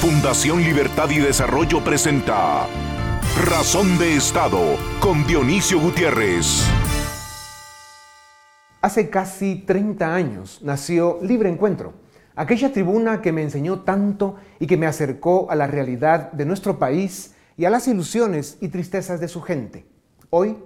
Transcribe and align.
Fundación 0.00 0.62
Libertad 0.62 1.10
y 1.10 1.18
Desarrollo 1.18 1.84
presenta 1.84 2.66
Razón 3.44 3.98
de 3.98 4.16
Estado 4.16 4.78
con 4.98 5.26
Dionisio 5.26 5.78
Gutiérrez. 5.78 6.64
Hace 8.80 9.10
casi 9.10 9.56
30 9.56 10.14
años 10.14 10.60
nació 10.62 11.18
Libre 11.20 11.50
Encuentro, 11.50 11.92
aquella 12.34 12.72
tribuna 12.72 13.20
que 13.20 13.30
me 13.30 13.42
enseñó 13.42 13.80
tanto 13.80 14.36
y 14.58 14.66
que 14.66 14.78
me 14.78 14.86
acercó 14.86 15.50
a 15.50 15.54
la 15.54 15.66
realidad 15.66 16.32
de 16.32 16.46
nuestro 16.46 16.78
país 16.78 17.34
y 17.58 17.66
a 17.66 17.70
las 17.70 17.86
ilusiones 17.86 18.56
y 18.62 18.68
tristezas 18.68 19.20
de 19.20 19.28
su 19.28 19.42
gente. 19.42 19.84
Hoy, 20.30 20.56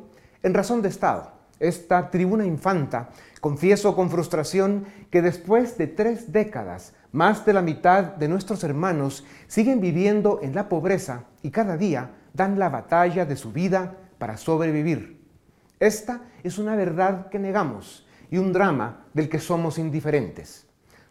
en 0.44 0.54
Razón 0.54 0.80
de 0.80 0.90
Estado, 0.90 1.32
esta 1.58 2.08
tribuna 2.10 2.46
infanta, 2.46 3.10
confieso 3.40 3.96
con 3.96 4.10
frustración 4.10 4.84
que 5.10 5.22
después 5.22 5.76
de 5.76 5.88
tres 5.88 6.30
décadas 6.30 6.92
más 7.14 7.46
de 7.46 7.52
la 7.52 7.62
mitad 7.62 8.02
de 8.16 8.26
nuestros 8.26 8.64
hermanos 8.64 9.24
siguen 9.46 9.80
viviendo 9.80 10.40
en 10.42 10.52
la 10.52 10.68
pobreza 10.68 11.26
y 11.42 11.52
cada 11.52 11.76
día 11.76 12.10
dan 12.32 12.58
la 12.58 12.68
batalla 12.68 13.24
de 13.24 13.36
su 13.36 13.52
vida 13.52 13.94
para 14.18 14.36
sobrevivir. 14.36 15.24
Esta 15.78 16.22
es 16.42 16.58
una 16.58 16.74
verdad 16.74 17.28
que 17.28 17.38
negamos 17.38 18.04
y 18.32 18.38
un 18.38 18.52
drama 18.52 19.06
del 19.14 19.28
que 19.28 19.38
somos 19.38 19.78
indiferentes. 19.78 20.66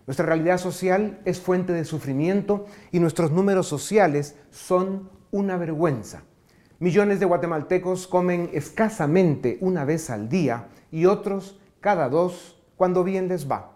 Nuestra 0.05 0.25
realidad 0.25 0.57
social 0.57 1.21
es 1.23 1.39
fuente 1.39 1.71
de 1.71 1.85
sufrimiento 1.85 2.65
y 2.91 2.99
nuestros 2.99 3.31
números 3.31 3.67
sociales 3.67 4.35
son 4.51 5.09
una 5.31 5.55
vergüenza. 5.55 6.23
Millones 6.79 7.21
de 7.21 7.27
guatemaltecos 7.27 8.07
comen 8.07 8.49
escasamente 8.51 9.57
una 9.61 9.85
vez 9.85 10.09
al 10.09 10.27
día 10.27 10.67
y 10.91 11.05
otros 11.05 11.61
cada 11.79 12.09
dos 12.09 12.61
cuando 12.75 13.05
bien 13.05 13.29
les 13.29 13.49
va. 13.49 13.72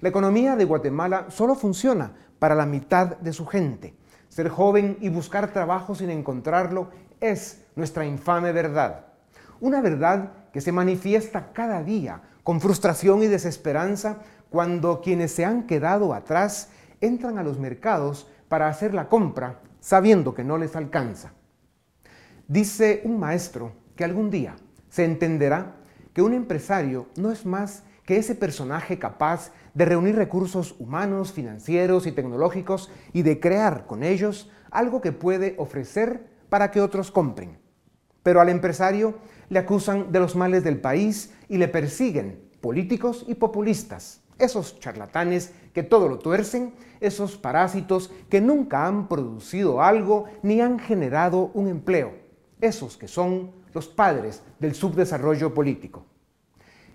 La 0.00 0.08
economía 0.08 0.56
de 0.56 0.64
Guatemala 0.64 1.26
solo 1.30 1.54
funciona 1.54 2.12
para 2.38 2.54
la 2.54 2.66
mitad 2.66 3.16
de 3.18 3.32
su 3.32 3.46
gente. 3.46 3.94
Ser 4.28 4.48
joven 4.48 4.98
y 5.00 5.08
buscar 5.08 5.52
trabajo 5.52 5.94
sin 5.94 6.10
encontrarlo 6.10 6.90
es 7.20 7.64
nuestra 7.76 8.04
infame 8.04 8.52
verdad. 8.52 9.06
Una 9.60 9.80
verdad 9.80 10.32
que 10.52 10.60
se 10.60 10.72
manifiesta 10.72 11.52
cada 11.52 11.82
día 11.82 12.20
con 12.42 12.60
frustración 12.60 13.22
y 13.22 13.26
desesperanza 13.26 14.18
cuando 14.50 15.00
quienes 15.00 15.32
se 15.32 15.44
han 15.44 15.66
quedado 15.66 16.12
atrás 16.12 16.68
entran 17.00 17.38
a 17.38 17.42
los 17.42 17.58
mercados 17.58 18.28
para 18.48 18.68
hacer 18.68 18.94
la 18.94 19.08
compra 19.08 19.60
sabiendo 19.80 20.34
que 20.34 20.44
no 20.44 20.58
les 20.58 20.76
alcanza. 20.76 21.32
Dice 22.48 23.00
un 23.04 23.18
maestro 23.18 23.72
que 23.96 24.04
algún 24.04 24.30
día 24.30 24.56
se 24.88 25.04
entenderá 25.04 25.76
que 26.12 26.22
un 26.22 26.32
empresario 26.32 27.06
no 27.16 27.30
es 27.30 27.44
más 27.44 27.82
que 28.06 28.16
ese 28.16 28.34
personaje 28.34 28.98
capaz 28.98 29.52
de 29.74 29.84
reunir 29.84 30.14
recursos 30.14 30.76
humanos, 30.78 31.32
financieros 31.32 32.06
y 32.06 32.12
tecnológicos 32.12 32.90
y 33.12 33.22
de 33.22 33.40
crear 33.40 33.86
con 33.86 34.02
ellos 34.02 34.48
algo 34.70 35.00
que 35.00 35.12
puede 35.12 35.54
ofrecer 35.58 36.26
para 36.48 36.70
que 36.70 36.80
otros 36.80 37.10
compren. 37.10 37.58
Pero 38.22 38.40
al 38.40 38.48
empresario 38.48 39.18
le 39.48 39.58
acusan 39.58 40.12
de 40.12 40.20
los 40.20 40.36
males 40.36 40.64
del 40.64 40.80
país 40.80 41.34
y 41.48 41.58
le 41.58 41.68
persiguen 41.68 42.48
políticos 42.60 43.24
y 43.28 43.34
populistas, 43.34 44.22
esos 44.38 44.78
charlatanes 44.80 45.52
que 45.72 45.82
todo 45.82 46.08
lo 46.08 46.18
tuercen, 46.18 46.74
esos 47.00 47.36
parásitos 47.36 48.10
que 48.30 48.40
nunca 48.40 48.86
han 48.86 49.08
producido 49.08 49.82
algo 49.82 50.26
ni 50.42 50.60
han 50.60 50.78
generado 50.78 51.50
un 51.54 51.68
empleo, 51.68 52.14
esos 52.60 52.96
que 52.96 53.08
son 53.08 53.52
los 53.74 53.88
padres 53.88 54.42
del 54.58 54.74
subdesarrollo 54.74 55.52
político. 55.52 56.06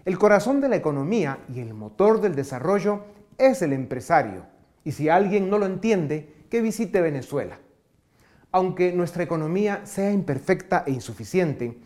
El 0.03 0.17
corazón 0.17 0.61
de 0.61 0.69
la 0.69 0.77
economía 0.77 1.37
y 1.53 1.59
el 1.59 1.75
motor 1.75 2.21
del 2.21 2.33
desarrollo 2.33 3.03
es 3.37 3.61
el 3.61 3.71
empresario. 3.71 4.45
Y 4.83 4.93
si 4.93 5.09
alguien 5.09 5.49
no 5.49 5.59
lo 5.59 5.67
entiende, 5.67 6.33
que 6.49 6.61
visite 6.61 7.01
Venezuela. 7.01 7.59
Aunque 8.51 8.93
nuestra 8.93 9.23
economía 9.23 9.85
sea 9.85 10.11
imperfecta 10.11 10.83
e 10.87 10.91
insuficiente, 10.91 11.77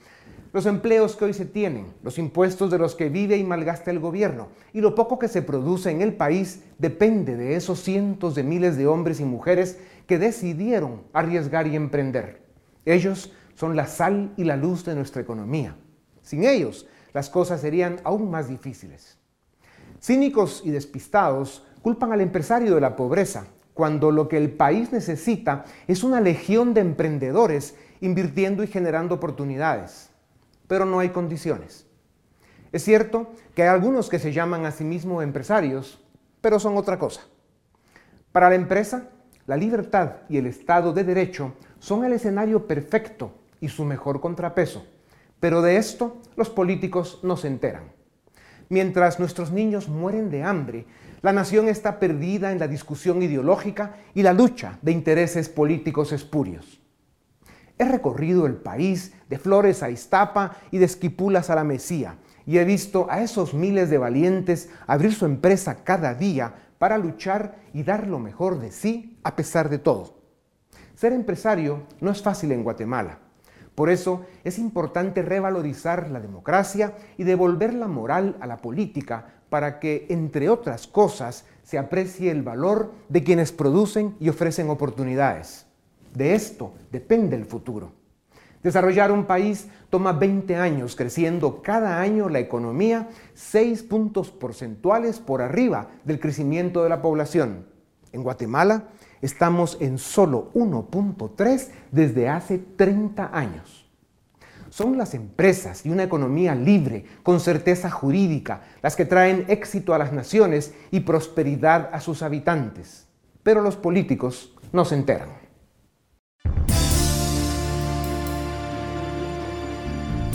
los 0.54 0.66
empleos 0.66 1.18
que 1.18 1.26
hoy 1.26 1.34
se 1.34 1.46
tienen, 1.46 1.88
los 2.02 2.18
impuestos 2.18 2.72
de 2.72 2.78
los 2.78 2.96
que 2.96 3.10
vive 3.10 3.36
y 3.36 3.44
malgasta 3.44 3.92
el 3.92 4.00
gobierno 4.00 4.48
y 4.72 4.80
lo 4.80 4.96
poco 4.96 5.20
que 5.20 5.28
se 5.28 5.42
produce 5.42 5.92
en 5.92 6.02
el 6.02 6.14
país 6.14 6.64
depende 6.78 7.36
de 7.36 7.58
esos 7.58 7.82
cientos 7.82 8.34
de 8.36 8.44
miles 8.44 8.78
de 8.78 8.88
hombres 8.88 9.20
y 9.20 9.26
mujeres 9.26 9.78
que 10.08 10.18
decidieron 10.18 11.02
arriesgar 11.12 11.68
y 11.68 11.76
emprender. 11.76 12.42
Ellos 12.86 13.34
son 13.56 13.76
la 13.76 13.88
sal 13.88 14.32
y 14.38 14.46
la 14.46 14.56
luz 14.56 14.86
de 14.86 14.96
nuestra 14.96 15.22
economía. 15.22 15.76
Sin 16.22 16.46
ellos, 16.46 16.88
las 17.16 17.30
cosas 17.30 17.62
serían 17.62 18.02
aún 18.04 18.30
más 18.30 18.50
difíciles. 18.50 19.18
Cínicos 20.02 20.62
y 20.66 20.72
despistados 20.72 21.66
culpan 21.82 22.12
al 22.12 22.20
empresario 22.20 22.76
de 22.76 22.82
la 22.82 22.98
pobreza, 22.98 23.48
cuando 23.74 24.12
lo 24.12 24.28
que 24.28 24.36
el 24.36 24.52
país 24.52 24.92
necesita 24.92 25.64
es 25.88 26.04
una 26.04 26.20
legión 26.20 26.74
de 26.74 26.82
emprendedores 26.82 27.76
invirtiendo 28.02 28.64
y 28.64 28.68
generando 28.68 29.16
oportunidades. 29.16 30.10
Pero 30.68 30.84
no 30.84 31.00
hay 31.00 31.12
condiciones. 31.12 31.88
Es 32.74 32.84
cierto 32.84 33.32
que 33.54 33.64
hay 33.64 33.70
algunos 33.70 34.10
que 34.10 34.20
se 34.20 34.34
llaman 34.34 34.66
a 34.66 34.72
sí 34.72 34.84
mismos 34.84 35.24
empresarios, 35.24 36.04
pero 36.42 36.60
son 36.60 36.76
otra 36.76 37.00
cosa. 37.00 37.22
Para 38.34 38.50
la 38.50 38.56
empresa, 38.56 39.08
la 39.48 39.56
libertad 39.56 40.18
y 40.28 40.36
el 40.36 40.48
Estado 40.48 40.92
de 40.92 41.06
Derecho 41.06 41.54
son 41.80 42.04
el 42.04 42.12
escenario 42.12 42.68
perfecto 42.68 43.32
y 43.62 43.70
su 43.70 43.86
mejor 43.86 44.20
contrapeso. 44.20 44.86
Pero 45.40 45.62
de 45.62 45.78
esto 45.78 46.22
los 46.36 46.50
políticos 46.50 47.20
no 47.24 47.38
se 47.38 47.48
enteran. 47.48 47.92
Mientras 48.70 49.20
nuestros 49.20 49.52
niños 49.52 49.90
mueren 49.90 50.30
de 50.30 50.44
hambre, 50.44 50.86
la 51.22 51.34
nación 51.34 51.68
está 51.68 52.00
perdida 52.00 52.52
en 52.52 52.60
la 52.60 52.68
discusión 52.68 53.22
ideológica 53.22 53.96
y 54.14 54.22
la 54.22 54.34
lucha 54.34 54.80
de 54.82 54.92
intereses 54.92 55.50
políticos 55.50 56.12
espurios. 56.12 56.82
He 57.78 57.86
recorrido 57.86 58.46
el 58.46 58.56
país 58.56 59.14
de 59.30 59.38
Flores 59.38 59.84
a 59.84 59.90
Iztapa 59.90 60.56
y 60.72 60.78
de 60.78 60.86
Esquipulas 60.86 61.50
a 61.50 61.56
la 61.56 61.64
Mesía 61.64 62.18
y 62.46 62.58
he 62.58 62.64
visto 62.64 63.08
a 63.10 63.22
esos 63.22 63.54
miles 63.54 63.90
de 63.90 63.98
valientes 63.98 64.70
abrir 64.88 65.14
su 65.14 65.26
empresa 65.26 65.84
cada 65.84 66.14
día 66.14 66.54
para 66.78 66.98
luchar 66.98 67.56
y 67.74 67.84
dar 67.84 68.08
lo 68.08 68.20
mejor 68.20 68.60
de 68.60 68.72
sí 68.72 69.20
a 69.24 69.36
pesar 69.36 69.70
de 69.70 69.80
todo. 69.80 70.20
Ser 70.96 71.12
empresario 71.12 71.84
no 72.00 72.12
es 72.12 72.22
fácil 72.22 72.52
en 72.52 72.64
Guatemala. 72.64 73.20
Por 73.76 73.90
eso 73.90 74.26
es 74.46 74.58
importante 74.58 75.22
revalorizar 75.22 76.10
la 76.10 76.22
democracia 76.22 76.96
y 77.18 77.24
devolver 77.24 77.74
la 77.74 77.88
moral 77.88 78.38
a 78.40 78.48
la 78.48 78.58
política 78.58 79.28
para 79.50 79.80
que, 79.80 80.08
entre 80.10 80.50
otras 80.50 80.88
cosas, 80.88 81.46
se 81.64 81.78
aprecie 81.78 82.32
el 82.32 82.42
valor 82.42 82.94
de 83.10 83.24
quienes 83.24 83.52
producen 83.52 84.16
y 84.20 84.30
ofrecen 84.30 84.70
oportunidades. 84.70 85.66
De 86.14 86.34
esto 86.34 86.74
depende 86.92 87.36
el 87.36 87.46
futuro. 87.46 87.92
Desarrollar 88.64 89.12
un 89.12 89.26
país 89.26 89.68
toma 89.90 90.14
20 90.14 90.56
años, 90.56 90.96
creciendo 90.96 91.62
cada 91.62 92.00
año 92.00 92.30
la 92.30 92.40
economía 92.40 93.10
6 93.36 93.84
puntos 93.84 94.32
porcentuales 94.32 95.20
por 95.20 95.42
arriba 95.42 95.90
del 96.04 96.20
crecimiento 96.20 96.82
de 96.82 96.90
la 96.90 97.02
población. 97.02 97.68
En 98.12 98.24
Guatemala, 98.24 98.86
Estamos 99.22 99.78
en 99.80 99.98
solo 99.98 100.52
1.3 100.54 101.70
desde 101.92 102.30
hace 102.30 102.58
30 102.58 103.30
años. 103.34 103.86
Son 104.70 104.98
las 104.98 105.14
empresas 105.14 105.86
y 105.86 105.90
una 105.90 106.04
economía 106.04 106.54
libre, 106.54 107.06
con 107.24 107.40
certeza 107.40 107.90
jurídica, 107.90 108.64
las 108.82 108.96
que 108.96 109.06
traen 109.06 109.46
éxito 109.48 109.94
a 109.94 109.98
las 109.98 110.12
naciones 110.12 110.74
y 110.92 111.00
prosperidad 111.00 111.90
a 111.94 112.02
sus 112.02 112.22
habitantes. 112.22 113.08
Pero 113.42 113.62
los 113.62 113.78
políticos 113.78 114.54
no 114.74 114.84
se 114.84 114.96
enteran. 114.96 115.30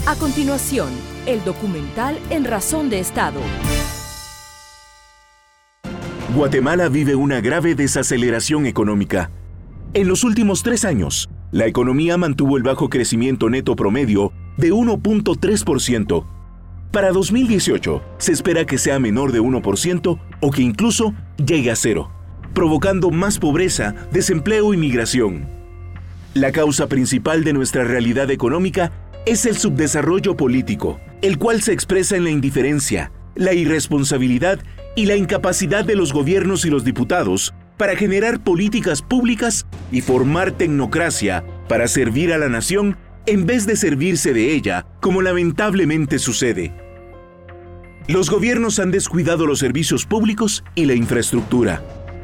A 0.06 0.16
continuación, 0.16 0.88
el 1.26 1.44
documental 1.44 2.18
En 2.30 2.44
Razón 2.44 2.88
de 2.88 2.98
Estado. 2.98 3.40
Guatemala 6.34 6.88
vive 6.88 7.16
una 7.16 7.40
grave 7.40 7.74
desaceleración 7.74 8.66
económica. 8.66 9.32
En 9.94 10.06
los 10.06 10.22
últimos 10.22 10.62
tres 10.62 10.84
años, 10.84 11.28
la 11.50 11.66
economía 11.66 12.16
mantuvo 12.16 12.56
el 12.56 12.62
bajo 12.62 12.88
crecimiento 12.88 13.50
neto 13.50 13.74
promedio 13.74 14.32
de 14.56 14.72
1.3%. 14.72 16.24
Para 16.92 17.10
2018, 17.10 18.02
se 18.18 18.32
espera 18.32 18.64
que 18.64 18.78
sea 18.78 19.00
menor 19.00 19.32
de 19.32 19.40
1% 19.40 20.20
o 20.40 20.50
que 20.52 20.62
incluso 20.62 21.14
llegue 21.44 21.72
a 21.72 21.76
cero, 21.76 22.12
provocando 22.54 23.10
más 23.10 23.40
pobreza, 23.40 23.96
desempleo 24.12 24.72
y 24.72 24.76
migración. 24.76 25.48
La 26.34 26.52
causa 26.52 26.86
principal 26.86 27.42
de 27.42 27.54
nuestra 27.54 27.82
realidad 27.82 28.30
económica 28.30 28.92
es 29.26 29.46
el 29.46 29.56
subdesarrollo 29.56 30.36
político, 30.36 31.00
el 31.22 31.38
cual 31.38 31.60
se 31.60 31.72
expresa 31.72 32.16
en 32.16 32.22
la 32.22 32.30
indiferencia, 32.30 33.10
la 33.34 33.52
irresponsabilidad 33.52 34.60
y 34.96 35.06
la 35.06 35.16
incapacidad 35.16 35.84
de 35.84 35.96
los 35.96 36.12
gobiernos 36.12 36.64
y 36.64 36.70
los 36.70 36.84
diputados 36.84 37.54
para 37.76 37.96
generar 37.96 38.40
políticas 38.40 39.02
públicas 39.02 39.66
y 39.90 40.00
formar 40.00 40.52
tecnocracia 40.52 41.44
para 41.68 41.88
servir 41.88 42.32
a 42.32 42.38
la 42.38 42.48
nación 42.48 42.96
en 43.26 43.46
vez 43.46 43.66
de 43.66 43.76
servirse 43.76 44.32
de 44.32 44.52
ella, 44.54 44.86
como 45.00 45.22
lamentablemente 45.22 46.18
sucede. 46.18 46.74
Los 48.08 48.28
gobiernos 48.28 48.78
han 48.80 48.90
descuidado 48.90 49.46
los 49.46 49.60
servicios 49.60 50.04
públicos 50.04 50.64
y 50.74 50.86
la 50.86 50.94
infraestructura. 50.94 51.82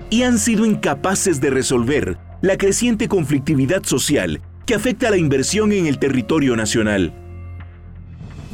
y 0.08 0.22
han 0.22 0.38
sido 0.38 0.64
incapaces 0.64 1.40
de 1.40 1.50
resolver 1.50 2.16
la 2.40 2.56
creciente 2.56 3.08
conflictividad 3.08 3.82
social 3.82 4.40
que 4.64 4.74
afecta 4.74 5.08
a 5.08 5.10
la 5.10 5.16
inversión 5.16 5.72
en 5.72 5.86
el 5.86 5.98
territorio 5.98 6.54
nacional. 6.54 7.25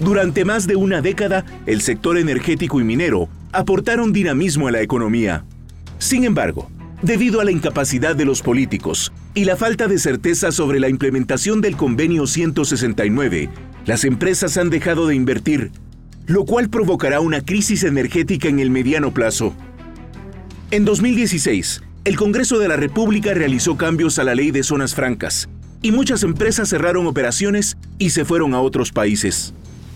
Durante 0.02 0.44
más 0.44 0.66
de 0.66 0.74
una 0.74 1.00
década, 1.00 1.44
el 1.64 1.80
sector 1.80 2.18
energético 2.18 2.80
y 2.80 2.84
minero 2.84 3.28
aportaron 3.52 4.12
dinamismo 4.12 4.66
a 4.66 4.72
la 4.72 4.82
economía. 4.82 5.44
Sin 5.98 6.24
embargo, 6.24 6.68
debido 7.02 7.40
a 7.40 7.44
la 7.44 7.52
incapacidad 7.52 8.16
de 8.16 8.24
los 8.24 8.42
políticos 8.42 9.12
y 9.32 9.44
la 9.44 9.56
falta 9.56 9.86
de 9.86 10.00
certeza 10.00 10.50
sobre 10.50 10.80
la 10.80 10.88
implementación 10.88 11.60
del 11.60 11.76
convenio 11.76 12.26
169, 12.26 13.48
las 13.86 14.04
empresas 14.04 14.56
han 14.56 14.70
dejado 14.70 15.06
de 15.06 15.14
invertir, 15.14 15.70
lo 16.26 16.46
cual 16.46 16.68
provocará 16.68 17.20
una 17.20 17.40
crisis 17.40 17.84
energética 17.84 18.48
en 18.48 18.58
el 18.58 18.70
mediano 18.70 19.14
plazo. 19.14 19.54
En 20.72 20.84
2016, 20.84 21.80
el 22.04 22.16
Congreso 22.16 22.58
de 22.58 22.66
la 22.66 22.76
República 22.76 23.34
realizó 23.34 23.76
cambios 23.76 24.18
a 24.18 24.24
la 24.24 24.34
ley 24.34 24.50
de 24.50 24.64
zonas 24.64 24.96
francas 24.96 25.48
y 25.80 25.92
muchas 25.92 26.24
empresas 26.24 26.70
cerraron 26.70 27.06
operaciones 27.06 27.76
y 27.98 28.10
se 28.10 28.24
fueron 28.24 28.52
a 28.54 28.60
otros 28.60 28.90
países. 28.90 29.54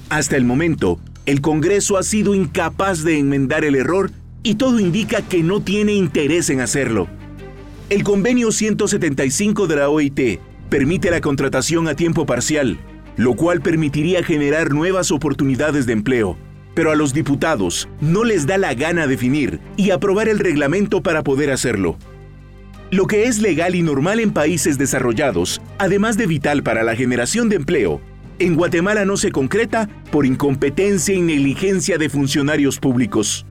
Hasta 0.08 0.36
el 0.36 0.44
momento, 0.44 1.00
el 1.24 1.40
Congreso 1.40 1.98
ha 1.98 2.04
sido 2.04 2.34
incapaz 2.34 3.02
de 3.02 3.18
enmendar 3.18 3.64
el 3.64 3.74
error 3.74 4.12
y 4.44 4.54
todo 4.54 4.78
indica 4.78 5.22
que 5.22 5.42
no 5.42 5.60
tiene 5.60 5.94
interés 5.94 6.48
en 6.50 6.60
hacerlo. 6.60 7.08
El 7.90 8.04
convenio 8.04 8.52
175 8.52 9.66
de 9.66 9.76
la 9.76 9.88
OIT 9.88 10.38
permite 10.68 11.10
la 11.10 11.20
contratación 11.20 11.88
a 11.88 11.94
tiempo 11.94 12.24
parcial, 12.24 12.78
lo 13.16 13.34
cual 13.34 13.60
permitiría 13.62 14.22
generar 14.22 14.72
nuevas 14.72 15.10
oportunidades 15.10 15.86
de 15.86 15.94
empleo, 15.94 16.38
pero 16.74 16.92
a 16.92 16.94
los 16.94 17.12
diputados 17.12 17.88
no 18.00 18.22
les 18.22 18.46
da 18.46 18.58
la 18.58 18.74
gana 18.74 19.08
definir 19.08 19.58
y 19.76 19.90
aprobar 19.90 20.28
el 20.28 20.38
reglamento 20.38 21.02
para 21.02 21.24
poder 21.24 21.50
hacerlo. 21.50 21.96
Lo 22.92 23.08
que 23.08 23.24
es 23.24 23.40
legal 23.40 23.74
y 23.74 23.82
normal 23.82 24.20
en 24.20 24.32
países 24.32 24.78
desarrollados, 24.78 25.60
además 25.78 26.16
de 26.16 26.26
vital 26.26 26.62
para 26.62 26.84
la 26.84 26.94
generación 26.94 27.48
de 27.48 27.56
empleo, 27.56 28.00
en 28.38 28.54
Guatemala 28.54 29.04
no 29.04 29.16
se 29.16 29.32
concreta 29.32 29.88
por 30.10 30.26
incompetencia 30.26 31.14
y 31.14 31.22
negligencia 31.22 31.98
de 31.98 32.08
funcionarios 32.08 32.78
públicos. 32.78 33.46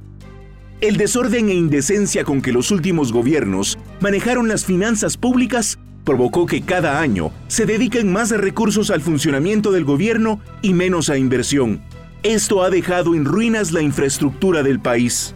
El 0.81 0.97
desorden 0.97 1.49
e 1.49 1.53
indecencia 1.53 2.23
con 2.23 2.41
que 2.41 2.51
los 2.51 2.69
últimos 2.69 3.11
gobiernos 3.11 3.79
manejaron 4.01 4.47
las 4.47 4.65
finanzas 4.65 5.17
públicas 5.17 5.79
provocó 6.03 6.45
que 6.45 6.61
cada 6.61 6.99
año 7.01 7.31
se 7.47 7.65
dediquen 7.65 8.11
más 8.11 8.29
recursos 8.29 8.91
al 8.91 9.01
funcionamiento 9.01 9.71
del 9.71 9.85
gobierno 9.85 10.39
y 10.61 10.73
menos 10.73 11.09
a 11.09 11.17
inversión. 11.17 11.81
Esto 12.21 12.61
ha 12.61 12.69
dejado 12.69 13.15
en 13.15 13.25
ruinas 13.25 13.71
la 13.71 13.81
infraestructura 13.81 14.63
del 14.63 14.79
país. 14.79 15.33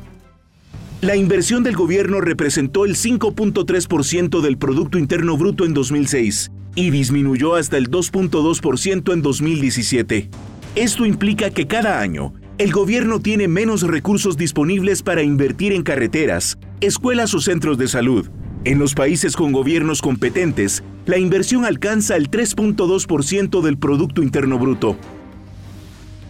La 1.02 1.16
inversión 1.16 1.64
del 1.64 1.76
gobierno 1.76 2.20
representó 2.20 2.86
el 2.86 2.96
5.3% 2.96 4.42
del 4.42 4.58
Producto 4.58 4.98
Interno 4.98 5.38
Bruto 5.38 5.66
en 5.66 5.74
2006 5.74 6.52
y 6.80 6.92
disminuyó 6.92 7.56
hasta 7.56 7.76
el 7.76 7.92
2.2% 7.92 9.12
en 9.12 9.22
2017. 9.22 10.30
Esto 10.76 11.06
implica 11.06 11.50
que 11.50 11.68
cada 11.68 12.00
año 12.00 12.34
el 12.58 12.72
gobierno 12.72 13.20
tiene 13.20 13.50
menos 13.50 13.82
recursos 13.82 14.38
disponibles 14.38 15.04
para 15.04 15.22
invertir 15.22 15.74
en 15.74 15.84
carreteras, 15.84 16.58
escuelas 16.80 17.34
o 17.34 17.42
centros 17.42 17.78
de 17.78 17.90
salud. 17.90 18.30
En 18.64 18.80
los 18.80 18.94
países 18.94 19.36
con 19.36 19.52
gobiernos 19.52 20.02
competentes, 20.02 20.82
la 21.06 21.18
inversión 21.18 21.66
alcanza 21.66 22.16
el 22.16 22.32
3.2% 22.32 23.62
del 23.62 23.78
Producto 23.78 24.24
Interno 24.24 24.58
Bruto. 24.58 24.96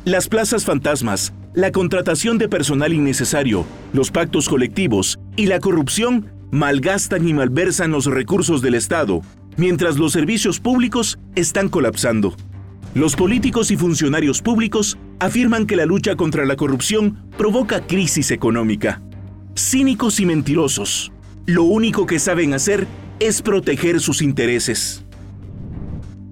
Las 0.04 0.30
plazas 0.30 0.66
fantasmas, 0.66 1.32
la 1.54 1.72
contratación 1.72 2.40
de 2.40 2.50
personal 2.50 2.92
innecesario, 2.92 3.68
los 3.94 4.10
pactos 4.10 4.50
colectivos 4.50 5.20
y 5.36 5.46
la 5.46 5.60
corrupción 5.60 6.32
malgastan 6.50 7.28
y 7.28 7.34
malversan 7.34 7.92
los 7.92 8.08
recursos 8.08 8.64
del 8.64 8.74
Estado, 8.74 9.22
mientras 9.58 9.98
los 9.98 10.12
servicios 10.12 10.60
públicos 10.60 11.20
están 11.36 11.70
colapsando. 11.70 12.36
Los 12.96 13.16
políticos 13.16 13.70
y 13.72 13.78
funcionarios 13.78 14.42
públicos 14.42 14.98
afirman 15.20 15.68
que 15.68 15.76
la 15.76 15.86
lucha 15.86 16.16
contra 16.16 16.46
la 16.46 16.56
corrupción 16.56 17.18
provoca 17.38 17.86
crisis 17.86 18.32
económica. 18.32 19.02
Cínicos 19.56 20.20
y 20.20 20.26
mentirosos. 20.26 21.12
Lo 21.46 21.64
único 21.64 22.06
que 22.06 22.20
saben 22.20 22.54
hacer 22.54 22.88
es 23.20 23.42
proteger 23.42 24.00
sus 24.00 24.22
intereses. 24.22 25.04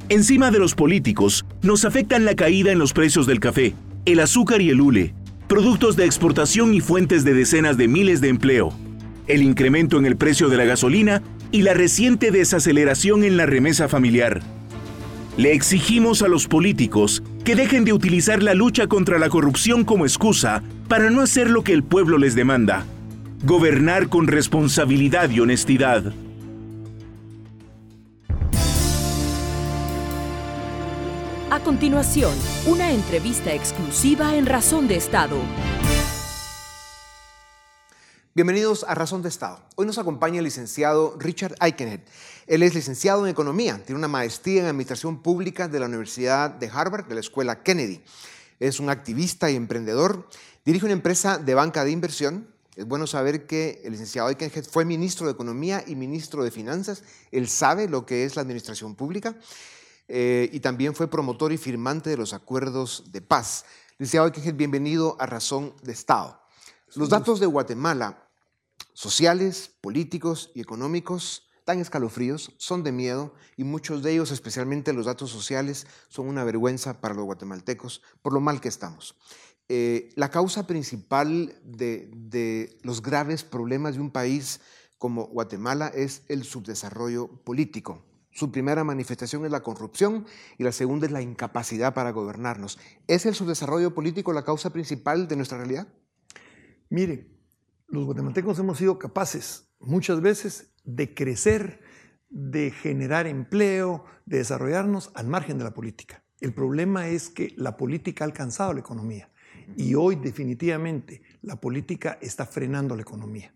Encima 0.10 0.52
de 0.52 0.60
los 0.60 0.74
políticos, 0.74 1.46
nos 1.62 1.86
afectan 1.86 2.24
la 2.24 2.34
caída 2.34 2.72
en 2.72 2.80
los 2.80 2.94
precios 2.94 3.28
del 3.28 3.40
café, 3.40 3.75
el 4.06 4.22
azúcar 4.22 4.62
y 4.62 4.69
el 4.69 4.80
hule, 4.80 5.14
productos 5.48 5.96
de 5.96 6.06
exportación 6.06 6.74
y 6.74 6.80
fuentes 6.80 7.24
de 7.25 7.34
decenas 7.34 7.78
de 7.78 7.88
miles 7.88 8.22
de 8.22 8.30
empleo, 8.30 8.74
el 9.28 9.44
incremento 9.44 9.98
en 9.98 10.06
el 10.06 10.16
precio 10.16 10.48
de 10.48 10.58
la 10.58 10.64
gasolina 10.64 11.22
y 11.51 11.61
la 11.61 11.73
reciente 11.73 12.31
desaceleración 12.31 13.23
en 13.23 13.38
la 13.38 13.45
remesa 13.45 13.88
familiar. 13.88 14.41
Le 15.38 15.53
exigimos 15.53 16.21
a 16.23 16.27
los 16.27 16.47
políticos 16.47 17.21
que 17.44 17.55
dejen 17.55 17.85
de 17.85 17.94
utilizar 17.94 18.41
la 18.41 18.53
lucha 18.53 18.88
contra 18.88 19.19
la 19.19 19.29
corrupción 19.29 19.85
como 19.85 20.05
excusa 20.05 20.63
para 20.88 21.09
no 21.09 21.21
hacer 21.21 21.49
lo 21.49 21.63
que 21.63 21.73
el 21.73 21.83
pueblo 21.83 22.17
les 22.17 22.35
demanda. 22.35 22.85
Gobernar 23.44 24.09
con 24.09 24.27
responsabilidad 24.27 25.29
y 25.29 25.39
honestidad. 25.39 26.13
A 31.49 31.59
continuación, 31.59 32.33
una 32.65 32.91
entrevista 32.91 33.53
exclusiva 33.53 34.35
en 34.35 34.45
Razón 34.45 34.88
de 34.88 34.95
Estado. 34.95 35.38
Bienvenidos 38.38 38.86
a 38.88 38.94
Razón 38.94 39.24
de 39.24 39.30
Estado. 39.30 39.60
Hoy 39.78 39.88
nos 39.88 39.98
acompaña 39.98 40.38
el 40.38 40.44
licenciado 40.44 41.16
Richard 41.18 41.56
Eikenhead. 41.60 42.01
Él 42.45 42.62
es 42.62 42.75
licenciado 42.75 43.25
en 43.25 43.31
Economía, 43.31 43.81
tiene 43.84 43.98
una 43.98 44.07
maestría 44.07 44.62
en 44.62 44.68
Administración 44.68 45.24
Pública 45.24 45.68
de 45.68 45.80
la 45.80 45.88
Universidad 45.88 46.51
de 46.51 46.69
Harvard, 46.72 47.07
de 47.07 47.16
la 47.16 47.22
Escuela 47.22 47.63
Kennedy. 47.63 48.00
Es 48.60 48.80
un 48.80 48.92
activista 48.92 49.50
y 49.50 49.56
emprendedor, 49.56 50.30
dirige 50.63 50.86
una 50.86 50.94
empresa 50.94 51.39
de 51.39 51.56
banca 51.56 51.84
de 51.84 51.89
inversión. 51.89 52.48
Es 52.75 52.86
bueno 52.86 53.07
saber 53.07 53.48
que 53.48 53.81
el 53.84 53.94
licenciado 53.94 54.30
Eikenhead 54.30 54.66
fue 54.66 54.86
ministro 54.86 55.25
de 55.25 55.33
Economía 55.33 55.83
y 55.88 55.95
ministro 55.95 56.44
de 56.44 56.51
Finanzas. 56.51 57.01
Él 57.31 57.48
sabe 57.48 57.90
lo 57.90 58.06
que 58.06 58.24
es 58.24 58.36
la 58.36 58.44
administración 58.44 58.94
pública 58.94 59.36
eh, 60.07 60.48
y 60.54 60.60
también 60.60 60.94
fue 60.94 61.07
promotor 61.07 61.54
y 61.54 61.57
firmante 61.57 62.12
de 62.12 62.18
los 62.18 62.33
acuerdos 62.33 63.06
de 63.12 63.24
paz. 63.24 63.66
Licenciado 63.98 64.28
Eikenhead, 64.28 64.54
bienvenido 64.54 65.18
a 65.19 65.25
Razón 65.25 65.74
de 65.81 65.94
Estado. 65.94 66.40
Los 66.94 67.10
datos 67.10 67.40
de 67.40 67.48
Guatemala 67.48 68.26
sociales, 68.97 69.77
políticos 69.80 70.49
y 70.56 70.61
económicos 70.61 71.51
tan 71.66 71.80
escalofríos, 71.80 72.56
son 72.57 72.83
de 72.83 72.92
miedo 72.92 73.35
y 73.56 73.63
muchos 73.63 74.01
de 74.01 74.13
ellos, 74.13 74.31
especialmente 74.31 74.92
los 74.92 75.06
datos 75.06 75.30
sociales, 75.30 75.85
son 76.07 76.27
una 76.27 76.44
vergüenza 76.44 76.99
para 76.99 77.13
los 77.13 77.25
guatemaltecos 77.25 78.01
por 78.23 78.33
lo 78.33 78.39
mal 78.39 78.59
que 78.59 78.69
estamos. 78.69 79.16
Eh, 79.69 80.09
la 80.16 80.31
causa 80.31 80.66
principal 80.66 81.54
de, 81.63 82.09
de 82.11 82.80
los 82.81 83.04
graves 83.04 83.44
problemas 83.44 83.94
de 83.94 84.01
un 84.01 84.09
país 84.09 84.61
como 84.97 85.27
Guatemala 85.27 85.89
es 85.94 86.23
el 86.27 86.44
subdesarrollo 86.44 87.27
político. 87.44 88.04
Su 88.31 88.51
primera 88.51 88.83
manifestación 88.83 89.45
es 89.45 89.51
la 89.51 89.61
corrupción 89.61 90.25
y 90.57 90.63
la 90.63 90.71
segunda 90.71 91.06
es 91.06 91.11
la 91.11 91.21
incapacidad 91.21 91.94
para 91.94 92.09
gobernarnos. 92.09 92.80
¿Es 93.06 93.27
el 93.27 93.35
subdesarrollo 93.35 93.94
político 93.94 94.33
la 94.33 94.44
causa 94.44 94.71
principal 94.71 95.27
de 95.27 95.35
nuestra 95.35 95.59
realidad? 95.59 95.87
Mire, 96.89 97.36
los 97.87 98.06
guatemaltecos 98.06 98.59
hemos 98.59 98.77
sido 98.77 98.99
capaces 98.99 99.69
muchas 99.79 100.21
veces 100.21 100.73
de 100.83 101.13
crecer, 101.13 101.81
de 102.29 102.71
generar 102.71 103.27
empleo, 103.27 104.06
de 104.25 104.39
desarrollarnos 104.39 105.11
al 105.15 105.27
margen 105.27 105.57
de 105.57 105.63
la 105.63 105.73
política. 105.73 106.23
El 106.39 106.53
problema 106.53 107.07
es 107.07 107.29
que 107.29 107.53
la 107.56 107.77
política 107.77 108.23
ha 108.23 108.27
alcanzado 108.27 108.73
la 108.73 108.81
economía 108.81 109.31
y 109.75 109.95
hoy 109.95 110.15
definitivamente 110.17 111.21
la 111.41 111.59
política 111.59 112.17
está 112.21 112.45
frenando 112.45 112.95
la 112.95 113.01
economía. 113.01 113.53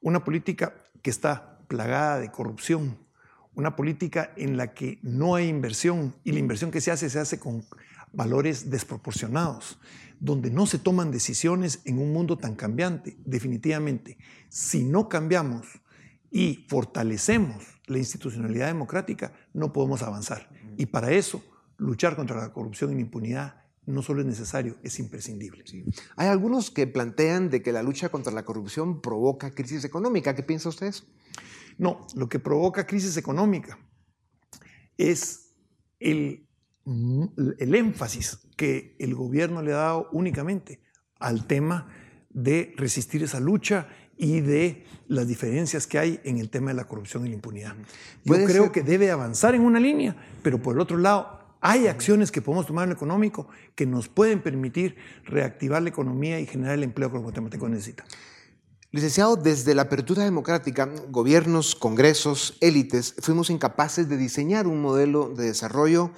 Una 0.00 0.24
política 0.24 0.74
que 1.02 1.10
está 1.10 1.58
plagada 1.66 2.18
de 2.18 2.30
corrupción, 2.30 2.98
una 3.54 3.76
política 3.76 4.32
en 4.36 4.56
la 4.56 4.74
que 4.74 4.98
no 5.02 5.34
hay 5.34 5.48
inversión 5.48 6.14
y 6.24 6.32
la 6.32 6.38
inversión 6.38 6.70
que 6.70 6.80
se 6.80 6.90
hace 6.90 7.10
se 7.10 7.18
hace 7.18 7.38
con 7.38 7.64
valores 8.12 8.70
desproporcionados 8.70 9.78
donde 10.20 10.50
no 10.50 10.66
se 10.66 10.78
toman 10.78 11.10
decisiones 11.10 11.80
en 11.86 11.98
un 11.98 12.12
mundo 12.12 12.38
tan 12.38 12.54
cambiante. 12.54 13.16
Definitivamente, 13.24 14.18
si 14.48 14.84
no 14.84 15.08
cambiamos 15.08 15.66
y 16.30 16.66
fortalecemos 16.68 17.80
la 17.86 17.98
institucionalidad 17.98 18.68
democrática, 18.68 19.32
no 19.52 19.72
podemos 19.72 20.02
avanzar. 20.02 20.50
Y 20.76 20.86
para 20.86 21.10
eso, 21.10 21.42
luchar 21.78 22.14
contra 22.14 22.40
la 22.40 22.52
corrupción 22.52 22.92
y 22.92 22.94
la 22.94 23.00
impunidad 23.00 23.60
no 23.86 24.02
solo 24.02 24.20
es 24.20 24.26
necesario, 24.26 24.76
es 24.82 24.98
imprescindible. 25.00 25.64
Hay 26.16 26.28
algunos 26.28 26.70
que 26.70 26.86
plantean 26.86 27.50
de 27.50 27.62
que 27.62 27.72
la 27.72 27.82
lucha 27.82 28.10
contra 28.10 28.32
la 28.32 28.44
corrupción 28.44 29.00
provoca 29.00 29.50
crisis 29.50 29.84
económica. 29.84 30.34
¿Qué 30.34 30.42
piensa 30.42 30.68
usted? 30.68 30.94
No, 31.78 32.06
lo 32.14 32.28
que 32.28 32.38
provoca 32.38 32.86
crisis 32.86 33.16
económica 33.16 33.78
es 34.98 35.54
el 35.98 36.46
el 37.58 37.74
énfasis 37.74 38.38
que 38.56 38.96
el 38.98 39.14
gobierno 39.14 39.62
le 39.62 39.72
ha 39.72 39.76
dado 39.76 40.08
únicamente 40.12 40.80
al 41.18 41.46
tema 41.46 41.88
de 42.30 42.72
resistir 42.76 43.22
esa 43.22 43.40
lucha 43.40 43.88
y 44.16 44.40
de 44.40 44.84
las 45.08 45.26
diferencias 45.26 45.86
que 45.86 45.98
hay 45.98 46.20
en 46.24 46.38
el 46.38 46.50
tema 46.50 46.70
de 46.70 46.74
la 46.74 46.84
corrupción 46.84 47.24
y 47.26 47.30
la 47.30 47.34
impunidad. 47.36 47.74
Yo 48.24 48.44
creo 48.44 48.72
que 48.72 48.82
debe 48.82 49.10
avanzar 49.10 49.54
en 49.54 49.62
una 49.62 49.80
línea, 49.80 50.16
pero 50.42 50.60
por 50.60 50.74
el 50.74 50.80
otro 50.80 50.98
lado, 50.98 51.40
hay 51.62 51.86
acciones 51.86 52.30
que 52.30 52.42
podemos 52.42 52.66
tomar 52.66 52.84
en 52.84 52.90
lo 52.90 52.96
económico 52.96 53.48
que 53.74 53.86
nos 53.86 54.08
pueden 54.08 54.42
permitir 54.42 54.96
reactivar 55.24 55.82
la 55.82 55.90
economía 55.90 56.40
y 56.40 56.46
generar 56.46 56.74
el 56.74 56.84
empleo 56.84 57.08
que 57.08 57.14
los 57.14 57.22
guatemaltecos 57.22 57.70
necesitan. 57.70 58.06
Licenciado, 58.92 59.36
desde 59.36 59.74
la 59.74 59.82
apertura 59.82 60.24
democrática, 60.24 60.90
gobiernos, 61.10 61.74
congresos, 61.76 62.58
élites, 62.60 63.14
fuimos 63.20 63.48
incapaces 63.48 64.08
de 64.08 64.16
diseñar 64.16 64.66
un 64.66 64.82
modelo 64.82 65.28
de 65.28 65.46
desarrollo 65.46 66.10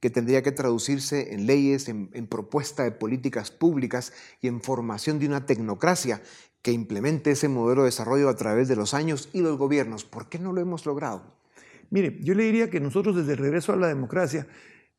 que 0.00 0.10
tendría 0.10 0.42
que 0.42 0.52
traducirse 0.52 1.34
en 1.34 1.46
leyes, 1.46 1.88
en, 1.88 2.10
en, 2.14 2.26
propuesta 2.26 2.84
de 2.84 2.90
políticas 2.90 3.50
públicas 3.50 4.12
y 4.40 4.48
en 4.48 4.62
formación 4.62 5.18
de 5.18 5.26
una 5.26 5.44
tecnocracia 5.44 6.22
que 6.62 6.72
implemente 6.72 7.32
ese 7.32 7.48
modelo 7.48 7.82
de 7.82 7.86
desarrollo 7.86 8.28
a 8.28 8.36
través 8.36 8.68
de 8.68 8.76
los 8.76 8.94
años 8.94 9.28
y 9.32 9.40
los 9.40 9.58
gobiernos. 9.58 10.04
¿Por 10.04 10.28
qué 10.28 10.38
no 10.38 10.52
lo 10.52 10.60
hemos 10.60 10.86
logrado? 10.86 11.36
Mire, 11.90 12.18
yo 12.22 12.34
le 12.34 12.44
diría 12.44 12.70
que 12.70 12.80
nosotros 12.80 13.14
desde 13.14 13.32
el 13.32 13.38
regreso 13.38 13.72
a 13.72 13.76
la 13.76 13.88
democracia 13.88 14.46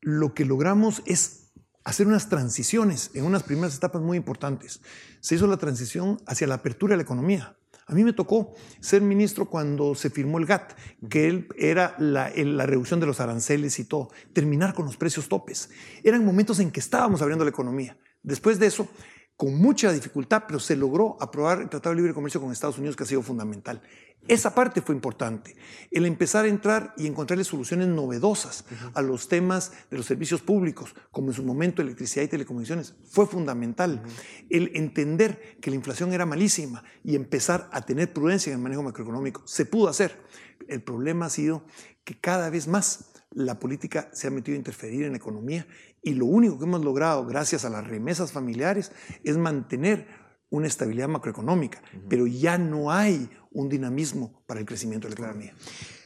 lo 0.00 0.34
que 0.34 0.44
logramos 0.44 1.02
es 1.06 1.50
hacer 1.82 2.06
unas 2.06 2.28
transiciones 2.28 3.10
en 3.14 3.24
unas 3.24 3.42
primeras 3.42 3.76
etapas 3.76 4.02
muy 4.02 4.16
importantes. 4.16 4.80
Se 5.20 5.34
hizo 5.34 5.46
la 5.46 5.56
transición 5.56 6.20
hacia 6.26 6.46
la 6.46 6.54
apertura 6.54 6.92
de 6.92 6.98
la 6.98 7.02
economía. 7.02 7.56
A 7.86 7.94
mí 7.94 8.04
me 8.04 8.12
tocó 8.12 8.54
ser 8.80 9.02
ministro 9.02 9.46
cuando 9.46 9.94
se 9.94 10.10
firmó 10.10 10.38
el 10.38 10.46
GATT, 10.46 10.72
que 11.08 11.28
él 11.28 11.48
era 11.56 11.94
la, 11.98 12.30
la, 12.34 12.66
reducción 12.66 13.00
de 13.00 13.06
los 13.06 13.20
aranceles 13.20 13.78
y 13.78 13.84
todo, 13.84 14.10
terminar 14.32 14.74
con 14.74 14.86
los 14.86 14.96
precios 14.96 15.28
topes. 15.28 15.70
Eran 16.02 16.24
momentos 16.24 16.60
en 16.60 16.70
que 16.70 16.80
estábamos 16.80 17.20
abriendo 17.20 17.44
la 17.44 17.50
economía. 17.50 17.98
Después 18.22 18.58
de 18.58 18.66
eso, 18.66 18.88
con 19.36 19.56
mucha 19.56 19.92
dificultad, 19.92 20.44
pero 20.46 20.60
se 20.60 20.76
logró 20.76 21.16
aprobar 21.20 21.60
el 21.60 21.68
Tratado 21.68 21.94
de 21.94 22.00
Libre 22.00 22.14
Comercio 22.14 22.40
con 22.40 22.52
Estados 22.52 22.78
Unidos, 22.78 22.96
que 22.96 23.02
ha 23.02 23.06
sido 23.06 23.22
fundamental. 23.22 23.82
Esa 24.26 24.54
parte 24.54 24.80
fue 24.80 24.94
importante. 24.94 25.54
El 25.90 26.06
empezar 26.06 26.46
a 26.46 26.48
entrar 26.48 26.94
y 26.96 27.06
encontrarle 27.06 27.44
soluciones 27.44 27.88
novedosas 27.88 28.64
a 28.94 29.02
los 29.02 29.28
temas 29.28 29.72
de 29.90 29.98
los 29.98 30.06
servicios 30.06 30.40
públicos, 30.40 30.94
como 31.10 31.28
en 31.28 31.34
su 31.34 31.42
momento 31.42 31.82
electricidad 31.82 32.24
y 32.24 32.28
telecomunicaciones, 32.28 32.94
fue 33.04 33.26
fundamental. 33.26 34.02
El 34.48 34.70
entender 34.74 35.58
que 35.60 35.70
la 35.70 35.76
inflación 35.76 36.14
era 36.14 36.24
malísima 36.24 36.84
y 37.02 37.16
empezar 37.16 37.68
a 37.70 37.82
tener 37.82 38.12
prudencia 38.14 38.50
en 38.50 38.58
el 38.58 38.62
manejo 38.62 38.82
macroeconómico, 38.82 39.42
se 39.46 39.66
pudo 39.66 39.88
hacer. 39.88 40.22
El 40.68 40.82
problema 40.82 41.26
ha 41.26 41.30
sido 41.30 41.66
que 42.04 42.18
cada 42.18 42.48
vez 42.48 42.66
más 42.66 43.10
la 43.30 43.58
política 43.58 44.08
se 44.12 44.28
ha 44.28 44.30
metido 44.30 44.54
a 44.54 44.58
interferir 44.58 45.04
en 45.04 45.10
la 45.10 45.18
economía 45.18 45.66
y 46.04 46.14
lo 46.14 46.26
único 46.26 46.58
que 46.58 46.64
hemos 46.64 46.84
logrado 46.84 47.24
gracias 47.24 47.64
a 47.64 47.70
las 47.70 47.86
remesas 47.86 48.30
familiares 48.30 48.92
es 49.24 49.38
mantener 49.38 50.06
una 50.50 50.66
estabilidad 50.66 51.08
macroeconómica, 51.08 51.82
pero 52.08 52.26
ya 52.26 52.58
no 52.58 52.92
hay 52.92 53.28
un 53.50 53.68
dinamismo 53.68 54.44
para 54.46 54.60
el 54.60 54.66
crecimiento 54.66 55.08
de 55.08 55.14
la 55.14 55.20
economía. 55.20 55.54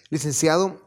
Licenciado, 0.08 0.86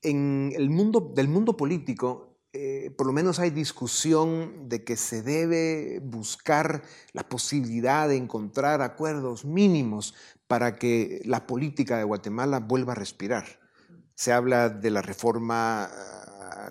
en 0.00 0.52
el 0.56 0.70
mundo 0.70 1.12
del 1.14 1.28
mundo 1.28 1.56
político, 1.56 2.38
eh, 2.54 2.90
por 2.96 3.06
lo 3.06 3.12
menos 3.12 3.38
hay 3.38 3.50
discusión 3.50 4.68
de 4.68 4.84
que 4.84 4.96
se 4.96 5.22
debe 5.22 6.00
buscar 6.04 6.82
la 7.12 7.28
posibilidad 7.28 8.08
de 8.08 8.16
encontrar 8.16 8.82
acuerdos 8.82 9.44
mínimos 9.44 10.14
para 10.46 10.76
que 10.76 11.20
la 11.24 11.46
política 11.46 11.96
de 11.96 12.04
Guatemala 12.04 12.60
vuelva 12.60 12.92
a 12.92 12.96
respirar. 12.96 13.44
Se 14.14 14.32
habla 14.32 14.68
de 14.68 14.90
la 14.90 15.02
reforma 15.02 15.90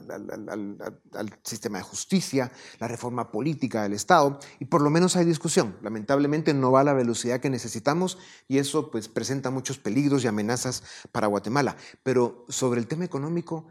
al, 0.10 1.40
sistema 1.44 1.78
de 1.78 1.84
justicia, 1.84 2.52
la 2.80 2.88
reforma 2.88 3.32
política 3.32 3.84
del 3.84 3.94
Estado, 3.94 4.40
y 4.60 4.66
por 4.66 4.82
lo 4.82 4.90
menos 4.90 5.16
hay 5.16 5.26
discusión. 5.26 5.78
Lamentablemente 5.82 6.54
no 6.54 6.72
va 6.72 6.82
a 6.82 6.84
la 6.84 6.94
velocidad 6.94 7.40
que 7.40 7.50
necesitamos 7.50 8.18
y 8.48 8.58
eso 8.58 8.92
pues, 8.92 9.08
presenta 9.08 9.50
muchos 9.50 9.78
peligros 9.78 10.24
y 10.24 10.28
amenazas 10.28 10.84
para 11.12 11.28
Guatemala. 11.28 11.76
Pero 12.04 12.46
sobre 12.50 12.80
el 12.80 12.88
tema 12.88 13.06
económico, 13.06 13.68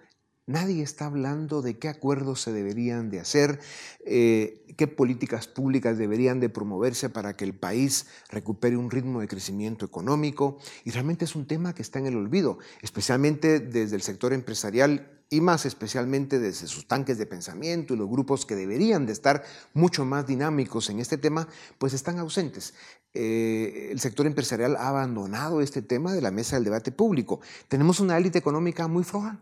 Nadie 0.50 0.82
está 0.82 1.06
hablando 1.06 1.62
de 1.62 1.78
qué 1.78 1.86
acuerdos 1.86 2.40
se 2.40 2.50
deberían 2.50 3.08
de 3.08 3.20
hacer, 3.20 3.60
eh, 4.04 4.64
qué 4.76 4.88
políticas 4.88 5.46
públicas 5.46 5.96
deberían 5.96 6.40
de 6.40 6.48
promoverse 6.48 7.08
para 7.08 7.36
que 7.36 7.44
el 7.44 7.54
país 7.54 8.06
recupere 8.30 8.76
un 8.76 8.90
ritmo 8.90 9.20
de 9.20 9.28
crecimiento 9.28 9.86
económico. 9.86 10.58
Y 10.82 10.90
realmente 10.90 11.24
es 11.24 11.36
un 11.36 11.46
tema 11.46 11.72
que 11.72 11.82
está 11.82 12.00
en 12.00 12.06
el 12.06 12.16
olvido, 12.16 12.58
especialmente 12.82 13.60
desde 13.60 13.94
el 13.94 14.02
sector 14.02 14.32
empresarial 14.32 15.22
y 15.30 15.40
más 15.40 15.66
especialmente 15.66 16.40
desde 16.40 16.66
sus 16.66 16.88
tanques 16.88 17.16
de 17.16 17.26
pensamiento 17.26 17.94
y 17.94 17.96
los 17.96 18.10
grupos 18.10 18.44
que 18.44 18.56
deberían 18.56 19.06
de 19.06 19.12
estar 19.12 19.44
mucho 19.72 20.04
más 20.04 20.26
dinámicos 20.26 20.90
en 20.90 20.98
este 20.98 21.16
tema, 21.16 21.46
pues 21.78 21.94
están 21.94 22.18
ausentes. 22.18 22.74
Eh, 23.14 23.90
el 23.92 24.00
sector 24.00 24.26
empresarial 24.26 24.74
ha 24.74 24.88
abandonado 24.88 25.60
este 25.60 25.80
tema 25.80 26.12
de 26.12 26.22
la 26.22 26.32
mesa 26.32 26.56
del 26.56 26.64
debate 26.64 26.90
público. 26.90 27.40
Tenemos 27.68 28.00
una 28.00 28.18
élite 28.18 28.40
económica 28.40 28.88
muy 28.88 29.04
floja. 29.04 29.38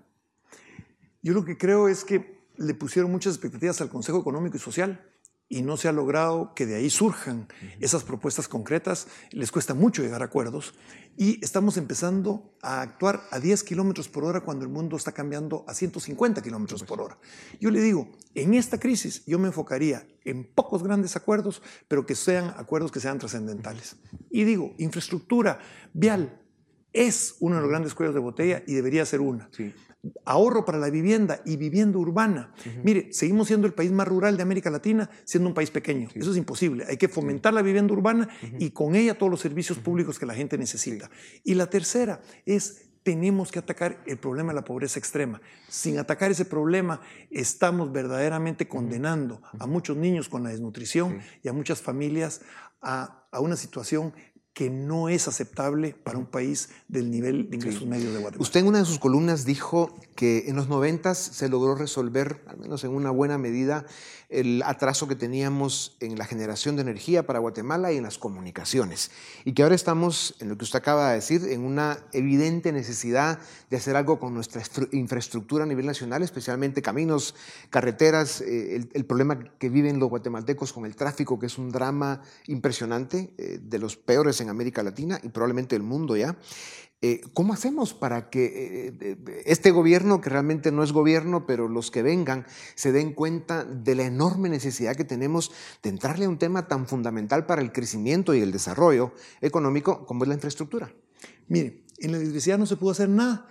Yo 1.23 1.35
lo 1.35 1.45
que 1.45 1.59
creo 1.59 1.89
es 1.89 2.05
que 2.05 2.39
le 2.57 2.75
pusieron 2.75 3.11
muchas 3.11 3.35
expectativas 3.35 3.81
al 3.81 3.89
Consejo 3.89 4.21
Económico 4.21 4.57
y 4.57 4.61
Social 4.61 5.05
y 5.49 5.63
no 5.63 5.77
se 5.77 5.89
ha 5.89 5.93
logrado 5.93 6.53
que 6.55 6.67
de 6.67 6.77
ahí 6.77 6.91
surjan 6.91 7.49
esas 7.81 8.05
propuestas 8.05 8.49
concretas. 8.49 9.09
Les 9.31 9.51
cuesta 9.51 9.73
mucho 9.73 10.03
llegar 10.03 10.21
a 10.21 10.27
acuerdos 10.27 10.75
y 11.17 11.43
estamos 11.43 11.79
empezando 11.79 12.55
a 12.61 12.83
actuar 12.83 13.23
a 13.31 13.41
10 13.41 13.65
kilómetros 13.65 14.09
por 14.09 14.25
hora 14.25 14.43
cuando 14.43 14.65
el 14.65 14.71
mundo 14.71 14.97
está 14.97 15.13
cambiando 15.13 15.65
a 15.67 15.75
150 15.75 16.43
kilómetros 16.43 16.83
por 16.85 17.01
hora. 17.01 17.19
Yo 17.61 17.71
le 17.71 17.81
digo, 17.81 18.11
en 18.35 18.55
esta 18.55 18.79
crisis 18.79 19.25
yo 19.27 19.39
me 19.39 19.49
enfocaría 19.49 20.07
en 20.25 20.45
pocos 20.45 20.83
grandes 20.83 21.17
acuerdos, 21.17 21.63
pero 21.89 22.05
que 22.05 22.15
sean 22.15 22.53
acuerdos 22.57 22.93
que 22.93 23.01
sean 23.01 23.19
trascendentales. 23.19 23.97
Y 24.31 24.45
digo, 24.45 24.75
infraestructura 24.77 25.61
vial 25.95 26.43
es 26.93 27.37
uno 27.41 27.57
de 27.57 27.63
los 27.63 27.71
grandes 27.71 27.95
cuellos 27.95 28.15
de 28.15 28.21
botella 28.21 28.63
y 28.67 28.75
debería 28.75 29.07
ser 29.07 29.21
una. 29.21 29.49
Sí 29.53 29.73
ahorro 30.25 30.65
para 30.65 30.79
la 30.79 30.91
vivienda 30.91 31.41
y 31.45 31.57
vivienda 31.57 31.99
urbana. 31.99 32.53
Mire, 32.85 33.13
seguimos 33.13 33.49
siendo 33.49 33.67
el 33.67 33.75
país 33.75 33.91
más 33.91 34.07
rural 34.07 34.37
de 34.37 34.43
América 34.43 34.71
Latina, 34.71 35.11
siendo 35.25 35.49
un 35.49 35.55
país 35.55 35.71
pequeño. 35.71 36.09
Eso 36.15 36.31
es 36.31 36.37
imposible. 36.37 36.85
Hay 36.89 36.97
que 36.97 37.09
fomentar 37.09 37.53
la 37.53 37.63
vivienda 37.63 37.93
urbana 37.93 38.29
y 38.59 38.71
con 38.71 38.95
ella 38.95 39.19
todos 39.19 39.31
los 39.31 39.41
servicios 39.41 39.79
públicos 39.79 40.19
que 40.19 40.27
la 40.27 40.35
gente 40.35 40.57
necesita. 40.57 41.11
Y 41.45 41.55
la 41.55 41.69
tercera 41.69 42.21
es 42.47 42.89
tenemos 43.03 43.51
que 43.51 43.59
atacar 43.59 44.03
el 44.07 44.19
problema 44.19 44.53
de 44.53 44.57
la 44.57 44.65
pobreza 44.65 44.99
extrema. 44.99 45.41
Sin 45.69 45.99
atacar 45.99 46.31
ese 46.31 46.45
problema, 46.45 47.01
estamos 47.31 47.91
verdaderamente 47.91 48.69
condenando 48.69 49.41
a 49.59 49.67
muchos 49.67 49.97
niños 49.97 50.29
con 50.29 50.43
la 50.43 50.51
desnutrición 50.51 51.21
y 51.43 51.49
a 51.49 51.53
muchas 51.53 51.81
familias 51.81 52.43
a, 52.83 53.27
a 53.33 53.41
una 53.41 53.57
situación 53.57 54.13
que 54.59 54.71
no 54.71 55.09
es 55.09 55.29
aceptable 55.29 55.95
para 56.03 56.19
un 56.19 56.27
país 56.27 56.71
del 56.89 57.13
nivel 57.13 57.49
de 57.49 57.55
ingresos 57.55 57.87
medios 57.87 58.13
de 58.13 58.19
Guatemala. 58.19 58.43
Usted 58.43 58.59
en 58.59 58.67
una 58.67 58.79
de 58.81 58.87
sus 58.87 58.99
columnas 58.99 59.45
dijo 59.45 59.97
que 60.17 60.49
en 60.49 60.57
los 60.57 60.69
noventas 60.69 61.17
se 61.17 61.49
logró 61.49 61.77
resolver, 61.77 62.43
al 62.49 62.59
menos 62.59 62.83
en 62.83 62.91
una 62.91 63.13
buena 63.13 63.39
medida, 63.39 63.87
el 64.29 64.63
atraso 64.67 65.09
que 65.09 65.15
teníamos 65.15 65.97
en 66.01 66.19
la 66.19 66.27
generación 66.27 66.77
de 66.77 66.83
energía 66.83 67.25
para 67.25 67.39
Guatemala 67.39 67.93
y 67.93 67.97
en 67.97 68.03
las 68.03 68.19
comunicaciones. 68.19 69.11
Y 69.45 69.53
que 69.53 69.63
ahora 69.63 69.75
estamos, 69.75 70.35
en 70.41 70.49
lo 70.49 70.59
que 70.59 70.65
usted 70.65 70.81
acaba 70.81 71.11
de 71.11 71.15
decir, 71.15 71.45
en 71.45 71.65
una 71.65 71.99
evidente 72.13 72.73
necesidad 72.73 73.39
de 73.71 73.77
hacer 73.77 73.97
algo 73.97 74.19
con 74.19 74.35
nuestra 74.35 74.61
infraestructura 74.93 75.65
a 75.65 75.67
nivel 75.67 75.87
nacional, 75.87 76.23
especialmente 76.23 76.83
caminos, 76.83 77.35
carreteras, 77.71 78.41
eh, 78.41 78.87
el, 78.93 79.05
problema 79.07 79.39
que 79.59 79.71
viven 79.71 79.99
los 79.99 80.11
guatemaltecos 80.11 80.73
con 80.73 80.85
el 80.85 80.95
tráfico, 80.95 81.39
que 81.39 81.47
es 81.47 81.57
un 81.57 81.71
drama 81.71 82.21
impresionante, 82.49 83.33
eh, 83.39 83.59
de 83.63 83.79
los 83.79 83.97
peores 83.97 84.41
en 84.41 84.48
América 84.51 84.83
Latina 84.83 85.21
y 85.23 85.29
probablemente 85.29 85.77
el 85.77 85.83
mundo 85.83 86.17
ya. 86.17 86.37
Eh, 87.01 87.21
¿Cómo 87.33 87.53
hacemos 87.53 87.95
para 87.95 88.29
que 88.29 88.93
eh, 89.01 89.17
este 89.47 89.71
gobierno, 89.71 90.21
que 90.21 90.31
realmente 90.31 90.73
no 90.73 90.83
es 90.83 90.91
gobierno, 90.91 91.47
pero 91.47 91.69
los 91.69 91.93
que 91.93 92.03
vengan, 92.03 92.45
se 92.75 92.91
den 92.91 93.15
cuenta 93.15 93.65
de 93.65 93.95
la 93.95 94.05
enorme 94.05 94.49
necesidad 94.49 94.97
que 94.97 95.05
tenemos 95.05 95.53
de 95.83 95.91
entrarle 95.91 96.25
a 96.25 96.29
un 96.29 96.39
tema 96.39 96.67
tan 96.67 96.89
fundamental 96.89 97.47
para 97.47 97.63
el 97.63 97.71
crecimiento 97.71 98.35
y 98.35 98.41
el 98.41 98.51
desarrollo 98.51 99.13
económico 99.41 100.07
como 100.07 100.25
es 100.25 100.29
la 100.29 100.35
infraestructura? 100.35 100.93
Mire, 101.47 101.85
en 101.99 102.13
la 102.13 102.19
electricidad 102.19 102.59
no 102.59 102.67
se 102.67 102.77
pudo 102.77 102.91
hacer 102.91 103.09
nada 103.09 103.49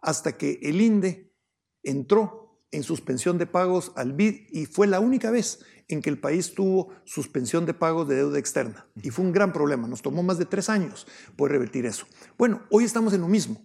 hasta 0.00 0.38
que 0.38 0.58
el 0.62 0.80
INDE 0.80 1.34
entró 1.82 2.62
en 2.70 2.82
suspensión 2.82 3.36
de 3.36 3.46
pagos 3.46 3.92
al 3.96 4.12
BID 4.12 4.46
y 4.50 4.66
fue 4.66 4.86
la 4.86 5.00
única 5.00 5.30
vez 5.30 5.60
en 5.90 6.02
que 6.02 6.10
el 6.10 6.18
país 6.18 6.54
tuvo 6.54 6.88
suspensión 7.04 7.66
de 7.66 7.74
pagos 7.74 8.08
de 8.08 8.16
deuda 8.16 8.38
externa. 8.38 8.86
Y 9.02 9.10
fue 9.10 9.24
un 9.24 9.32
gran 9.32 9.52
problema. 9.52 9.88
Nos 9.88 10.02
tomó 10.02 10.22
más 10.22 10.38
de 10.38 10.46
tres 10.46 10.68
años 10.68 11.06
poder 11.36 11.52
revertir 11.52 11.86
eso. 11.86 12.06
Bueno, 12.38 12.62
hoy 12.70 12.84
estamos 12.84 13.12
en 13.12 13.20
lo 13.20 13.28
mismo. 13.28 13.60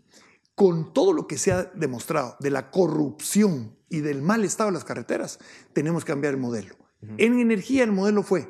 Con 0.56 0.94
todo 0.94 1.14
lo 1.14 1.28
que 1.28 1.38
se 1.38 1.52
ha 1.52 1.64
demostrado 1.64 2.38
de 2.40 2.50
la 2.50 2.72
corrupción 2.72 3.76
y 3.90 4.00
del 4.00 4.22
mal 4.22 4.44
estado 4.44 4.70
de 4.70 4.74
las 4.74 4.86
carreteras, 4.86 5.40
tenemos 5.74 6.04
que 6.04 6.12
cambiar 6.12 6.34
el 6.34 6.40
modelo. 6.40 6.76
En 7.18 7.40
energía 7.40 7.84
el 7.84 7.92
modelo 7.92 8.24
fue 8.24 8.48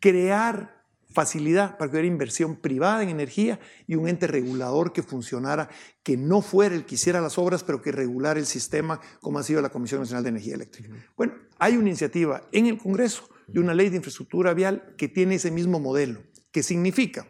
crear 0.00 0.83
facilidad 1.14 1.78
para 1.78 1.90
que 1.90 1.96
hubiera 1.96 2.08
inversión 2.08 2.56
privada 2.56 3.02
en 3.02 3.08
energía 3.08 3.60
y 3.86 3.94
un 3.94 4.08
ente 4.08 4.26
regulador 4.26 4.92
que 4.92 5.02
funcionara, 5.02 5.70
que 6.02 6.16
no 6.16 6.42
fuera 6.42 6.74
el 6.74 6.84
que 6.84 6.96
hiciera 6.96 7.20
las 7.20 7.38
obras, 7.38 7.62
pero 7.62 7.80
que 7.80 7.92
regulara 7.92 8.40
el 8.40 8.46
sistema 8.46 9.00
como 9.20 9.38
ha 9.38 9.44
sido 9.44 9.62
la 9.62 9.70
Comisión 9.70 10.00
Nacional 10.00 10.24
de 10.24 10.30
Energía 10.30 10.56
Eléctrica. 10.56 10.90
Bueno, 11.16 11.34
hay 11.58 11.76
una 11.76 11.88
iniciativa 11.88 12.42
en 12.50 12.66
el 12.66 12.78
Congreso 12.78 13.28
de 13.46 13.60
una 13.60 13.74
ley 13.74 13.88
de 13.88 13.96
infraestructura 13.96 14.52
vial 14.54 14.94
que 14.98 15.08
tiene 15.08 15.36
ese 15.36 15.50
mismo 15.50 15.78
modelo, 15.78 16.22
que 16.50 16.62
significa 16.62 17.28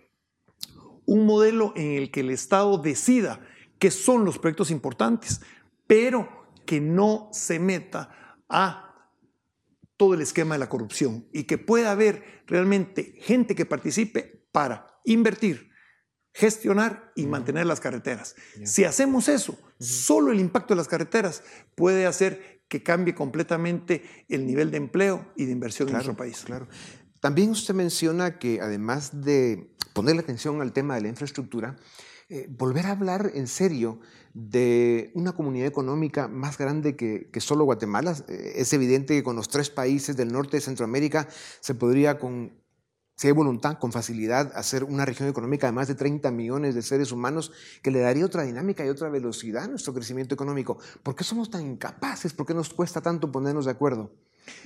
un 1.07 1.26
modelo 1.26 1.75
en 1.76 1.93
el 1.93 2.11
que 2.11 2.21
el 2.21 2.31
Estado 2.31 2.79
decida 2.79 3.41
qué 3.79 3.91
son 3.91 4.25
los 4.25 4.38
proyectos 4.38 4.71
importantes, 4.71 5.43
pero 5.87 6.47
que 6.64 6.81
no 6.81 7.29
se 7.33 7.59
meta 7.59 8.38
a 8.49 8.94
todo 9.97 10.15
el 10.15 10.21
esquema 10.21 10.55
de 10.55 10.59
la 10.59 10.69
corrupción 10.69 11.29
y 11.33 11.45
que 11.45 11.59
pueda 11.59 11.91
haber 11.93 12.43
realmente 12.47 13.15
gente 13.21 13.55
que 13.55 13.67
participe 13.67 14.47
para 14.53 15.01
invertir, 15.05 15.71
gestionar 16.33 17.13
y 17.15 17.27
mantener 17.27 17.67
las 17.67 17.81
carreteras. 17.81 18.35
Si 18.65 18.85
hacemos 18.85 19.29
eso, 19.29 19.59
solo 19.79 20.33
el 20.33 20.41
impacto 20.41 20.75
de 20.75 20.79
las 20.79 20.89
carreteras 20.89 21.43
puede 21.75 22.07
hacer 22.07 22.63
que 22.69 22.83
cambie 22.83 23.15
completamente 23.15 24.25
el 24.29 24.47
nivel 24.47 24.71
de 24.71 24.79
empleo 24.79 25.33
y 25.37 25.45
de 25.45 25.53
inversión 25.53 25.89
en 25.89 25.95
nuestro 25.95 26.17
país. 26.17 26.43
Claro. 26.45 26.67
También 27.21 27.51
usted 27.51 27.75
menciona 27.75 28.39
que 28.39 28.61
además 28.61 29.23
de 29.23 29.75
ponerle 29.93 30.23
atención 30.23 30.61
al 30.61 30.73
tema 30.73 30.97
de 30.97 31.03
la 31.03 31.09
infraestructura, 31.09 31.77
eh, 32.28 32.47
volver 32.49 32.87
a 32.87 32.93
hablar 32.93 33.33
en 33.35 33.47
serio 33.47 34.00
de 34.33 35.11
una 35.14 35.33
comunidad 35.33 35.66
económica 35.66 36.28
más 36.28 36.59
grande 36.59 36.97
que, 36.97 37.28
que, 37.31 37.40
solo 37.40 37.64
Guatemala. 37.64 38.16
Eh, 38.28 38.54
es 38.57 38.73
evidente 38.73 39.14
que 39.14 39.23
con 39.23 39.37
los 39.37 39.49
tres 39.49 39.71
países 39.71 40.16
del 40.16 40.33
norte 40.33 40.57
de 40.57 40.61
Centroamérica 40.61 41.28
se 41.61 41.75
podría 41.75 42.19
con 42.19 42.64
si 43.16 43.28
hay 43.28 43.33
voluntad, 43.33 43.78
con 43.78 43.93
facilidad, 43.93 44.52
hacer 44.57 44.83
una 44.83 45.04
región 45.04 45.28
económica 45.28 45.69
de 45.69 45.73
más 45.73 45.87
de 45.87 45.95
30 45.95 46.33
millones 46.33 46.75
de 46.75 46.83
seres 46.83 47.12
humanos 47.12 47.52
que 47.81 47.93
le 47.93 48.00
daría 48.00 48.26
otra 48.26 48.43
dinámica 48.43 48.85
y 48.85 48.88
otra 48.88 49.09
velocidad 49.09 49.64
a 49.64 49.69
nuestro 49.69 49.95
crecimiento 49.95 50.35
económico. 50.35 50.78
¿Por 51.02 51.14
qué 51.14 51.23
somos 51.23 51.49
tan 51.49 51.64
incapaces? 51.64 52.33
¿Por 52.33 52.45
qué 52.45 52.54
nos 52.54 52.75
cuesta 52.75 53.00
tanto 53.00 53.31
ponernos 53.31 53.66
de 53.66 53.71
acuerdo? 53.71 54.12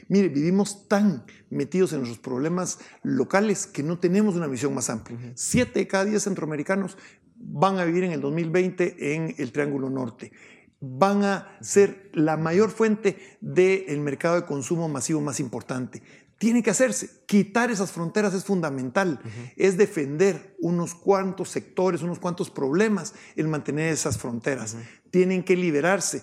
Mire, 0.08 0.28
vivimos 0.28 0.88
tan 0.88 1.24
metidos 1.50 1.92
en 1.92 1.98
nuestros 1.98 2.20
problemas 2.20 2.78
locales 3.02 3.66
que 3.66 3.82
no 3.82 3.98
tenemos 3.98 4.34
una 4.34 4.46
visión 4.46 4.74
más 4.74 4.88
amplia. 4.88 5.18
Siete 5.34 5.80
de 5.80 5.86
cada 5.86 6.06
diez 6.06 6.24
centroamericanos 6.24 6.96
van 7.38 7.78
a 7.78 7.84
vivir 7.84 8.04
en 8.04 8.12
el 8.12 8.20
2020 8.20 9.14
en 9.14 9.34
el 9.38 9.52
Triángulo 9.52 9.90
Norte 9.90 10.32
van 10.80 11.24
a 11.24 11.58
ser 11.60 12.08
la 12.12 12.36
mayor 12.36 12.70
fuente 12.70 13.38
del 13.40 14.00
mercado 14.00 14.36
de 14.36 14.46
consumo 14.46 14.88
masivo 14.88 15.20
más 15.20 15.40
importante 15.40 16.02
tiene 16.38 16.62
que 16.62 16.70
hacerse. 16.70 17.10
Quitar 17.26 17.70
esas 17.70 17.90
fronteras 17.90 18.32
es 18.32 18.44
fundamental. 18.44 19.20
Es 19.56 19.76
defender 19.76 20.56
unos 20.60 20.94
cuantos 20.94 21.50
sectores, 21.50 22.02
unos 22.02 22.20
cuantos 22.20 22.48
problemas, 22.50 23.14
el 23.34 23.48
mantener 23.48 23.92
esas 23.92 24.18
fronteras. 24.18 24.76
Tienen 25.10 25.42
que 25.42 25.56
liberarse, 25.56 26.22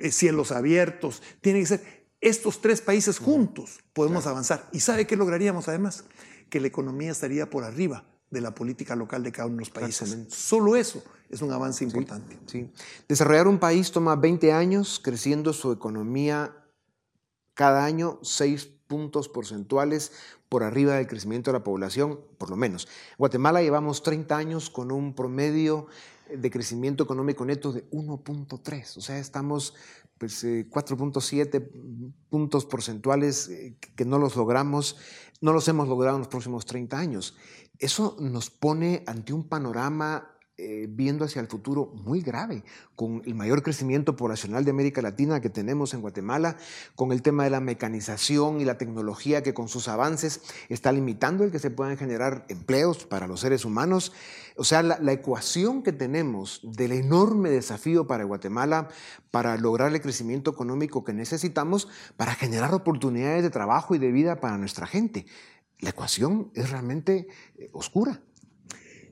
eh, 0.00 0.10
cielos 0.10 0.52
abiertos, 0.52 1.22
tienen 1.40 1.62
que 1.62 1.68
ser 1.68 2.02
estos 2.20 2.60
tres 2.60 2.80
países 2.80 3.18
juntos 3.18 3.80
podemos 3.92 4.26
avanzar. 4.26 4.68
¿Y 4.72 4.80
sabe 4.80 5.06
qué 5.06 5.16
lograríamos 5.16 5.68
además? 5.68 6.04
Que 6.50 6.60
la 6.60 6.68
economía 6.68 7.10
estaría 7.10 7.50
por 7.50 7.64
arriba 7.64 8.04
de 8.32 8.40
la 8.40 8.54
política 8.54 8.96
local 8.96 9.22
de 9.22 9.30
cada 9.30 9.46
uno 9.46 9.56
de 9.56 9.60
los 9.60 9.70
países. 9.70 10.16
Solo 10.30 10.74
eso 10.74 11.02
es 11.28 11.42
un 11.42 11.52
avance 11.52 11.84
importante. 11.84 12.38
Sí, 12.46 12.68
Desarrollar 13.06 13.46
un 13.46 13.58
país 13.58 13.92
toma 13.92 14.16
20 14.16 14.52
años, 14.52 15.00
creciendo 15.02 15.52
su 15.52 15.70
economía 15.70 16.56
cada 17.54 17.84
año 17.84 18.18
6 18.22 18.70
puntos 18.86 19.28
porcentuales 19.28 20.12
por 20.48 20.62
arriba 20.62 20.94
del 20.94 21.06
crecimiento 21.06 21.50
de 21.50 21.58
la 21.58 21.64
población, 21.64 22.20
por 22.38 22.48
lo 22.48 22.56
menos. 22.56 22.86
En 23.12 23.16
Guatemala 23.18 23.62
llevamos 23.62 24.02
30 24.02 24.36
años 24.36 24.70
con 24.70 24.90
un 24.90 25.14
promedio 25.14 25.86
de 26.34 26.50
crecimiento 26.50 27.04
económico 27.04 27.44
neto 27.44 27.72
de 27.72 27.88
1.3, 27.90 28.96
o 28.96 29.00
sea, 29.02 29.18
estamos 29.18 29.74
pues, 30.16 30.44
4.7 30.44 31.54
eh, 31.54 31.70
puntos 32.30 32.64
porcentuales 32.64 33.48
eh, 33.48 33.76
que 33.96 34.04
no 34.04 34.18
los 34.18 34.36
logramos, 34.36 34.96
no 35.40 35.52
los 35.52 35.66
hemos 35.68 35.88
logrado 35.88 36.16
en 36.16 36.20
los 36.20 36.28
próximos 36.28 36.64
30 36.64 36.96
años. 36.96 37.36
Eso 37.82 38.16
nos 38.20 38.48
pone 38.48 39.02
ante 39.08 39.32
un 39.32 39.42
panorama 39.42 40.28
eh, 40.56 40.86
viendo 40.88 41.24
hacia 41.24 41.40
el 41.40 41.48
futuro 41.48 41.86
muy 42.04 42.20
grave, 42.20 42.62
con 42.94 43.22
el 43.24 43.34
mayor 43.34 43.64
crecimiento 43.64 44.14
poblacional 44.14 44.64
de 44.64 44.70
América 44.70 45.02
Latina 45.02 45.40
que 45.40 45.50
tenemos 45.50 45.92
en 45.92 46.00
Guatemala, 46.00 46.56
con 46.94 47.10
el 47.10 47.22
tema 47.22 47.42
de 47.42 47.50
la 47.50 47.58
mecanización 47.58 48.60
y 48.60 48.64
la 48.64 48.78
tecnología 48.78 49.42
que 49.42 49.52
con 49.52 49.66
sus 49.66 49.88
avances 49.88 50.42
está 50.68 50.92
limitando 50.92 51.42
el 51.42 51.50
que 51.50 51.58
se 51.58 51.72
puedan 51.72 51.96
generar 51.96 52.46
empleos 52.48 53.04
para 53.04 53.26
los 53.26 53.40
seres 53.40 53.64
humanos. 53.64 54.12
O 54.56 54.62
sea, 54.62 54.84
la, 54.84 55.00
la 55.00 55.10
ecuación 55.10 55.82
que 55.82 55.92
tenemos 55.92 56.60
del 56.62 56.92
enorme 56.92 57.50
desafío 57.50 58.06
para 58.06 58.22
Guatemala 58.22 58.90
para 59.32 59.56
lograr 59.56 59.92
el 59.92 60.00
crecimiento 60.00 60.52
económico 60.52 61.02
que 61.02 61.14
necesitamos 61.14 61.88
para 62.16 62.36
generar 62.36 62.72
oportunidades 62.74 63.42
de 63.42 63.50
trabajo 63.50 63.96
y 63.96 63.98
de 63.98 64.12
vida 64.12 64.38
para 64.38 64.56
nuestra 64.56 64.86
gente. 64.86 65.26
La 65.82 65.90
ecuación 65.90 66.50
es 66.54 66.70
realmente 66.70 67.28
eh, 67.58 67.68
oscura. 67.72 68.22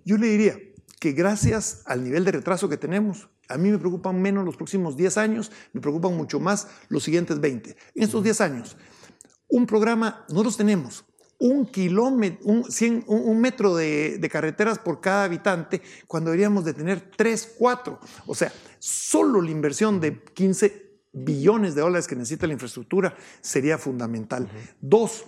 Yo 0.06 0.16
le 0.16 0.28
diría, 0.28 0.56
que 1.00 1.12
gracias 1.12 1.82
al 1.86 2.04
nivel 2.04 2.24
de 2.24 2.32
retraso 2.32 2.68
que 2.68 2.76
tenemos, 2.76 3.30
a 3.48 3.56
mí 3.56 3.70
me 3.70 3.78
preocupan 3.78 4.20
menos 4.20 4.44
los 4.44 4.56
próximos 4.56 4.96
10 4.96 5.16
años, 5.16 5.50
me 5.72 5.80
preocupan 5.80 6.16
mucho 6.16 6.38
más 6.38 6.68
los 6.88 7.02
siguientes 7.02 7.40
20. 7.40 7.76
En 7.94 8.02
estos 8.02 8.22
10 8.22 8.40
años, 8.42 8.76
un 9.48 9.66
programa, 9.66 10.24
nosotros 10.28 10.56
tenemos 10.58 11.04
un 11.38 11.64
kilómetro, 11.64 12.46
un, 12.46 13.40
metro 13.40 13.74
de, 13.74 14.18
de, 14.18 14.28
carreteras 14.28 14.78
por 14.78 15.00
cada 15.00 15.24
habitante, 15.24 15.80
cuando 16.06 16.30
deberíamos 16.30 16.66
de 16.66 16.74
tener 16.74 17.10
3, 17.16 17.54
4. 17.58 17.98
O 18.26 18.34
sea, 18.34 18.52
solo 18.78 19.40
la 19.40 19.50
inversión 19.50 20.00
de 20.00 20.22
15 20.22 21.00
billones 21.12 21.74
de 21.74 21.80
dólares 21.80 22.06
que 22.06 22.14
necesita 22.14 22.46
la 22.46 22.52
infraestructura 22.52 23.16
sería 23.40 23.78
fundamental. 23.78 24.50
Dos, 24.82 25.24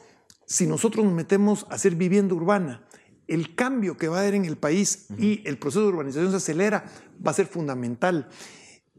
si 0.53 0.67
nosotros 0.67 1.03
nos 1.03 1.15
metemos 1.15 1.67
a 1.71 1.77
hacer 1.77 1.95
vivienda 1.95 2.35
urbana, 2.35 2.83
el 3.27 3.55
cambio 3.55 3.97
que 3.97 4.09
va 4.09 4.19
a 4.19 4.21
haber 4.21 4.35
en 4.35 4.45
el 4.45 4.57
país 4.59 5.07
y 5.17 5.41
el 5.49 5.57
proceso 5.57 5.81
de 5.81 5.89
urbanización 5.89 6.31
se 6.31 6.37
acelera, 6.37 6.85
va 7.27 7.31
a 7.31 7.35
ser 7.35 7.47
fundamental. 7.47 8.29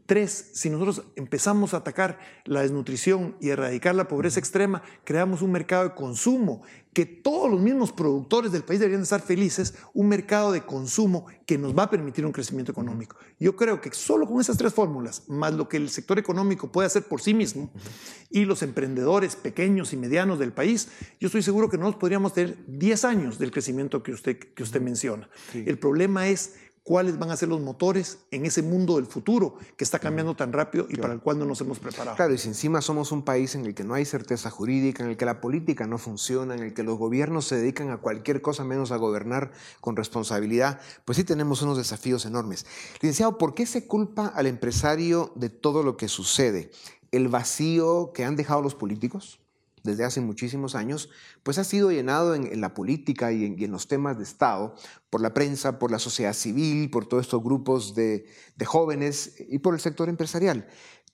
Tres, 0.06 0.50
si 0.52 0.68
nosotros 0.68 1.02
empezamos 1.16 1.72
a 1.72 1.78
atacar 1.78 2.18
la 2.44 2.60
desnutrición 2.60 3.36
y 3.40 3.48
erradicar 3.48 3.94
la 3.94 4.06
pobreza 4.06 4.38
extrema, 4.38 4.82
creamos 5.04 5.40
un 5.40 5.52
mercado 5.52 5.84
de 5.84 5.94
consumo 5.94 6.62
que 6.92 7.06
todos 7.06 7.50
los 7.50 7.60
mismos 7.60 7.90
productores 7.90 8.52
del 8.52 8.62
país 8.62 8.78
deberían 8.78 9.02
estar 9.02 9.20
felices, 9.20 9.74
un 9.94 10.08
mercado 10.08 10.52
de 10.52 10.64
consumo 10.64 11.26
que 11.44 11.58
nos 11.58 11.76
va 11.76 11.84
a 11.84 11.90
permitir 11.90 12.24
un 12.24 12.32
crecimiento 12.32 12.70
económico. 12.70 13.16
Yo 13.40 13.56
creo 13.56 13.80
que 13.80 13.92
solo 13.92 14.26
con 14.26 14.40
esas 14.40 14.56
tres 14.56 14.72
fórmulas, 14.72 15.24
más 15.28 15.54
lo 15.54 15.68
que 15.68 15.76
el 15.76 15.90
sector 15.90 16.18
económico 16.18 16.70
puede 16.70 16.86
hacer 16.86 17.02
por 17.02 17.20
sí 17.20 17.34
mismo 17.34 17.72
y 18.30 18.44
los 18.44 18.62
emprendedores 18.62 19.34
pequeños 19.34 19.92
y 19.92 19.96
medianos 19.96 20.38
del 20.38 20.52
país, 20.52 20.88
yo 21.18 21.26
estoy 21.26 21.42
seguro 21.42 21.68
que 21.68 21.78
nosotros 21.78 22.00
podríamos 22.00 22.32
tener 22.32 22.56
10 22.68 23.04
años 23.04 23.38
del 23.38 23.50
crecimiento 23.50 24.02
que 24.02 24.12
usted, 24.12 24.38
que 24.38 24.62
usted 24.62 24.80
menciona. 24.80 25.28
El 25.52 25.78
problema 25.78 26.28
es 26.28 26.54
cuáles 26.84 27.18
van 27.18 27.30
a 27.30 27.36
ser 27.36 27.48
los 27.48 27.62
motores 27.62 28.18
en 28.30 28.44
ese 28.44 28.62
mundo 28.62 28.96
del 28.96 29.06
futuro 29.06 29.56
que 29.76 29.84
está 29.84 29.98
cambiando 29.98 30.36
tan 30.36 30.52
rápido 30.52 30.86
y 30.90 30.96
para 30.96 31.14
el 31.14 31.20
cual 31.20 31.38
no 31.38 31.46
nos 31.46 31.60
hemos 31.62 31.78
preparado. 31.78 32.14
Claro, 32.14 32.34
y 32.34 32.38
si 32.38 32.48
encima 32.48 32.82
somos 32.82 33.10
un 33.10 33.22
país 33.22 33.54
en 33.54 33.64
el 33.64 33.74
que 33.74 33.84
no 33.84 33.94
hay 33.94 34.04
certeza 34.04 34.50
jurídica, 34.50 35.02
en 35.02 35.08
el 35.08 35.16
que 35.16 35.24
la 35.24 35.40
política 35.40 35.86
no 35.86 35.96
funciona, 35.96 36.54
en 36.54 36.62
el 36.62 36.74
que 36.74 36.82
los 36.82 36.98
gobiernos 36.98 37.46
se 37.46 37.56
dedican 37.56 37.90
a 37.90 37.96
cualquier 37.96 38.42
cosa 38.42 38.64
menos 38.64 38.92
a 38.92 38.96
gobernar 38.96 39.50
con 39.80 39.96
responsabilidad, 39.96 40.78
pues 41.06 41.16
sí 41.16 41.24
tenemos 41.24 41.62
unos 41.62 41.78
desafíos 41.78 42.26
enormes. 42.26 42.66
Licenciado, 43.00 43.38
¿por 43.38 43.54
qué 43.54 43.64
se 43.64 43.86
culpa 43.86 44.26
al 44.26 44.46
empresario 44.46 45.32
de 45.36 45.48
todo 45.48 45.82
lo 45.82 45.96
que 45.96 46.08
sucede? 46.08 46.70
¿El 47.12 47.28
vacío 47.28 48.12
que 48.12 48.26
han 48.26 48.36
dejado 48.36 48.60
los 48.60 48.74
políticos? 48.74 49.40
Desde 49.84 50.04
hace 50.04 50.20
muchísimos 50.20 50.74
años, 50.74 51.10
pues 51.42 51.58
ha 51.58 51.64
sido 51.64 51.92
llenado 51.92 52.34
en, 52.34 52.60
la 52.60 52.74
política 52.74 53.32
y 53.32 53.44
en, 53.44 53.70
los 53.70 53.86
temas 53.86 54.16
de 54.16 54.24
Estado 54.24 54.74
por 55.10 55.20
la 55.20 55.34
prensa, 55.34 55.78
por 55.78 55.90
la 55.90 55.98
sociedad 55.98 56.32
civil, 56.32 56.90
por 56.90 57.06
todos 57.06 57.26
estos 57.26 57.42
grupos 57.42 57.94
de, 57.94 58.26
jóvenes 58.64 59.36
y 59.38 59.58
por 59.58 59.74
el 59.74 59.80
sector 59.80 60.08
empresarial. 60.08 60.66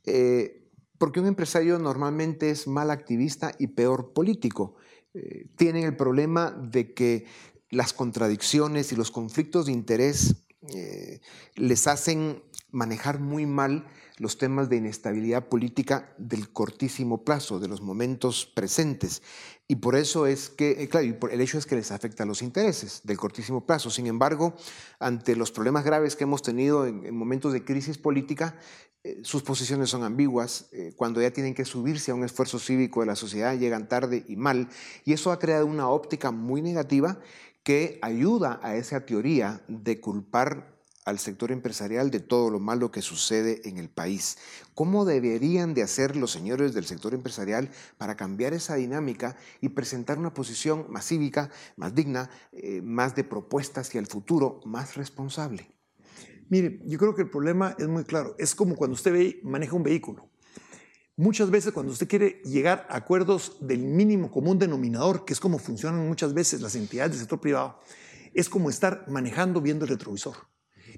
Eh, 0.04 0.68
porque 0.98 1.18
un 1.18 1.26
empresario 1.26 1.78
normalmente 1.78 2.50
es 2.50 2.66
mal 2.68 2.90
activista 2.90 3.52
y 3.58 3.68
peor 3.68 4.12
político. 4.12 4.76
Eh, 5.14 5.46
tienen 5.56 5.84
el 5.84 5.96
problema 5.96 6.52
de 6.52 6.94
que 6.94 7.26
las 7.70 7.92
contradicciones 7.92 8.92
y 8.92 8.96
los 8.96 9.10
conflictos 9.10 9.66
de 9.66 9.72
interés 9.72 10.44
eh, 10.74 11.20
les 11.56 11.86
hacen 11.86 12.42
manejar 12.70 13.18
muy 13.18 13.46
mal 13.46 13.86
los 14.20 14.36
temas 14.36 14.68
de 14.68 14.76
inestabilidad 14.76 15.48
política 15.48 16.12
del 16.18 16.52
cortísimo 16.52 17.24
plazo, 17.24 17.58
de 17.58 17.68
los 17.68 17.80
momentos 17.80 18.44
presentes. 18.44 19.22
Y 19.66 19.76
por 19.76 19.96
eso 19.96 20.26
es 20.26 20.50
que, 20.50 20.82
eh, 20.82 20.88
claro, 20.90 21.06
el 21.32 21.40
hecho 21.40 21.56
es 21.56 21.64
que 21.64 21.74
les 21.74 21.90
afecta 21.90 22.24
a 22.24 22.26
los 22.26 22.42
intereses 22.42 23.00
del 23.04 23.16
cortísimo 23.16 23.64
plazo. 23.64 23.88
Sin 23.88 24.06
embargo, 24.06 24.54
ante 24.98 25.34
los 25.36 25.50
problemas 25.50 25.84
graves 25.84 26.16
que 26.16 26.24
hemos 26.24 26.42
tenido 26.42 26.86
en, 26.86 27.16
momentos 27.16 27.54
de 27.54 27.64
crisis 27.64 27.96
política, 27.96 28.58
eh, 29.04 29.20
sus 29.22 29.42
posiciones 29.42 29.88
son 29.88 30.04
ambiguas. 30.04 30.68
Eh, 30.72 30.92
cuando 30.96 31.22
ya 31.22 31.30
tienen 31.30 31.54
que 31.54 31.64
subirse 31.64 32.10
a 32.10 32.14
un 32.14 32.22
esfuerzo 32.22 32.58
cívico 32.58 33.00
de 33.00 33.06
la 33.06 33.16
sociedad, 33.16 33.58
llegan 33.58 33.88
tarde 33.88 34.26
y 34.28 34.36
mal. 34.36 34.68
Y 35.06 35.14
eso 35.14 35.32
ha 35.32 35.38
creado 35.38 35.64
una 35.64 35.88
óptica 35.88 36.30
muy 36.30 36.60
negativa 36.60 37.18
que 37.62 37.98
ayuda 38.02 38.60
a 38.62 38.76
esa 38.76 39.06
teoría 39.06 39.62
de 39.66 39.98
culpar 39.98 40.79
al 41.10 41.18
sector 41.18 41.52
empresarial 41.52 42.10
de 42.10 42.20
todo 42.20 42.50
lo 42.50 42.58
malo 42.58 42.90
que 42.90 43.02
sucede 43.02 43.68
en 43.68 43.78
el 43.78 43.90
país. 43.90 44.38
¿Cómo 44.74 45.04
deberían 45.04 45.74
de 45.74 45.82
hacer 45.82 46.16
los 46.16 46.30
señores 46.30 46.72
del 46.72 46.86
sector 46.86 47.12
empresarial 47.12 47.70
para 47.98 48.16
cambiar 48.16 48.54
esa 48.54 48.76
dinámica 48.76 49.36
y 49.60 49.70
presentar 49.70 50.18
una 50.18 50.32
posición 50.32 50.86
más 50.88 51.06
cívica, 51.06 51.50
más 51.76 51.94
digna, 51.94 52.30
eh, 52.52 52.80
más 52.82 53.14
de 53.14 53.24
propuestas 53.24 53.88
hacia 53.88 53.98
el 53.98 54.06
futuro, 54.06 54.60
más 54.64 54.96
responsable? 54.96 55.68
Mire, 56.48 56.80
yo 56.86 56.98
creo 56.98 57.14
que 57.14 57.22
el 57.22 57.30
problema 57.30 57.76
es 57.78 57.86
muy 57.86 58.04
claro. 58.04 58.34
Es 58.38 58.54
como 58.54 58.74
cuando 58.74 58.94
usted 58.94 59.36
maneja 59.42 59.76
un 59.76 59.82
vehículo. 59.82 60.28
Muchas 61.16 61.50
veces 61.50 61.72
cuando 61.72 61.92
usted 61.92 62.08
quiere 62.08 62.40
llegar 62.44 62.86
a 62.88 62.96
acuerdos 62.96 63.58
del 63.60 63.80
mínimo 63.80 64.30
común 64.30 64.58
denominador, 64.58 65.24
que 65.24 65.34
es 65.34 65.40
como 65.40 65.58
funcionan 65.58 66.08
muchas 66.08 66.32
veces 66.32 66.62
las 66.62 66.74
entidades 66.76 67.12
del 67.12 67.20
sector 67.20 67.40
privado, 67.40 67.78
es 68.32 68.48
como 68.48 68.70
estar 68.70 69.04
manejando 69.08 69.60
viendo 69.60 69.84
el 69.84 69.90
retrovisor. 69.90 70.36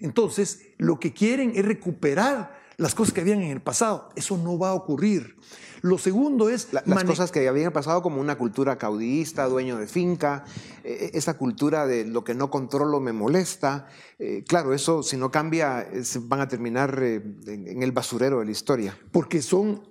Entonces, 0.03 0.61
lo 0.79 1.01
que 1.01 1.13
quieren 1.13 1.53
es 1.55 1.65
recuperar 1.65 2.61
las 2.77 2.95
cosas 2.95 3.15
que 3.15 3.21
habían 3.21 3.41
en 3.43 3.51
el 3.51 3.61
pasado. 3.61 4.11
Eso 4.17 4.37
no 4.37 4.59
va 4.59 4.71
a 4.71 4.75
ocurrir. 4.75 5.37
Lo 5.83 5.99
segundo 5.99 6.49
es... 6.49 6.69
las 6.73 7.05
cosas 7.05 7.33
que 7.33 7.47
habían 7.49 7.73
pasado 7.73 8.03
como 8.03 8.21
una 8.21 8.37
cultura 8.37 8.79
caudillista, 8.79 9.47
dueño 9.47 9.79
de 9.79 9.89
finca, 9.89 10.45
eh, 10.85 11.11
esa 11.15 11.37
cultura 11.37 11.87
de 11.87 12.05
lo 12.05 12.23
que 12.25 12.35
no 12.35 12.51
controlo 12.51 13.01
me 13.01 13.13
molesta. 13.13 13.89
Eh, 14.19 14.45
claro, 14.47 14.75
eso 14.75 15.03
si 15.03 15.17
no 15.17 15.31
cambia 15.31 15.89
van 16.23 16.41
a 16.41 16.49
terminar 16.49 16.99
eh, 17.03 17.23
en 17.47 17.83
el 17.83 17.93
basurero 17.93 18.41
de 18.41 18.45
la 18.45 18.51
historia. 18.53 18.97
Porque 19.11 19.43
son 19.43 19.83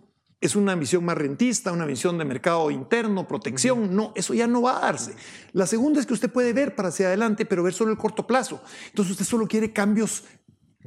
es 0.42 0.56
una 0.56 0.74
visión 0.76 1.06
más 1.06 1.18
rentista, 1.18 1.72
una 1.72 1.86
visión 1.86 2.18
de 2.18 2.26
mercado 2.26 2.72
interno, 2.72 3.28
protección. 3.28 3.96
No, 3.96 4.12
eso 4.16 4.34
ya 4.34 4.48
no 4.48 4.64
va 4.64 4.78
a 4.78 4.82
darse. 4.82 5.14
La 5.54 5.68
segunda 5.68 6.00
es 6.00 6.08
que 6.08 6.14
usted 6.14 6.32
puede 6.32 6.52
ver 6.52 6.76
para 6.76 6.90
hacia 6.90 7.08
adelante, 7.08 7.46
pero 7.46 7.62
ver 7.62 7.74
solo 7.74 7.92
el 7.92 7.98
corto 7.98 8.26
plazo. 8.26 8.62
Entonces 8.88 9.12
usted 9.12 9.26
solo 9.26 9.48
quiere 9.48 9.72
cambios 9.72 10.24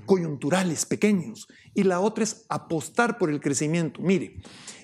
coyunturales, 0.06 0.84
pequeños. 0.84 1.46
Y 1.72 1.84
la 1.84 2.00
otra 2.00 2.24
es 2.24 2.44
apostar 2.48 3.16
por 3.16 3.30
el 3.30 3.40
crecimiento. 3.40 4.00
Mire, 4.02 4.40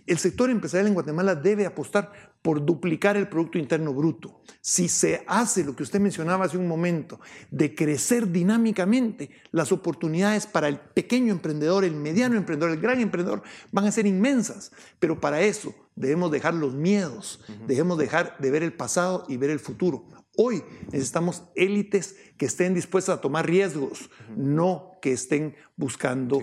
el 0.07 0.19
sector 0.19 0.51
empresarial 0.51 0.87
en 0.87 0.95
Guatemala 0.95 1.35
debe 1.35 1.67
apostar 1.67 2.30
por 2.42 2.64
duplicar 2.64 3.16
el 3.16 3.29
Producto 3.29 3.59
Interno 3.59 3.92
Bruto. 3.92 4.40
Si 4.61 4.88
se 4.88 5.24
hace 5.26 5.64
lo 5.64 5.76
que 5.76 5.83
usted 5.83 6.00
mencionaba 6.00 6.46
hace 6.46 6.57
un 6.57 6.66
momento, 6.66 7.20
de 7.50 7.74
crecer 7.74 8.31
dinámicamente, 8.31 9.31
las 9.53 9.72
oportunidades 9.72 10.46
para 10.46 10.68
el 10.68 10.79
pequeño 10.79 11.33
emprendedor, 11.33 11.85
el 11.85 11.94
mediano 11.94 12.37
emprendedor, 12.37 12.72
el 12.72 12.81
gran 12.81 13.00
emprendedor 13.00 13.42
van 13.72 13.87
a 13.87 13.92
ser 13.92 14.07
inmensas. 14.07 14.72
Pero 14.98 15.20
para 15.20 15.42
eso 15.42 15.74
debemos 15.96 16.31
dejar 16.31 16.55
los 16.55 16.74
miedos, 16.74 17.40
debemos 17.66 17.98
dejar 17.98 18.37
de 18.38 18.50
ver 18.50 18.62
el 18.62 18.72
pasado 18.72 19.24
y 19.29 19.37
ver 19.37 19.50
el 19.50 19.61
futuro. 19.61 20.07
Hoy 20.37 20.62
necesitamos 20.92 21.42
élites 21.55 22.16
que 22.38 22.46
estén 22.46 22.74
dispuestas 22.74 23.18
a 23.18 23.20
tomar 23.20 23.46
riesgos, 23.46 24.11
no 24.37 24.92
que 25.03 25.12
estén 25.12 25.57
buscando 25.76 26.40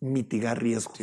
mitigar 0.00 0.62
riesgos. 0.62 0.98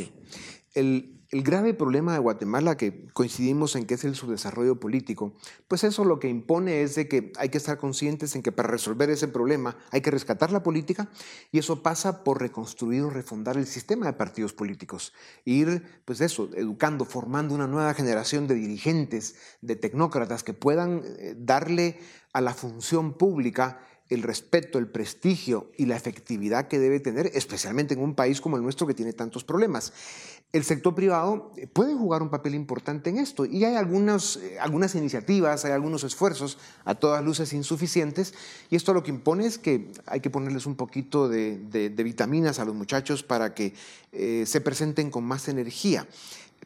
El, 0.73 1.18
el 1.31 1.43
grave 1.43 1.75
problema 1.75 2.13
de 2.13 2.19
Guatemala, 2.19 2.75
que 2.75 3.07
coincidimos 3.13 3.75
en 3.75 3.85
que 3.85 3.93
es 3.93 4.03
el 4.03 4.15
subdesarrollo 4.15 4.79
político, 4.79 5.33
pues 5.67 5.83
eso 5.83 6.03
lo 6.03 6.19
que 6.19 6.27
impone 6.27 6.81
es 6.81 6.95
de 6.95 7.07
que 7.07 7.31
hay 7.37 7.49
que 7.49 7.59
estar 7.59 7.77
conscientes 7.77 8.35
en 8.35 8.41
que 8.41 8.51
para 8.51 8.69
resolver 8.69 9.11
ese 9.11 9.27
problema 9.27 9.77
hay 9.91 10.01
que 10.01 10.09
rescatar 10.09 10.51
la 10.51 10.63
política 10.63 11.09
y 11.51 11.59
eso 11.59 11.83
pasa 11.83 12.23
por 12.23 12.41
reconstruir 12.41 13.03
o 13.03 13.09
refundar 13.11 13.57
el 13.57 13.67
sistema 13.67 14.07
de 14.07 14.13
partidos 14.13 14.53
políticos. 14.53 15.13
Ir, 15.45 15.83
pues 16.05 16.19
eso, 16.21 16.49
educando, 16.55 17.05
formando 17.05 17.53
una 17.53 17.67
nueva 17.67 17.93
generación 17.93 18.47
de 18.47 18.55
dirigentes, 18.55 19.35
de 19.61 19.75
tecnócratas 19.75 20.43
que 20.43 20.53
puedan 20.53 21.03
eh, 21.05 21.35
darle 21.37 21.99
a 22.33 22.41
la 22.41 22.53
función 22.53 23.13
pública 23.13 23.79
el 24.09 24.23
respeto, 24.23 24.79
el 24.79 24.87
prestigio 24.87 25.71
y 25.77 25.85
la 25.85 25.95
efectividad 25.95 26.67
que 26.67 26.79
debe 26.79 26.99
tener, 26.99 27.31
especialmente 27.33 27.93
en 27.93 28.01
un 28.01 28.15
país 28.15 28.41
como 28.41 28.57
el 28.57 28.63
nuestro 28.63 28.87
que 28.87 28.95
tiene 28.95 29.13
tantos 29.13 29.43
problemas. 29.43 29.93
El 30.51 30.63
sector 30.63 30.95
privado 30.95 31.53
eh, 31.57 31.67
puede 31.67 31.93
jugar 31.93 32.23
un 32.23 32.29
papel 32.29 32.55
importante 32.55 33.11
en 33.11 33.19
esto 33.19 33.45
y 33.45 33.63
hay 33.65 33.75
algunas, 33.75 34.37
eh, 34.37 34.57
algunas 34.59 34.95
iniciativas, 34.95 35.63
hay 35.63 35.73
algunos 35.73 36.03
esfuerzos, 36.03 36.57
a 36.85 36.95
todas 36.95 37.23
luces 37.23 37.53
insuficientes, 37.53 38.33
y 38.71 38.75
esto 38.75 38.95
lo 38.95 39.03
que 39.03 39.11
impone 39.11 39.45
es 39.45 39.59
que 39.59 39.91
hay 40.07 40.21
que 40.21 40.31
ponerles 40.31 40.65
un 40.65 40.75
poquito 40.75 41.29
de, 41.29 41.93
vitaminas 42.03 42.57
a 42.57 42.65
los 42.65 42.73
muchachos 42.73 43.21
para 43.21 43.53
que 43.53 43.75
eh, 44.11 44.43
se 44.47 44.59
presenten 44.59 45.11
con 45.11 45.23
más 45.23 45.47
energía. 45.47 46.07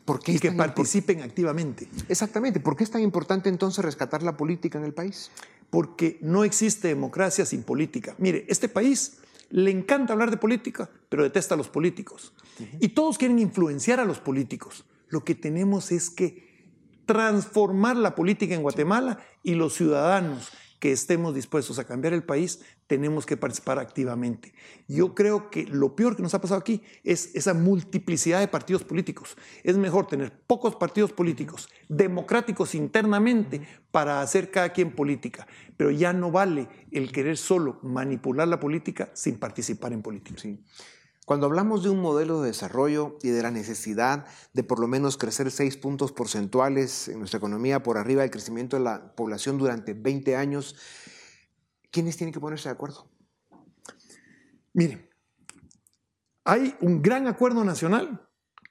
¿Por 0.05 0.19
qué 0.19 0.33
y 0.33 0.39
que 0.39 0.51
participen 0.51 1.21
activamente. 1.21 1.87
Exactamente. 2.09 2.59
¿Por 2.59 2.75
qué 2.75 2.83
es 2.83 2.91
tan 2.91 3.01
importante 3.01 3.47
entonces 3.47 3.83
rescatar 3.85 4.21
la 4.21 4.35
política 4.35 4.77
en 4.77 4.83
el 4.83 4.93
país? 4.93 5.29
Porque 5.73 6.19
no 6.21 6.43
existe 6.43 6.87
democracia 6.87 7.47
sin 7.47 7.63
política. 7.63 8.13
Mire, 8.19 8.45
este 8.47 8.69
país 8.69 9.17
le 9.49 9.71
encanta 9.71 10.13
hablar 10.13 10.29
de 10.29 10.37
política, 10.37 10.87
pero 11.09 11.23
detesta 11.23 11.55
a 11.55 11.57
los 11.57 11.67
políticos. 11.67 12.31
Y 12.79 12.89
todos 12.89 13.17
quieren 13.17 13.39
influenciar 13.39 13.99
a 13.99 14.05
los 14.05 14.19
políticos. 14.19 14.85
Lo 15.09 15.23
que 15.23 15.33
tenemos 15.33 15.91
es 15.91 16.11
que 16.11 16.69
transformar 17.07 17.97
la 17.97 18.13
política 18.13 18.53
en 18.53 18.61
Guatemala 18.61 19.17
y 19.41 19.55
los 19.55 19.73
ciudadanos 19.73 20.51
que 20.83 20.91
estemos 20.91 21.33
dispuestos 21.33 21.79
a 21.79 21.85
cambiar 21.85 22.13
el 22.13 22.23
país, 22.23 22.59
tenemos 22.87 23.25
que 23.25 23.37
participar 23.37 23.79
activamente. 23.79 24.53
Yo 24.85 25.15
creo 25.15 25.49
que 25.49 25.63
lo 25.63 25.95
peor 25.95 26.17
que 26.17 26.21
nos 26.21 26.33
ha 26.33 26.41
pasado 26.41 26.59
aquí 26.59 26.83
es 27.05 27.33
esa 27.35 27.53
multiplicidad 27.53 28.41
de 28.41 28.49
partidos 28.49 28.83
políticos. 28.83 29.37
Es 29.63 29.77
mejor 29.77 30.07
tener 30.07 30.37
pocos 30.45 30.75
partidos 30.75 31.13
políticos, 31.13 31.69
democráticos 31.87 32.75
internamente, 32.75 33.65
para 33.91 34.19
hacer 34.19 34.51
cada 34.51 34.73
quien 34.73 34.91
política. 34.91 35.47
Pero 35.77 35.89
ya 35.89 36.11
no 36.11 36.31
vale 36.31 36.67
el 36.91 37.13
querer 37.13 37.37
solo 37.37 37.79
manipular 37.81 38.49
la 38.49 38.59
política 38.59 39.09
sin 39.13 39.39
participar 39.39 39.93
en 39.93 40.01
política. 40.01 40.43
Cuando 41.25 41.45
hablamos 41.45 41.83
de 41.83 41.89
un 41.89 42.01
modelo 42.01 42.41
de 42.41 42.47
desarrollo 42.47 43.17
y 43.23 43.29
de 43.29 43.41
la 43.41 43.51
necesidad 43.51 44.25
de 44.51 44.63
por 44.63 44.79
lo 44.79 44.87
menos 44.87 45.17
crecer 45.17 45.51
seis 45.51 45.77
puntos 45.77 46.11
porcentuales 46.11 47.07
en 47.07 47.19
nuestra 47.19 47.37
economía 47.37 47.81
por 47.81 47.97
arriba 47.97 48.23
del 48.23 48.31
crecimiento 48.31 48.75
de 48.75 48.83
la 48.83 49.15
población 49.15 49.57
durante 49.57 49.93
20 49.93 50.35
años, 50.35 50.75
¿quiénes 51.91 52.17
tienen 52.17 52.33
que 52.33 52.41
ponerse 52.41 52.67
de 52.67 52.73
acuerdo? 52.73 53.09
Miren, 54.73 55.09
hay 56.43 56.75
un 56.81 57.01
gran 57.01 57.27
acuerdo 57.27 57.63
nacional 57.63 58.27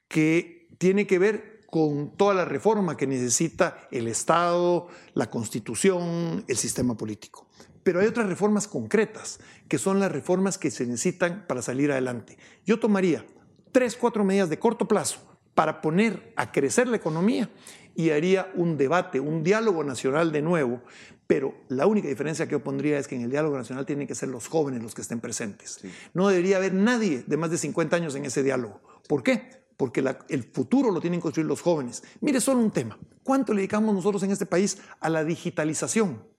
que 0.07 0.67
tiene 0.77 1.07
que 1.07 1.17
ver 1.17 1.61
con 1.65 2.15
toda 2.15 2.35
la 2.35 2.45
reforma 2.45 2.95
que 2.95 3.07
necesita 3.07 3.87
el 3.89 4.07
Estado, 4.07 4.89
la 5.15 5.31
Constitución, 5.31 6.45
el 6.47 6.57
sistema 6.57 6.95
político. 6.95 7.47
Pero 7.83 7.99
hay 7.99 8.07
otras 8.07 8.27
reformas 8.27 8.67
concretas, 8.67 9.39
que 9.67 9.77
son 9.77 9.99
las 9.99 10.11
reformas 10.11 10.57
que 10.57 10.71
se 10.71 10.85
necesitan 10.85 11.45
para 11.47 11.61
salir 11.61 11.91
adelante. 11.91 12.37
Yo 12.65 12.79
tomaría 12.79 13.25
tres, 13.71 13.97
cuatro 13.97 14.23
medidas 14.23 14.49
de 14.49 14.59
corto 14.59 14.87
plazo 14.87 15.19
para 15.53 15.81
poner 15.81 16.33
a 16.35 16.51
crecer 16.51 16.87
la 16.87 16.97
economía 16.97 17.49
y 17.95 18.09
haría 18.09 18.51
un 18.55 18.77
debate, 18.77 19.19
un 19.19 19.43
diálogo 19.43 19.83
nacional 19.83 20.31
de 20.31 20.41
nuevo, 20.41 20.81
pero 21.27 21.55
la 21.69 21.87
única 21.87 22.07
diferencia 22.07 22.45
que 22.45 22.53
yo 22.53 22.63
pondría 22.63 22.97
es 22.97 23.07
que 23.07 23.15
en 23.15 23.21
el 23.21 23.31
diálogo 23.31 23.57
nacional 23.57 23.85
tienen 23.85 24.07
que 24.07 24.15
ser 24.15 24.29
los 24.29 24.47
jóvenes 24.47 24.81
los 24.81 24.93
que 24.93 25.01
estén 25.01 25.19
presentes. 25.19 25.79
No 26.13 26.27
debería 26.27 26.57
haber 26.57 26.73
nadie 26.73 27.23
de 27.25 27.37
más 27.37 27.51
de 27.51 27.57
50 27.57 27.95
años 27.95 28.15
en 28.15 28.25
ese 28.25 28.43
diálogo. 28.43 28.81
¿Por 29.07 29.23
qué? 29.23 29.63
Porque 29.77 30.03
el 30.29 30.43
futuro 30.43 30.91
lo 30.91 31.01
tienen 31.01 31.19
que 31.19 31.23
construir 31.23 31.47
los 31.47 31.61
jóvenes. 31.61 32.03
Mire, 32.21 32.41
solo 32.41 32.59
un 32.59 32.71
tema. 32.71 32.97
¿Cuánto 33.23 33.53
le 33.53 33.61
dedicamos 33.61 33.93
nosotros 33.95 34.21
en 34.23 34.31
este 34.31 34.45
país 34.45 34.79
a 34.99 35.09
la 35.09 35.23
digitalización? 35.23 36.32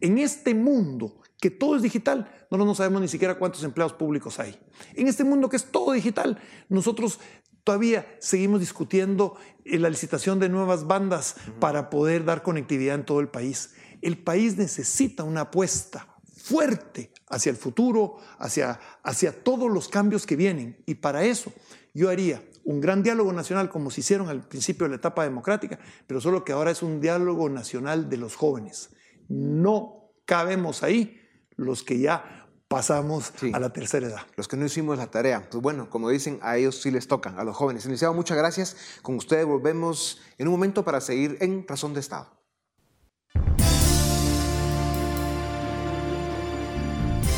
En 0.00 0.18
este 0.18 0.54
mundo 0.54 1.20
que 1.40 1.50
todo 1.50 1.76
es 1.76 1.82
digital, 1.82 2.30
no 2.50 2.58
no 2.58 2.74
sabemos 2.74 3.00
ni 3.00 3.08
siquiera 3.08 3.38
cuántos 3.38 3.64
empleados 3.64 3.94
públicos 3.94 4.38
hay. 4.38 4.58
En 4.94 5.08
este 5.08 5.24
mundo 5.24 5.48
que 5.48 5.56
es 5.56 5.64
todo 5.64 5.92
digital, 5.92 6.38
nosotros 6.68 7.18
todavía 7.64 8.06
seguimos 8.18 8.60
discutiendo 8.60 9.36
eh, 9.64 9.78
la 9.78 9.88
licitación 9.88 10.38
de 10.38 10.48
nuevas 10.48 10.86
bandas 10.86 11.36
para 11.58 11.88
poder 11.88 12.24
dar 12.24 12.42
conectividad 12.42 12.94
en 12.94 13.06
todo 13.06 13.20
el 13.20 13.28
país. 13.28 13.74
El 14.02 14.18
país 14.18 14.56
necesita 14.56 15.24
una 15.24 15.42
apuesta 15.42 16.06
fuerte 16.34 17.12
hacia 17.28 17.50
el 17.50 17.56
futuro, 17.56 18.16
hacia, 18.38 18.80
hacia 19.02 19.44
todos 19.44 19.70
los 19.70 19.88
cambios 19.88 20.26
que 20.26 20.36
vienen. 20.36 20.82
Y 20.86 20.96
para 20.96 21.24
eso 21.24 21.52
yo 21.94 22.10
haría 22.10 22.42
un 22.64 22.80
gran 22.80 23.02
diálogo 23.02 23.32
nacional 23.32 23.70
como 23.70 23.90
se 23.90 24.00
hicieron 24.00 24.28
al 24.28 24.46
principio 24.46 24.84
de 24.84 24.90
la 24.90 24.96
etapa 24.96 25.24
democrática, 25.24 25.78
pero 26.06 26.20
solo 26.20 26.44
que 26.44 26.52
ahora 26.52 26.70
es 26.70 26.82
un 26.82 27.00
diálogo 27.00 27.48
nacional 27.48 28.10
de 28.10 28.16
los 28.18 28.36
jóvenes 28.36 28.90
no 29.30 30.12
cabemos 30.26 30.82
ahí 30.82 31.18
los 31.56 31.82
que 31.82 31.98
ya 31.98 32.48
pasamos 32.68 33.32
a 33.52 33.58
la 33.58 33.72
tercera 33.72 34.06
edad. 34.06 34.20
Los 34.36 34.46
que 34.46 34.56
no 34.56 34.66
hicimos 34.66 34.98
la 34.98 35.10
tarea. 35.10 35.48
Pues 35.50 35.62
bueno, 35.62 35.88
como 35.88 36.10
dicen, 36.10 36.38
a 36.42 36.56
ellos 36.56 36.80
sí 36.80 36.90
les 36.90 37.08
tocan, 37.08 37.38
a 37.38 37.44
los 37.44 37.56
jóvenes. 37.56 37.86
Iniciado, 37.86 38.12
muchas 38.12 38.36
gracias. 38.36 38.76
Con 39.02 39.16
ustedes 39.16 39.46
volvemos 39.46 40.20
en 40.38 40.48
un 40.48 40.52
momento 40.52 40.84
para 40.84 41.00
seguir 41.00 41.38
en 41.40 41.66
Razón 41.66 41.94
de 41.94 42.00
Estado. 42.00 42.28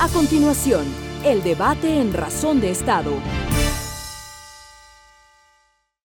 A 0.00 0.08
continuación, 0.12 0.84
el 1.24 1.42
debate 1.42 2.00
en 2.00 2.12
Razón 2.12 2.60
de 2.60 2.70
Estado. 2.70 3.12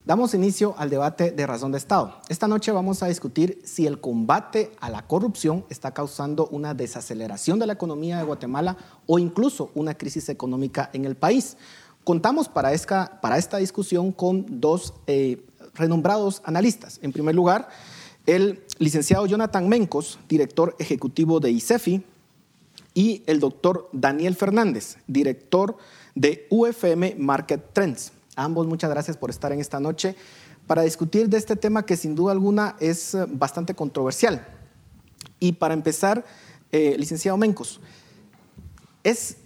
Damos 0.08 0.34
inicio 0.34 0.74
al 0.78 0.90
debate 0.90 1.32
de 1.32 1.46
razón 1.46 1.74
de 1.74 1.78
Estado. 1.78 2.16
Esta 2.30 2.48
noche 2.48 2.72
vamos 2.72 3.04
a 3.04 3.08
discutir 3.08 3.60
si 3.66 3.88
el 3.88 4.00
combate 4.00 4.72
a 4.80 4.90
la 4.90 5.06
corrupción 5.06 5.66
está 5.70 5.94
causando 5.94 6.48
una 6.48 6.74
desaceleración 6.74 7.60
de 7.60 7.68
la 7.68 7.74
economía 7.74 8.18
de 8.18 8.24
Guatemala 8.24 8.78
o 9.06 9.20
incluso 9.20 9.70
una 9.76 9.96
crisis 9.96 10.30
económica 10.30 10.90
en 10.94 11.04
el 11.04 11.16
país. 11.16 11.58
Contamos 12.06 12.48
para 12.48 12.72
esta, 12.72 13.58
discusión 13.58 14.14
con 14.14 14.46
dos 14.62 14.94
eh, 15.08 15.46
renombrados 15.74 16.42
analistas. 16.46 17.00
En 17.02 17.12
primer 17.12 17.36
lugar, 17.36 17.68
el 18.26 18.64
licenciado 18.80 19.26
Jonathan 19.26 19.68
Mencos, 19.68 20.20
director 20.30 20.74
ejecutivo 20.80 21.42
de 21.42 21.52
ICEFI, 21.52 22.02
y 22.94 23.24
el 23.26 23.42
doctor 23.42 23.90
Daniel 23.92 24.36
Fernández, 24.36 25.00
director 25.06 25.76
de 26.16 26.48
UFM 26.50 27.16
Market 27.18 27.74
Trends. 27.74 28.14
Ambos 28.38 28.68
muchas 28.68 28.90
gracias 28.90 29.18
por 29.18 29.30
estar 29.30 29.52
en 29.52 29.60
esta 29.60 29.82
noche 29.82 30.16
para 30.68 30.84
discutir 30.84 31.28
de 31.28 31.38
este 31.38 31.56
tema 31.56 31.86
que 31.86 31.98
sin 31.98 32.16
duda 32.16 32.32
alguna 32.32 32.76
es 32.80 33.16
eh, 33.16 33.26
bastante 33.28 33.74
controversial. 33.74 34.46
Y 35.40 35.54
para 35.54 35.74
empezar, 35.74 36.26
eh, 36.72 36.96
licenciado 36.98 37.38
Mencos, 37.38 37.80
es 39.04 39.38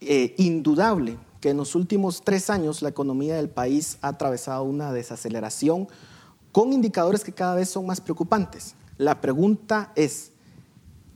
eh, 0.00 0.34
indudable 0.36 1.16
que 1.40 1.50
en 1.50 1.56
los 1.56 1.74
últimos 1.74 2.22
tres 2.22 2.50
años 2.50 2.82
la 2.82 2.90
economía 2.90 3.36
del 3.36 3.48
país 3.48 3.98
ha 4.02 4.08
atravesado 4.08 4.64
una 4.64 4.92
desaceleración 4.92 5.88
con 6.52 6.72
indicadores 6.72 7.24
que 7.24 7.32
cada 7.32 7.54
vez 7.54 7.70
son 7.70 7.86
más 7.86 8.00
preocupantes. 8.00 8.74
La 8.96 9.20
pregunta 9.20 9.92
es, 9.94 10.32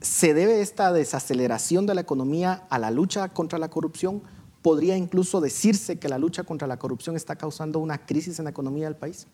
¿se 0.01 0.33
debe 0.33 0.61
esta 0.61 0.93
desaceleración 0.93 1.85
de 1.85 1.95
la 1.95 2.01
economía 2.01 2.65
a 2.69 2.79
la 2.79 2.91
lucha 2.91 3.29
contra 3.29 3.59
la 3.59 3.69
corrupción? 3.69 4.23
¿Podría 4.63 4.97
incluso 4.97 5.41
decirse 5.41 5.99
que 5.99 6.09
la 6.09 6.17
lucha 6.17 6.43
contra 6.43 6.67
la 6.67 6.77
corrupción 6.77 7.15
está 7.15 7.35
causando 7.35 7.77
una 7.79 8.05
crisis 8.05 8.39
en 8.39 8.45
la 8.45 8.51
economía 8.51 8.85
del 8.85 8.95
país? 8.95 9.27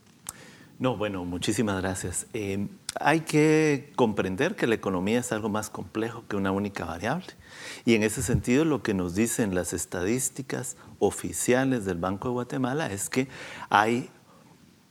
No, 0.79 0.97
bueno, 0.97 1.23
muchísimas 1.25 1.81
gracias. 1.81 2.25
Eh, 2.33 2.67
hay 2.99 3.19
que 3.21 3.91
comprender 3.95 4.55
que 4.55 4.65
la 4.65 4.75
economía 4.75 5.19
es 5.19 5.31
algo 5.31 5.49
más 5.49 5.69
complejo 5.69 6.23
que 6.27 6.35
una 6.35 6.51
única 6.51 6.85
variable. 6.85 7.27
Y 7.85 7.95
en 7.95 8.03
ese 8.03 8.23
sentido 8.23 8.65
lo 8.65 8.81
que 8.81 8.93
nos 8.93 9.13
dicen 9.13 9.53
las 9.53 9.73
estadísticas 9.73 10.77
oficiales 10.97 11.85
del 11.85 11.97
Banco 11.97 12.29
de 12.29 12.33
Guatemala 12.33 12.91
es 12.91 13.09
que 13.09 13.27
hay 13.69 14.09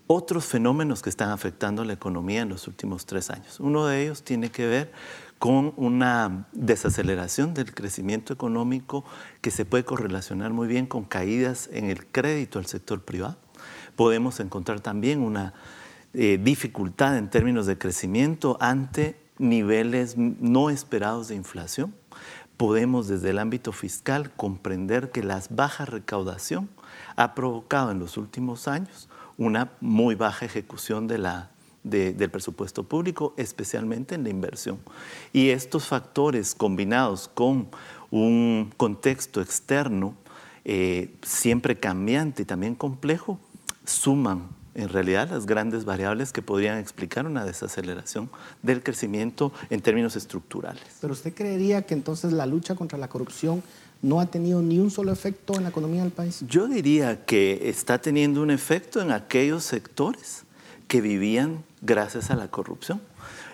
otros 0.07 0.45
fenómenos 0.45 1.03
que 1.03 1.11
están 1.11 1.31
afectando 1.31 1.85
la 1.85 1.95
economía 1.95 2.43
en 2.43 2.51
los 2.51 2.69
últimos 2.69 3.07
tres 3.07 3.31
años. 3.31 3.59
Uno 3.59 3.87
de 3.87 4.03
ellos 4.03 4.23
tiene 4.23 4.51
que 4.51 4.67
ver 4.67 4.93
con 5.39 5.73
una 5.77 6.49
desaceleración 6.53 7.55
del 7.55 7.73
crecimiento 7.73 8.33
económico 8.33 9.05
que 9.41 9.51
se 9.51 9.65
puede 9.65 9.85
correlacionar 9.85 10.53
muy 10.53 10.67
bien 10.67 10.87
con 10.87 11.05
caídas 11.05 11.69
en 11.73 11.91
el 11.91 12.07
crédito 12.07 12.59
al 12.59 12.67
sector 12.67 13.05
privado. 13.05 13.37
Podemos 13.97 14.41
encontrar 14.41 14.81
también 14.81 15.21
una 15.21 15.55
eh, 16.15 16.39
dificultad 16.43 17.17
en 17.17 17.31
términos 17.31 17.67
de 17.67 17.79
crecimiento 17.79 18.57
ante 18.61 19.21
niveles 19.39 20.17
no 20.17 20.71
esperados 20.71 21.29
de 21.29 21.37
inflación. 21.37 21.95
Podemos 22.57 23.07
desde 23.07 23.31
el 23.31 23.39
ámbito 23.39 23.71
fiscal 23.71 24.33
comprender 24.35 25.13
que 25.13 25.23
la 25.23 25.41
baja 25.51 25.85
recaudación 25.85 26.69
ha 27.15 27.35
provocado 27.35 27.93
en 27.93 28.01
los 28.01 28.17
últimos 28.17 28.67
años 28.67 29.09
una 29.37 29.71
muy 29.81 30.17
baja 30.17 30.47
ejecución 30.47 31.07
de 31.07 31.19
la, 31.19 31.51
del 31.89 32.31
presupuesto 32.31 32.83
público, 32.83 33.35
especialmente 33.37 34.15
en 34.15 34.25
la 34.25 34.31
inversión. 34.31 34.79
Y 35.33 35.51
estos 35.51 35.87
factores 35.87 36.55
combinados 36.55 37.29
con 37.29 37.69
un 38.11 38.73
contexto 38.77 39.41
externo 39.41 40.15
eh, 40.65 41.15
siempre 41.23 41.79
cambiante 41.79 42.43
y 42.43 42.45
también 42.45 42.75
complejo, 42.75 43.39
suman 43.85 44.49
en 44.75 44.91
realidad 44.91 45.31
las 45.31 45.47
grandes 45.47 45.85
variables 45.85 46.33
que 46.33 46.43
podrían 46.43 46.79
explicar 46.79 47.27
una 47.27 47.45
desaceleración 47.45 48.31
del 48.63 48.83
crecimiento 48.83 49.51
en 49.71 49.81
términos 49.81 50.15
estructurales. 50.15 50.83
Pero 51.01 51.15
usted 51.15 51.35
creería 51.35 51.83
que 51.83 51.95
entonces 51.95 52.33
la 52.33 52.47
lucha 52.47 52.75
contra 52.75 52.99
la 52.99 53.09
corrupción 53.09 53.63
no 54.03 54.21
ha 54.21 54.27
tenido 54.27 54.63
ni 54.63 54.79
un 54.79 54.91
solo 54.91 55.11
efecto 55.11 55.55
en 55.57 55.65
la 55.65 55.71
economía 55.71 56.03
del 56.03 56.13
país? 56.13 56.45
Yo 56.47 56.69
diría 56.69 57.25
que 57.25 57.69
está 57.69 57.99
teniendo 57.99 58.43
un 58.43 58.51
efecto 58.51 59.01
en 59.01 59.11
aquellos 59.11 59.65
sectores 59.65 60.45
que 60.89 61.01
vivían 61.01 61.65
gracias 61.83 62.31
a 62.31 62.37
la 62.37 62.49
corrupción. 62.49 63.01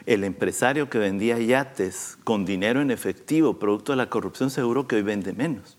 El 0.07 0.25
empresario 0.25 0.89
que 0.89 0.99
vendía 0.99 1.39
yates 1.39 2.17
con 2.25 2.45
dinero 2.45 2.81
en 2.81 2.91
efectivo, 2.91 3.59
producto 3.59 3.93
de 3.93 3.97
la 3.97 4.09
corrupción, 4.09 4.51
seguro 4.51 4.87
que 4.87 4.97
hoy 4.97 5.03
vende 5.03 5.33
menos. 5.33 5.77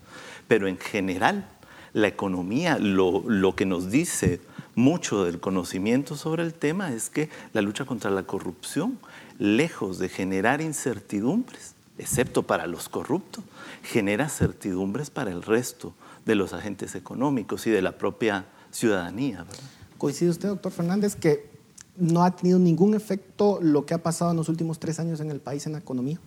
Pero 0.48 0.68
en 0.68 0.78
general, 0.78 1.48
la 1.94 2.08
economía, 2.08 2.78
lo, 2.78 3.56
que 3.56 3.66
nos 3.66 3.90
dice 3.90 4.42
mucho 4.76 5.24
del 5.24 5.40
conocimiento 5.40 6.18
sobre 6.18 6.44
el 6.44 6.54
tema 6.54 6.92
es 6.92 7.10
que 7.10 7.30
la 7.54 7.62
lucha 7.62 7.86
contra 7.86 8.12
la 8.12 8.24
corrupción, 8.24 9.00
lejos 9.40 9.98
de 9.98 10.10
generar 10.10 10.60
incertidumbres, 10.60 11.76
excepto 11.98 12.44
para 12.44 12.68
los 12.68 12.90
corruptos, 12.90 13.46
genera 13.82 14.28
certidumbres 14.28 15.10
para 15.10 15.32
el 15.32 15.42
resto 15.42 15.94
de 16.26 16.36
los 16.36 16.52
agentes 16.52 16.96
económicos 16.96 17.66
y 17.68 17.70
de 17.70 17.82
la 17.82 17.94
propia 17.94 18.46
ciudadanía. 18.72 19.46
¿Coincide 19.98 20.30
usted, 20.30 20.50
doctor 20.50 20.72
Fernández, 20.72 21.16
que 21.16 21.50
no 21.98 22.24
ha 22.24 22.36
tenido 22.36 22.60
ningún 22.60 22.96
efecto 22.96 23.60
lo 23.62 23.86
que 23.86 23.94
ha 23.94 24.00
pasado 24.00 24.32
en 24.32 24.38
los 24.38 24.50
últimos 24.50 24.80
tres 24.80 25.00
años 25.00 25.20
en 25.22 25.32
el 25.32 25.40
país 25.40 25.66
en 25.66 25.74
la 25.74 25.80
economía? 25.80 26.20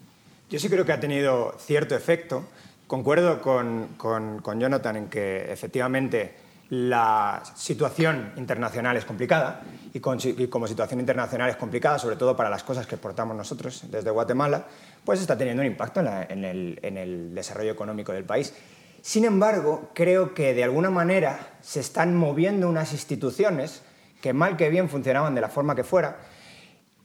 Yo 0.51 0.59
sí 0.59 0.69
creo 0.69 0.85
que 0.85 0.93
ha 0.93 1.01
tenido 1.01 1.55
cierto 1.59 1.95
efecto. 1.95 2.45
Concuerdo 2.87 3.43
con, 3.43 3.89
con, 3.99 4.61
Jonathan 4.61 4.97
en 4.97 5.09
que 5.09 5.53
efectivamente 5.53 6.35
la 6.71 7.43
situación 7.55 8.33
internacional 8.37 8.97
es 8.97 9.05
complicada 9.05 9.63
y, 9.93 10.01
como 10.01 10.67
situación 10.67 11.01
internacional 11.01 11.51
es 11.51 11.57
complicada, 11.57 11.99
sobre 11.99 12.17
todo 12.17 12.35
para 12.35 12.49
las 12.49 12.65
cosas 12.65 12.87
que 12.87 12.95
exportamos 12.95 13.37
nosotros 13.37 13.85
desde 13.91 14.11
Guatemala, 14.11 14.67
pues 15.05 15.21
está 15.21 15.37
teniendo 15.37 15.63
un 15.63 15.67
impacto 15.67 16.01
en, 16.01 16.45
el, 16.45 17.35
desarrollo 17.35 17.73
económico 17.73 18.13
del 18.13 18.25
país. 18.25 18.55
Sin 19.03 19.25
embargo, 19.25 19.91
creo 19.95 20.35
que 20.35 20.55
de 20.55 20.65
alguna 20.65 20.91
manera 20.91 21.57
se 21.61 21.81
están 21.81 22.17
moviendo 22.17 22.69
unas 22.69 22.93
instituciones 22.93 23.83
que 24.21 24.33
mal 24.33 24.57
que 24.57 24.71
bien 24.71 24.89
funcionaban 24.89 25.35
de 25.35 25.41
la 25.41 25.49
forma 25.49 25.77
que 25.77 25.85
fuera 25.85 26.19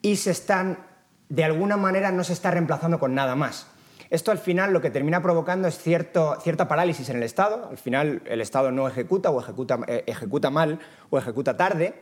y 0.01 0.17
se 0.17 0.31
están, 0.31 0.79
de 1.29 1.43
alguna 1.43 1.77
manera, 1.77 2.11
no 2.11 2.23
se 2.23 2.33
está 2.33 2.51
reemplazando 2.51 2.99
con 2.99 3.15
nada 3.15 3.35
más. 3.35 3.67
Esto 4.09 4.29
al 4.31 4.37
final 4.37 4.73
lo 4.73 4.81
que 4.81 4.91
termina 4.91 5.23
provocando 5.23 5.67
es 5.67 5.77
cierto, 5.77 6.37
cierta 6.41 6.67
parálisis 6.67 7.09
en 7.09 7.17
el 7.17 7.23
Estado. 7.23 7.67
Al 7.69 7.77
final 7.77 8.21
el 8.25 8.41
Estado 8.41 8.71
no 8.71 8.87
ejecuta 8.87 9.31
o 9.31 9.39
ejecuta, 9.39 9.79
eh, 9.87 10.03
ejecuta 10.05 10.51
mal 10.51 10.79
o 11.09 11.17
ejecuta 11.17 11.57
tarde. 11.57 11.95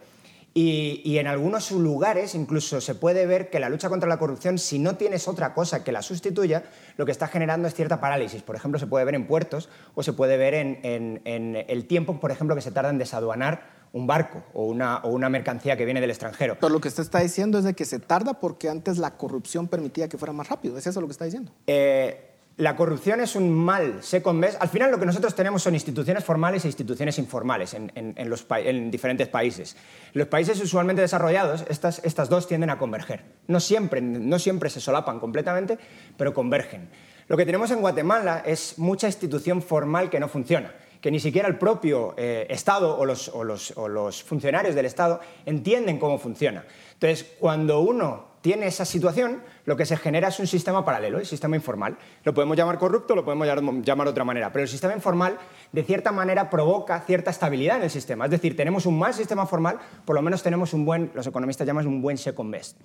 Y, 0.54 1.18
en 1.18 1.28
algunos 1.28 1.72
lugares 1.72 2.36
incluso 2.36 2.82
se 2.82 2.96
puede 2.96 3.26
ver 3.26 3.50
que 3.50 3.60
la 3.60 3.70
lucha 3.70 3.88
contra 3.88 4.10
la 4.10 4.20
corrupción, 4.20 4.58
si 4.58 4.80
no 4.80 4.96
tienes 4.96 5.28
otra 5.28 5.54
cosa 5.54 5.84
que 5.84 5.94
la 5.94 6.02
sustituya, 6.02 6.64
lo 6.98 7.06
que 7.06 7.12
está 7.14 7.28
generando 7.28 7.68
es 7.68 7.74
cierta 7.74 8.02
parálisis. 8.02 8.42
Por 8.42 8.56
ejemplo, 8.56 8.78
se 8.78 8.88
puede 8.88 9.06
ver 9.06 9.16
en 9.16 9.28
puertos 9.28 9.70
o 9.96 10.04
se 10.04 10.12
puede 10.12 10.36
ver 10.36 10.54
en, 10.54 11.22
el 11.26 11.86
tiempo, 11.86 12.20
por 12.20 12.32
ejemplo, 12.32 12.56
que 12.56 12.62
se 12.62 12.72
tarda 12.72 12.90
en 12.90 12.98
desaduanar 12.98 13.82
un 13.94 14.08
barco 14.08 14.44
o 14.54 14.66
una, 14.66 14.98
o 15.00 15.10
una, 15.10 15.30
mercancía 15.30 15.78
que 15.78 15.86
viene 15.86 16.02
del 16.02 16.10
extranjero. 16.10 16.58
Pero 16.60 16.72
lo 16.72 16.80
que 16.80 16.88
usted 16.88 17.04
está 17.04 17.20
diciendo 17.20 17.58
es 17.58 17.64
de 17.64 17.74
que 17.74 17.86
se 17.86 18.00
tarda 18.00 18.40
porque 18.40 18.70
antes 18.70 18.98
la 18.98 19.18
corrupción 19.18 19.68
permitía 19.68 20.10
que 20.10 20.18
fuera 20.18 20.34
más 20.34 20.50
rápido. 20.50 20.78
¿Es 20.78 20.88
eso 20.88 21.02
lo 21.02 21.08
que 21.08 21.12
está 21.12 21.26
diciendo? 21.26 21.52
Eh, 21.68 22.31
la 22.58 22.76
corrupción 22.76 23.22
es 23.22 23.36
un 23.36 23.52
mal 23.52 24.02
best. 24.02 24.62
Al 24.62 24.70
final 24.70 24.92
lo 24.92 25.00
que 25.00 25.06
nosotros 25.06 25.34
tenemos 25.36 25.64
son 25.64 25.74
instituciones 25.74 26.24
formales 26.24 26.64
e 26.66 26.68
instituciones 26.68 27.18
informales 27.18 27.74
en, 27.74 28.30
los 28.30 28.46
en 28.50 28.92
diferentes 28.92 29.28
países. 29.28 29.76
En 30.14 30.20
los 30.20 30.28
países 30.28 30.62
usualmente 30.62 31.02
desarrollados, 31.02 31.66
estas, 31.70 32.02
estas 32.04 32.30
dos 32.30 32.48
tienden 32.48 32.70
a 32.70 32.78
converger. 32.78 33.24
No 33.48 33.60
siempre, 33.60 34.02
no 34.02 34.38
siempre 34.38 34.70
se 34.70 34.82
solapan 34.82 35.20
completamente, 35.20 35.80
pero 36.18 36.34
convergen. 36.34 36.90
Lo 37.28 37.38
que 37.38 37.46
tenemos 37.46 37.72
en 37.72 37.82
Guatemala 37.82 38.44
es 38.46 38.78
mucha 38.78 39.08
institución 39.08 39.62
formal 39.62 40.10
que 40.10 40.20
no 40.20 40.28
funciona 40.28 40.72
que 41.02 41.12
ni 41.12 41.20
siquiera 41.20 41.48
el 41.48 41.58
propio 41.58 42.14
eh, 42.16 42.46
Estado 42.50 42.98
o 42.98 43.06
los, 43.06 43.30
o 43.30 43.88
los 43.88 44.24
funcionarios 44.24 44.76
del 44.76 44.86
Estado 44.86 45.20
entienden 45.46 46.00
cómo 46.00 46.20
funciona. 46.20 46.64
Entonces, 46.94 47.34
cuando 47.40 47.82
uno 47.82 48.32
tiene 48.42 48.68
esa 48.68 48.86
situación, 48.86 49.42
lo 49.66 49.78
que 49.78 49.86
se 49.86 49.98
genera 49.98 50.28
es 50.28 50.40
un 50.40 50.48
sistema 50.48 50.84
paralelo, 50.84 51.20
el 51.20 51.26
sistema 51.26 51.56
informal. 51.56 51.98
Lo 52.24 52.34
podemos 52.34 52.58
llamar 52.58 52.80
corrupto, 52.80 53.16
lo 53.16 53.24
podemos 53.24 53.48
llamar 53.48 54.06
de 54.06 54.12
otra 54.12 54.24
manera, 54.24 54.52
pero 54.52 54.64
el 54.64 54.70
sistema 54.70 54.94
informal, 54.94 55.38
de 55.72 55.84
cierta 55.84 56.12
manera, 56.12 56.50
provoca 56.50 57.00
cierta 57.02 57.30
estabilidad 57.30 57.78
en 57.78 57.84
el 57.84 57.90
sistema. 57.92 58.26
Es 58.26 58.32
decir, 58.32 58.56
tenemos 58.56 58.86
un 58.86 58.98
mal 58.98 59.14
sistema 59.14 59.46
formal, 59.46 59.80
por 60.06 60.16
lo 60.16 60.22
menos 60.22 60.42
tenemos 60.42 60.74
un 60.74 60.86
buen, 60.86 61.12
los 61.14 61.28
economistas 61.28 61.68
llaman 61.68 61.86
un 61.88 62.02
buen 62.02 62.18
second 62.18 62.52
best. 62.52 62.78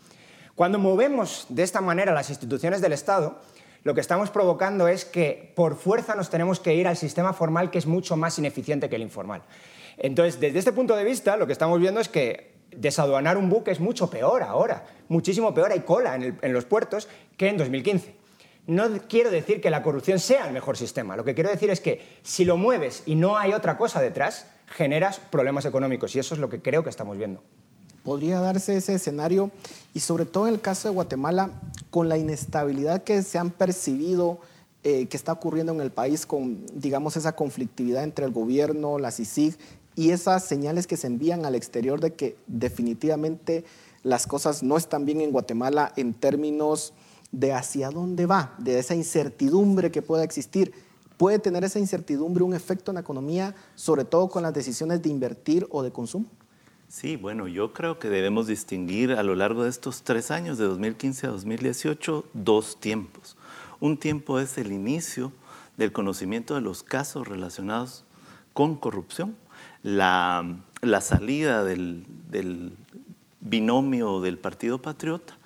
Cuando 0.54 0.78
movemos 0.78 1.46
de 1.48 1.62
esta 1.62 1.80
manera 1.80 2.12
las 2.12 2.30
instituciones 2.30 2.80
del 2.80 2.92
Estado, 2.92 3.40
lo 3.86 3.94
que 3.94 4.00
estamos 4.00 4.30
provocando 4.30 4.88
es 4.88 5.04
que 5.04 5.52
por 5.54 5.76
fuerza 5.76 6.16
nos 6.16 6.28
tenemos 6.28 6.58
que 6.58 6.74
ir 6.74 6.88
al 6.88 6.96
sistema 6.96 7.32
formal 7.32 7.70
que 7.70 7.78
es 7.78 7.86
mucho 7.86 8.16
más 8.16 8.36
ineficiente 8.36 8.88
que 8.88 8.96
el 8.96 9.02
informal. 9.02 9.42
Entonces, 9.96 10.40
desde 10.40 10.58
este 10.58 10.72
punto 10.72 10.96
de 10.96 11.04
vista, 11.04 11.36
lo 11.36 11.46
que 11.46 11.52
estamos 11.52 11.78
viendo 11.78 12.00
es 12.00 12.08
que 12.08 12.50
desaduanar 12.72 13.38
un 13.38 13.48
buque 13.48 13.70
es 13.70 13.78
mucho 13.78 14.10
peor 14.10 14.42
ahora, 14.42 14.84
muchísimo 15.06 15.54
peor, 15.54 15.70
hay 15.70 15.82
cola 15.82 16.16
en, 16.16 16.52
los 16.52 16.64
puertos 16.64 17.06
que 17.36 17.48
en 17.48 17.58
2015. 17.58 18.12
No 18.66 18.88
quiero 19.08 19.30
decir 19.30 19.60
que 19.60 19.70
la 19.70 19.84
corrupción 19.84 20.18
sea 20.18 20.48
el 20.48 20.52
mejor 20.52 20.76
sistema, 20.76 21.16
lo 21.16 21.22
que 21.22 21.36
quiero 21.36 21.50
decir 21.50 21.70
es 21.70 21.80
que 21.80 22.04
si 22.24 22.44
lo 22.44 22.56
mueves 22.56 23.04
y 23.06 23.14
no 23.14 23.38
hay 23.38 23.52
otra 23.52 23.78
cosa 23.78 24.02
detrás, 24.02 24.50
generas 24.66 25.20
problemas 25.20 25.64
económicos 25.64 26.16
y 26.16 26.18
eso 26.18 26.34
es 26.34 26.40
lo 26.40 26.48
que 26.48 26.60
creo 26.60 26.82
que 26.82 26.90
estamos 26.90 27.16
viendo. 27.16 27.40
Podría 28.06 28.38
darse 28.38 28.76
ese 28.76 28.94
escenario 28.94 29.50
y 29.92 29.98
sobre 29.98 30.26
todo 30.26 30.46
en 30.46 30.54
el 30.54 30.60
caso 30.60 30.86
de 30.86 30.94
Guatemala, 30.94 31.50
con 31.90 32.08
la 32.08 32.16
inestabilidad 32.16 33.02
que 33.02 33.20
se 33.24 33.36
han 33.36 33.50
percibido, 33.50 34.38
eh, 34.84 35.06
que 35.06 35.16
está 35.16 35.32
ocurriendo 35.32 35.72
en 35.72 35.80
el 35.80 35.90
país 35.90 36.24
con, 36.24 36.64
digamos, 36.72 37.16
esa 37.16 37.34
conflictividad 37.34 38.04
entre 38.04 38.24
el 38.24 38.30
gobierno, 38.30 39.00
la 39.00 39.10
CICIG 39.10 39.58
y 39.96 40.10
esas 40.10 40.44
señales 40.44 40.86
que 40.86 40.96
se 40.96 41.08
envían 41.08 41.44
al 41.44 41.56
exterior 41.56 41.98
de 41.98 42.14
que 42.14 42.36
definitivamente 42.46 43.64
las 44.04 44.28
cosas 44.28 44.62
no 44.62 44.76
están 44.76 45.04
bien 45.04 45.20
en 45.20 45.32
Guatemala 45.32 45.92
en 45.96 46.14
términos 46.14 46.92
de 47.32 47.54
hacia 47.54 47.90
dónde 47.90 48.26
va, 48.26 48.54
de 48.58 48.78
esa 48.78 48.94
incertidumbre 48.94 49.90
que 49.90 50.00
pueda 50.00 50.22
existir. 50.22 50.72
¿Puede 51.16 51.40
tener 51.40 51.64
esa 51.64 51.80
incertidumbre 51.80 52.44
un 52.44 52.54
efecto 52.54 52.92
en 52.92 52.94
la 52.94 53.00
economía, 53.00 53.56
sobre 53.74 54.04
todo 54.04 54.28
con 54.28 54.44
las 54.44 54.54
decisiones 54.54 55.02
de 55.02 55.08
invertir 55.08 55.66
o 55.72 55.82
de 55.82 55.90
consumo? 55.90 56.26
Sí, 56.88 57.16
bueno, 57.16 57.48
yo 57.48 57.72
creo 57.72 57.98
que 57.98 58.08
debemos 58.08 58.46
distinguir 58.46 59.12
a 59.12 59.24
lo 59.24 59.34
largo 59.34 59.64
de 59.64 59.70
estos 59.70 60.02
tres 60.02 60.30
años, 60.30 60.56
de 60.56 60.66
2015 60.66 61.26
a 61.26 61.30
2018, 61.30 62.24
dos 62.32 62.78
tiempos. 62.78 63.36
Un 63.80 63.96
tiempo 63.96 64.38
es 64.38 64.56
el 64.56 64.70
inicio 64.70 65.32
del 65.76 65.92
conocimiento 65.92 66.54
de 66.54 66.60
los 66.60 66.84
casos 66.84 67.26
relacionados 67.26 68.04
con 68.52 68.76
corrupción, 68.76 69.36
la, 69.82 70.58
salida 71.00 71.64
del, 71.64 72.06
binomio 73.40 74.20
del 74.20 74.38
Partido 74.38 74.80
Patriota 74.80 75.36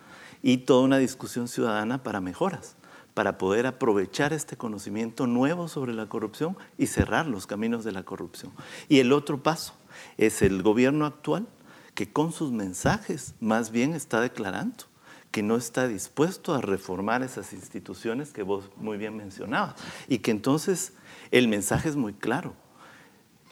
y 0.43 0.59
toda 0.59 0.83
una 0.83 0.99
discusión 0.99 1.49
ciudadana 1.49 2.03
para 2.03 2.21
mejoras 2.21 2.77
para 3.15 3.39
poder 3.39 3.67
aprovechar 3.67 4.33
este 4.33 4.57
conocimiento 4.57 5.27
nuevo 5.27 5.69
sobre 5.69 5.93
la 5.93 6.07
corrupción 6.07 6.57
y 6.79 6.87
cerrar 6.87 7.27
los 7.27 7.47
caminos 7.47 7.83
de 7.83 7.93
la 7.93 8.05
corrupción. 8.05 8.53
Y 8.89 9.01
el 9.01 9.13
otro 9.13 9.43
paso 9.43 9.75
es 10.19 10.43
el 10.43 10.63
gobierno 10.63 11.07
actual 11.07 11.47
que 11.95 12.13
con 12.13 12.33
sus 12.33 12.53
mensajes 12.53 13.35
más 13.41 13.71
bien 13.71 13.95
está 13.95 14.21
declarando 14.21 14.85
que 15.31 15.43
no 15.43 15.57
está 15.57 15.87
dispuesto 15.87 16.55
a 16.55 16.61
reformar 16.61 17.23
esas 17.23 17.53
instituciones 17.53 18.33
que 18.33 18.43
vos 18.43 18.71
muy 18.77 18.99
bien 18.99 19.17
mencionabas 19.17 19.75
y 20.09 20.19
que 20.19 20.31
entonces 20.31 20.93
el 21.31 21.49
mensaje 21.49 21.89
es 21.89 21.97
muy 21.97 22.13
claro. 22.13 22.55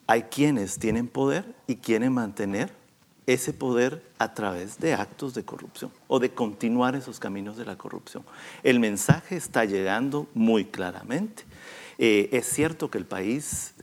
Hay 0.06 0.24
quienes 0.24 0.78
tienen 0.78 1.06
poder 1.06 1.54
y 1.66 1.76
quieren 1.76 2.14
mantener 2.14 2.72
ese 3.26 3.52
poder 3.52 4.02
a 4.18 4.32
través 4.32 4.78
de 4.78 4.94
actos 4.94 5.34
de 5.34 5.44
corrupción 5.44 5.92
o 6.08 6.18
de 6.18 6.30
continuar 6.30 6.96
esos 6.96 7.20
caminos 7.20 7.58
de 7.58 7.66
la 7.66 7.76
corrupción. 7.76 8.24
El 8.62 8.80
mensaje 8.80 9.36
está 9.36 9.66
llegando 9.66 10.26
muy 10.32 10.64
claramente. 10.64 11.44
Eh, 11.98 12.28
es 12.32 12.46
cierto 12.46 12.90
que 12.90 12.98
el 12.98 13.06
país 13.06 13.74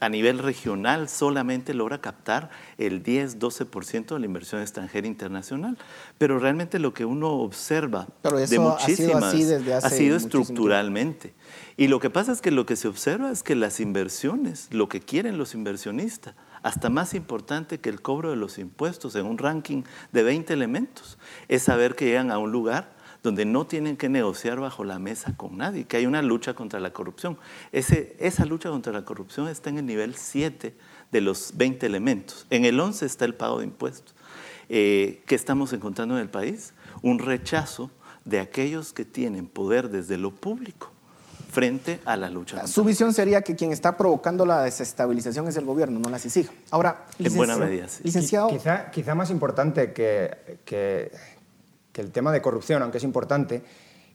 a 0.00 0.08
nivel 0.08 0.38
regional 0.38 1.08
solamente 1.08 1.74
logra 1.74 2.00
captar 2.00 2.50
el 2.78 3.02
10-12% 3.02 4.14
de 4.14 4.18
la 4.18 4.26
inversión 4.26 4.62
extranjera 4.62 5.06
internacional, 5.06 5.76
pero 6.16 6.38
realmente 6.38 6.78
lo 6.78 6.94
que 6.94 7.04
uno 7.04 7.28
observa 7.28 8.08
de 8.22 8.58
muchísimas 8.58 9.24
ha 9.24 9.30
sido, 9.30 9.76
ha 9.76 9.90
sido 9.90 10.16
estructuralmente. 10.16 11.34
Y 11.76 11.88
lo 11.88 12.00
que 12.00 12.08
pasa 12.08 12.32
es 12.32 12.40
que 12.40 12.50
lo 12.50 12.64
que 12.64 12.76
se 12.76 12.88
observa 12.88 13.30
es 13.30 13.42
que 13.42 13.54
las 13.54 13.78
inversiones, 13.78 14.68
lo 14.70 14.88
que 14.88 15.00
quieren 15.00 15.36
los 15.36 15.54
inversionistas, 15.54 16.34
hasta 16.62 16.88
más 16.90 17.12
importante 17.12 17.78
que 17.78 17.90
el 17.90 18.00
cobro 18.00 18.30
de 18.30 18.36
los 18.36 18.58
impuestos 18.58 19.16
en 19.16 19.26
un 19.26 19.36
ranking 19.36 19.82
de 20.12 20.22
20 20.22 20.52
elementos, 20.52 21.18
es 21.48 21.62
saber 21.64 21.94
que 21.94 22.06
llegan 22.06 22.30
a 22.30 22.38
un 22.38 22.52
lugar 22.52 23.01
donde 23.22 23.44
no 23.44 23.66
tienen 23.66 23.96
que 23.96 24.08
negociar 24.08 24.58
bajo 24.58 24.84
la 24.84 24.98
mesa 24.98 25.34
con 25.36 25.56
nadie, 25.56 25.84
que 25.84 25.96
hay 25.96 26.06
una 26.06 26.22
lucha 26.22 26.54
contra 26.54 26.80
la 26.80 26.92
corrupción. 26.92 27.38
Ese, 27.70 28.16
esa 28.18 28.44
lucha 28.44 28.70
contra 28.70 28.92
la 28.92 29.04
corrupción 29.04 29.48
está 29.48 29.70
en 29.70 29.78
el 29.78 29.86
nivel 29.86 30.16
7 30.16 30.74
de 31.12 31.20
los 31.20 31.52
20 31.56 31.86
elementos. 31.86 32.46
En 32.50 32.64
el 32.64 32.78
11 32.80 33.06
está 33.06 33.24
el 33.24 33.34
pago 33.34 33.58
de 33.58 33.66
impuestos. 33.66 34.14
Eh, 34.68 35.22
¿Qué 35.26 35.34
estamos 35.34 35.72
encontrando 35.72 36.16
en 36.16 36.22
el 36.22 36.30
país? 36.30 36.72
Un 37.02 37.18
rechazo 37.18 37.90
de 38.24 38.40
aquellos 38.40 38.92
que 38.92 39.04
tienen 39.04 39.46
poder 39.46 39.88
desde 39.90 40.16
lo 40.16 40.30
público 40.30 40.90
frente 41.52 42.00
a 42.06 42.16
la 42.16 42.30
lucha. 42.30 42.66
Su 42.66 42.82
visión 42.82 43.12
sería 43.12 43.42
que 43.42 43.54
quien 43.54 43.72
está 43.72 43.98
provocando 43.98 44.46
la 44.46 44.62
desestabilización 44.62 45.46
es 45.48 45.56
el 45.58 45.66
gobierno, 45.66 46.00
no 46.00 46.08
la 46.08 46.18
CICIG. 46.18 46.48
Ahora, 46.70 47.04
en 47.18 47.34
buena 47.36 47.58
medida, 47.58 47.86
licenciado... 48.02 48.48
Quizá, 48.48 48.90
quizá, 48.90 49.14
más 49.14 49.30
importante 49.30 49.92
que, 49.92 50.58
que, 50.64 51.12
el 52.00 52.10
tema 52.10 52.32
de 52.32 52.40
corrupción, 52.40 52.82
aunque 52.82 52.98
es 52.98 53.04
importante, 53.04 53.62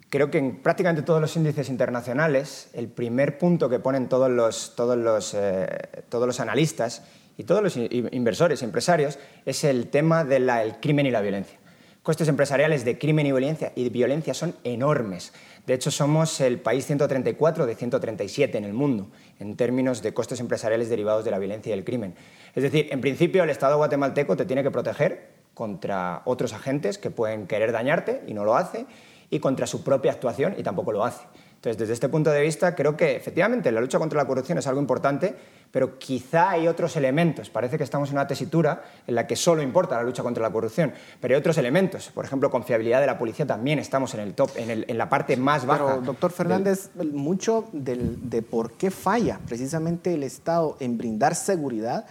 creo 0.09 0.31
que 0.31 0.37
en 0.37 0.57
prácticamente 0.57 1.03
todos 1.03 1.21
los 1.21 1.35
índices 1.35 1.69
internacionales, 1.69 2.69
el 2.73 2.87
primer 2.87 3.37
punto 3.37 3.69
que 3.69 3.79
ponen 3.79 4.09
todos 4.09 4.29
los, 4.29 4.75
todos 4.75 4.97
los, 4.97 5.33
eh, 5.33 5.67
todos 6.09 6.27
los 6.27 6.39
analistas 6.39 7.03
y 7.37 7.43
todos 7.43 7.61
los 7.61 7.77
inversores 7.77 8.61
y 8.61 8.65
empresarios 8.65 9.19
es 9.45 9.63
el 9.63 9.87
tema 9.89 10.23
del 10.23 10.49
crimen 10.81 11.05
y 11.05 11.11
la 11.11 11.21
violencia. 11.21 11.59
Costes 12.01 12.29
empresariales 12.29 12.85
de 12.85 12.97
crimen 12.97 13.25
y 13.25 13.31
violencia, 13.31 13.73
y 13.75 13.89
violencia 13.89 14.33
son 14.33 14.55
enormes. 14.63 15.33
De 15.65 15.73
hecho, 15.73 15.91
somos 15.91 16.39
el 16.39 16.57
país 16.57 16.85
134 16.85 17.65
de 17.65 17.75
137 17.75 18.57
en 18.57 18.63
el 18.63 18.71
mundo 18.71 19.09
en 19.39 19.57
términos 19.57 20.01
de 20.01 20.13
costes 20.13 20.39
empresariales 20.39 20.87
derivados 20.87 21.25
de 21.25 21.31
la 21.31 21.37
violencia 21.37 21.69
y 21.69 21.73
el 21.73 21.83
crimen. 21.83 22.15
Es 22.55 22.63
decir, 22.63 22.87
en 22.91 23.01
principio 23.01 23.43
el 23.43 23.49
Estado 23.49 23.75
guatemalteco 23.75 24.37
te 24.37 24.45
tiene 24.45 24.63
que 24.63 24.71
proteger 24.71 25.36
contra 25.57 26.21
otros 26.25 26.53
agentes 26.53 26.99
que 26.99 27.09
pueden 27.09 27.47
querer 27.47 27.71
dañarte 27.71 28.21
y 28.27 28.35
no 28.35 28.45
lo 28.45 28.55
hace, 28.55 28.85
y 29.31 29.39
contra 29.39 29.65
su 29.65 29.83
propia 29.83 30.11
actuación 30.11 30.53
y 30.55 30.61
tampoco 30.61 30.91
lo 30.91 31.03
hace. 31.03 31.25
Entonces, 31.55 31.79
desde 31.79 31.93
este 31.93 32.07
punto 32.07 32.29
de 32.29 32.41
vista, 32.41 32.75
creo 32.75 32.95
que 32.95 33.15
efectivamente 33.15 33.71
la 33.71 33.81
lucha 33.81 33.97
contra 33.97 34.21
la 34.21 34.27
corrupción 34.27 34.59
es 34.59 34.67
algo 34.67 34.79
importante, 34.79 35.35
pero 35.71 35.97
quizá 35.97 36.51
hay 36.51 36.67
otros 36.67 36.95
elementos. 36.95 37.49
Parece 37.49 37.79
que 37.79 37.83
estamos 37.83 38.09
en 38.09 38.15
una 38.15 38.27
tesitura 38.27 38.83
en 39.07 39.15
la 39.15 39.25
que 39.25 39.35
solo 39.35 39.63
importa 39.63 39.95
la 39.95 40.03
lucha 40.03 40.21
contra 40.21 40.43
la 40.43 40.51
corrupción, 40.51 40.93
pero 41.19 41.33
hay 41.33 41.39
otros 41.39 41.57
elementos. 41.57 42.11
Por 42.13 42.23
ejemplo, 42.23 42.51
confiabilidad 42.51 43.01
de 43.01 43.07
la 43.07 43.17
policía 43.17 43.47
también 43.47 43.79
estamos 43.79 44.13
en 44.13 44.19
el 44.19 44.35
top, 44.35 44.51
en, 44.55 44.95
la 44.95 45.09
parte 45.09 45.35
más 45.35 45.65
baja. 45.65 45.85
Pero, 45.87 46.01
doctor 46.01 46.31
Fernández, 46.31 46.91
mucho 47.11 47.65
de 47.73 48.43
por 48.43 48.73
qué 48.73 48.91
falla 48.91 49.39
precisamente 49.47 50.13
el 50.13 50.21
Estado 50.21 50.77
en 50.79 50.99
brindar 50.99 51.33
seguridad 51.33 52.05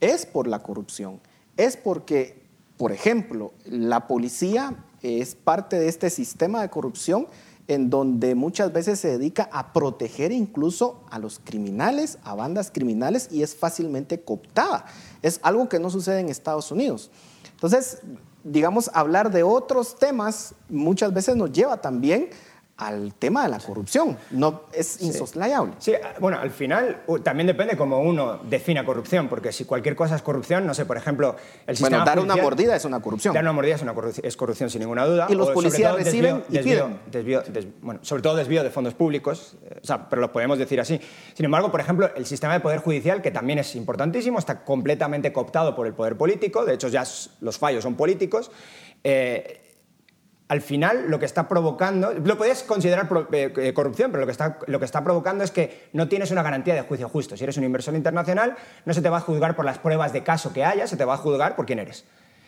es 0.00 0.24
por 0.24 0.46
la 0.46 0.62
corrupción. 0.62 1.20
Es 1.58 1.76
porque, 1.76 2.45
por 2.76 2.92
ejemplo, 2.92 3.52
la 3.64 4.06
policía 4.06 4.74
es 5.02 5.34
parte 5.34 5.78
de 5.78 5.88
este 5.88 6.10
sistema 6.10 6.60
de 6.62 6.70
corrupción 6.70 7.28
en 7.68 7.90
donde 7.90 8.34
muchas 8.34 8.72
veces 8.72 9.00
se 9.00 9.08
dedica 9.08 9.48
a 9.52 9.72
proteger 9.72 10.30
incluso 10.30 11.00
a 11.10 11.18
los 11.18 11.40
criminales, 11.42 12.18
a 12.22 12.34
bandas 12.34 12.70
criminales 12.70 13.28
y 13.30 13.42
es 13.42 13.56
fácilmente 13.56 14.20
cooptada. 14.20 14.84
Es 15.22 15.40
algo 15.42 15.68
que 15.68 15.80
no 15.80 15.90
sucede 15.90 16.20
en 16.20 16.28
Estados 16.28 16.70
Unidos. 16.70 17.10
Entonces, 17.52 17.98
digamos, 18.44 18.90
hablar 18.94 19.32
de 19.32 19.42
otros 19.42 19.96
temas 19.98 20.54
muchas 20.68 21.12
veces 21.12 21.34
nos 21.36 21.50
lleva 21.50 21.80
también 21.80 22.30
al 22.78 23.14
tema 23.14 23.44
de 23.44 23.48
la 23.48 23.58
corrupción. 23.58 24.18
No 24.30 24.64
es 24.72 25.00
insoslayable. 25.00 25.74
Sí. 25.78 25.94
bueno, 26.20 26.38
al 26.38 26.50
final 26.50 27.02
también 27.22 27.46
depende 27.46 27.76
cómo 27.76 28.00
uno 28.00 28.38
defina 28.48 28.84
corrupción, 28.84 29.28
porque 29.28 29.50
si 29.50 29.64
cualquier 29.64 29.96
cosa 29.96 30.16
es 30.16 30.22
corrupción, 30.22 30.66
no 30.66 30.74
sé, 30.74 30.84
por 30.84 30.98
ejemplo, 30.98 31.36
el 31.66 31.76
sistema 31.76 32.04
Bueno, 32.04 32.04
dar 32.04 32.20
una 32.20 32.36
mordida 32.36 32.76
es 32.76 32.84
una 32.84 33.00
corrupción. 33.00 33.32
Dar 33.32 33.42
una 33.42 33.52
mordida 33.52 33.76
es, 33.76 33.82
una 33.82 33.94
corrupción, 33.94 34.26
es 34.26 34.36
corrupción 34.36 34.68
sin 34.68 34.80
ninguna 34.80 35.06
duda. 35.06 35.26
Y 35.30 35.34
los 35.34 35.50
policías 35.50 35.94
reciben 35.94 36.44
y 36.50 36.58
piden. 36.58 36.98
bueno, 37.80 38.00
sobre 38.02 38.22
todo 38.22 38.36
desvío 38.36 38.62
de 38.62 38.70
fondos 38.70 38.92
públicos, 38.92 39.56
eh, 39.64 39.80
o 39.82 39.86
sea, 39.86 40.08
pero 40.08 40.20
lo 40.20 40.30
podemos 40.30 40.58
decir 40.58 40.78
así. 40.78 41.00
Sin 41.32 41.46
embargo, 41.46 41.70
por 41.70 41.80
ejemplo, 41.80 42.10
el 42.14 42.26
sistema 42.26 42.52
de 42.52 42.60
poder 42.60 42.80
judicial, 42.80 43.22
que 43.22 43.30
también 43.30 43.58
es 43.58 43.74
importantísimo, 43.74 44.38
está 44.38 44.64
completamente 44.64 45.32
cooptado 45.32 45.74
por 45.74 45.86
el 45.86 45.94
poder 45.94 46.16
político, 46.16 46.66
de 46.66 46.74
hecho 46.74 46.88
ya 46.88 47.04
los 47.40 47.56
fallos 47.56 47.82
son 47.82 47.94
políticos. 47.94 48.50
Eh, 49.02 49.62
al 50.48 50.60
final 50.60 51.10
lo 51.10 51.18
que 51.18 51.24
está 51.24 51.48
provocando, 51.48 52.12
lo 52.12 52.38
puedes 52.38 52.62
considerar 52.62 53.08
eh, 53.32 53.52
eh, 53.56 53.74
corrupción, 53.74 54.12
pero 54.12 54.20
lo 54.20 54.26
que, 54.26 54.32
está, 54.32 54.58
lo 54.66 54.78
que 54.78 54.84
está 54.84 55.02
provocando 55.02 55.42
es 55.42 55.50
que 55.50 55.88
no 55.92 56.08
tienes 56.08 56.30
una 56.30 56.42
garantía 56.42 56.74
de 56.74 56.82
juicio 56.82 57.08
justo. 57.08 57.36
Si 57.36 57.42
eres 57.42 57.56
un 57.56 57.64
inversor 57.64 57.94
internacional, 57.94 58.56
no 58.84 58.94
se 58.94 59.02
te 59.02 59.08
va 59.08 59.18
a 59.18 59.20
juzgar 59.20 59.56
por 59.56 59.64
las 59.64 59.78
pruebas 59.78 60.12
de 60.12 60.22
caso 60.22 60.52
que 60.52 60.64
haya, 60.64 60.86
se 60.86 60.96
te 60.96 61.04
va 61.04 61.14
a 61.14 61.18
juzgar 61.18 61.56
por 61.56 61.66
quién 61.66 61.80
eres. 61.80 62.04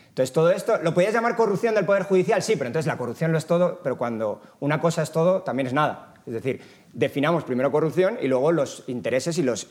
Entonces, 0.09 0.33
todo 0.33 0.51
esto, 0.51 0.79
¿lo 0.83 0.95
podías 0.95 1.13
llamar 1.13 1.37
corrupción 1.37 1.75
del 1.75 1.85
Poder 1.85 2.03
Judicial? 2.03 2.43
Sí, 2.43 2.57
pero 2.57 2.67
entonces 2.67 2.87
la 2.87 2.99
corrupción 2.99 3.31
lo 3.31 3.39
es 3.39 3.47
todo, 3.47 3.81
pero 3.83 3.99
cuando 3.99 4.43
una 4.61 4.81
cosa 4.81 5.03
es 5.03 5.13
todo, 5.13 5.43
también 5.43 5.69
es 5.69 5.73
nada. 5.73 6.15
Es 6.29 6.35
decir, 6.35 6.61
definamos 6.93 7.45
primero 7.45 7.73
corrupción 7.73 8.19
y 8.21 8.29
luego 8.29 8.53
los 8.53 8.85
intereses 8.87 9.39
y, 9.39 9.43
los, 9.43 9.67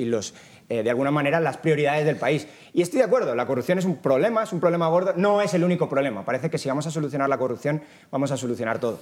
eh, 0.69 0.83
de 0.83 0.89
alguna 0.89 1.11
manera 1.11 1.39
las 1.39 1.57
prioridades 1.57 2.05
del 2.05 2.15
país. 2.15 2.47
Y 2.73 2.81
estoy 2.81 2.99
de 2.99 3.05
acuerdo, 3.05 3.35
la 3.35 3.45
corrupción 3.45 3.77
es 3.77 3.85
un 3.85 3.97
problema, 3.97 4.43
es 4.43 4.51
un 4.51 4.59
problema 4.59 4.87
gordo, 4.87 5.13
no 5.15 5.41
es 5.41 5.53
el 5.53 5.63
único 5.63 5.87
problema. 5.87 6.25
Parece 6.25 6.49
que 6.49 6.57
si 6.57 6.67
vamos 6.67 6.87
a 6.87 6.91
solucionar 6.91 7.29
la 7.29 7.37
corrupción, 7.37 7.81
vamos 8.11 8.31
a 8.31 8.37
solucionar 8.37 8.79
todo. 8.79 8.99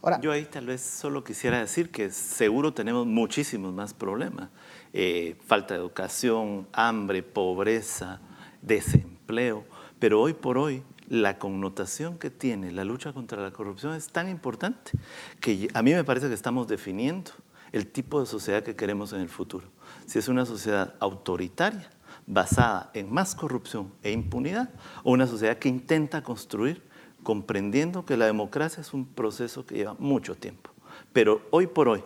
Ahora, 0.00 0.20
Yo 0.20 0.32
ahí 0.32 0.44
tal 0.44 0.66
vez 0.66 0.80
solo 0.80 1.22
quisiera 1.22 1.60
decir 1.60 1.90
que 1.90 2.10
seguro 2.10 2.72
tenemos 2.72 3.06
muchísimos 3.06 3.72
más 3.72 3.94
problemas. 3.94 4.50
Eh, 4.92 5.36
falta 5.46 5.74
de 5.74 5.80
educación, 5.80 6.68
hambre, 6.72 7.22
pobreza, 7.22 8.20
desempleo. 8.62 9.64
Pero 9.98 10.20
hoy 10.20 10.34
por 10.34 10.58
hoy 10.58 10.82
la 11.12 11.38
connotación 11.38 12.16
que 12.16 12.30
tiene 12.30 12.72
la 12.72 12.84
lucha 12.84 13.12
contra 13.12 13.42
la 13.42 13.50
corrupción 13.50 13.92
es 13.92 14.08
tan 14.08 14.30
importante 14.30 14.92
que 15.40 15.68
a 15.74 15.82
mí 15.82 15.92
me 15.92 16.04
parece 16.04 16.28
que 16.28 16.32
estamos 16.32 16.68
definiendo 16.68 17.32
el 17.70 17.86
tipo 17.86 18.18
de 18.18 18.24
sociedad 18.24 18.62
que 18.62 18.76
queremos 18.76 19.12
en 19.12 19.20
el 19.20 19.28
futuro. 19.28 19.66
Si 20.06 20.18
es 20.18 20.28
una 20.28 20.46
sociedad 20.46 20.94
autoritaria, 21.00 21.90
basada 22.26 22.90
en 22.94 23.12
más 23.12 23.34
corrupción 23.34 23.92
e 24.02 24.10
impunidad 24.10 24.70
o 25.04 25.12
una 25.12 25.26
sociedad 25.26 25.58
que 25.58 25.68
intenta 25.68 26.22
construir 26.22 26.82
comprendiendo 27.22 28.06
que 28.06 28.16
la 28.16 28.24
democracia 28.24 28.80
es 28.80 28.94
un 28.94 29.04
proceso 29.04 29.66
que 29.66 29.74
lleva 29.74 29.94
mucho 29.98 30.34
tiempo. 30.34 30.70
Pero 31.12 31.42
hoy 31.50 31.66
por 31.66 31.90
hoy, 31.90 32.04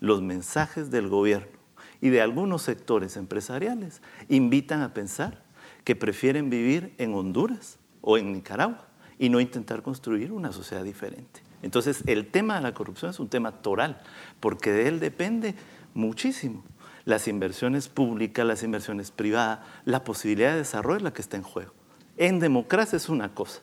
los 0.00 0.20
mensajes 0.20 0.90
del 0.90 1.06
gobierno 1.06 1.56
y 2.00 2.08
de 2.08 2.22
algunos 2.22 2.62
sectores 2.62 3.16
empresariales 3.16 4.02
invitan 4.28 4.82
a 4.82 4.94
pensar 4.94 5.44
que 5.84 5.94
prefieren 5.94 6.50
vivir 6.50 6.92
en 6.98 7.14
Honduras 7.14 7.78
o 8.10 8.16
en 8.16 8.32
Nicaragua 8.32 8.86
y 9.18 9.28
no 9.28 9.38
intentar 9.38 9.82
construir 9.82 10.32
una 10.32 10.50
sociedad 10.50 10.82
diferente. 10.82 11.42
Entonces, 11.60 12.02
el 12.06 12.28
tema 12.28 12.54
de 12.54 12.62
la 12.62 12.72
corrupción 12.72 13.10
es 13.10 13.20
un 13.20 13.28
tema 13.28 13.52
toral, 13.52 14.00
porque 14.40 14.72
de 14.72 14.88
él 14.88 14.98
depende 14.98 15.54
muchísimo 15.92 16.64
las 17.04 17.28
inversiones 17.28 17.90
públicas, 17.90 18.46
las 18.46 18.62
inversiones 18.62 19.10
privadas, 19.10 19.58
la 19.84 20.04
posibilidad 20.04 20.52
de 20.52 20.56
desarrollo 20.56 20.96
es 20.96 21.02
la 21.02 21.12
que 21.12 21.20
está 21.20 21.36
en 21.36 21.42
juego. 21.42 21.74
En 22.16 22.38
democracia 22.38 22.96
es 22.96 23.10
una 23.10 23.34
cosa, 23.34 23.60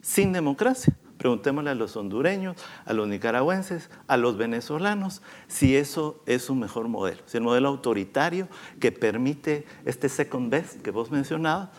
sin 0.00 0.32
democracia. 0.32 0.96
Preguntémosle 1.16 1.70
a 1.70 1.74
los 1.74 1.96
hondureños, 1.96 2.56
a 2.84 2.92
los 2.92 3.08
nicaragüenses, 3.08 3.90
a 4.06 4.16
los 4.16 4.36
venezolanos, 4.36 5.22
si 5.48 5.74
eso 5.74 6.22
es 6.26 6.50
un 6.50 6.60
mejor 6.60 6.86
modelo, 6.86 7.22
si 7.26 7.38
el 7.38 7.42
modelo 7.42 7.66
autoritario 7.66 8.46
que 8.78 8.92
permite 8.92 9.66
este 9.84 10.08
second 10.08 10.50
best 10.50 10.82
que 10.82 10.92
vos 10.92 11.10
mencionabas, 11.10 11.70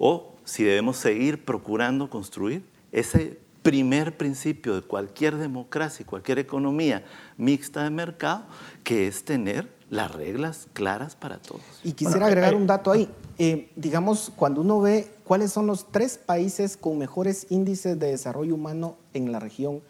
o 0.00 0.37
si 0.48 0.64
debemos 0.64 0.96
seguir 0.96 1.44
procurando 1.44 2.08
construir 2.08 2.64
ese 2.90 3.38
primer 3.62 4.16
principio 4.16 4.74
de 4.74 4.80
cualquier 4.80 5.36
democracia 5.36 6.02
y 6.02 6.06
cualquier 6.06 6.38
economía 6.38 7.04
mixta 7.36 7.84
de 7.84 7.90
mercado, 7.90 8.44
que 8.82 9.06
es 9.06 9.24
tener 9.26 9.68
las 9.90 10.10
reglas 10.10 10.66
claras 10.72 11.16
para 11.16 11.36
todos. 11.36 11.60
Y 11.84 11.92
quisiera 11.92 12.26
agregar 12.26 12.54
un 12.54 12.66
dato 12.66 12.90
ahí. 12.90 13.10
Eh, 13.36 13.70
digamos, 13.76 14.32
cuando 14.34 14.62
uno 14.62 14.80
ve 14.80 15.10
cuáles 15.22 15.52
son 15.52 15.66
los 15.66 15.92
tres 15.92 16.16
países 16.16 16.78
con 16.78 16.96
mejores 16.96 17.46
índices 17.50 17.98
de 17.98 18.06
desarrollo 18.06 18.54
humano 18.54 18.96
en 19.12 19.30
la 19.32 19.40
región, 19.40 19.82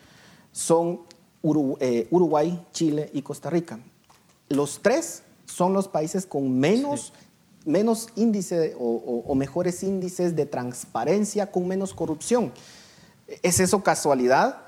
son 0.50 1.02
eh, 1.78 2.08
Uruguay, 2.10 2.66
Chile 2.72 3.10
y 3.12 3.22
Costa 3.22 3.48
Rica. 3.48 3.78
Los 4.48 4.80
tres 4.82 5.22
son 5.46 5.72
los 5.72 5.86
países 5.86 6.26
con 6.26 6.58
menos, 6.58 7.12
menos 7.68 8.08
índice 8.16 8.74
o, 8.78 9.34
mejores 9.34 9.82
índices 9.82 10.34
de 10.34 10.46
transparencia, 10.46 11.52
con 11.52 11.68
menos 11.68 11.94
corrupción. 11.94 12.52
¿Es 13.42 13.60
eso 13.60 13.82
casualidad? 13.82 14.62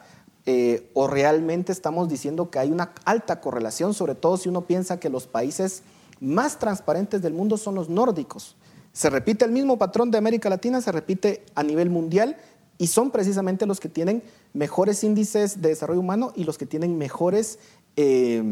Eh, 0.47 0.91
o 0.95 1.07
realmente 1.07 1.73
estamos 1.73 2.09
diciendo 2.09 2.51
que 2.51 2.59
hay 2.59 2.71
una 2.71 2.93
alta 3.05 3.41
correlación, 3.41 3.95
sobre 3.95 4.15
todo 4.15 4.37
si 4.37 4.49
uno 4.49 4.67
piensa 4.67 5.01
que 5.01 5.09
los 5.09 5.27
países 5.27 5.83
más 6.21 6.59
transparentes 6.59 7.23
del 7.23 7.33
mundo 7.33 7.57
son 7.57 7.75
los 7.75 7.89
nórdicos. 7.89 8.57
Se 8.93 9.09
repite 9.09 9.45
el 9.45 9.53
mismo 9.53 9.79
patrón 9.79 10.11
de 10.11 10.19
América 10.19 10.51
Latina, 10.51 10.81
se 10.81 10.93
repite 10.93 11.45
a 11.55 11.63
nivel 11.63 11.91
mundial 11.91 12.37
y 12.77 12.89
son 12.89 13.11
precisamente 13.11 13.67
los 13.67 13.81
que 13.81 13.89
tienen 13.89 14.23
mejores 14.53 15.05
índices 15.05 15.63
de 15.63 15.71
desarrollo 15.71 16.01
humano 16.01 16.33
y 16.35 16.45
los 16.45 16.59
que 16.59 16.67
tienen 16.67 16.99
mejores 16.99 17.59
eh, 17.97 18.43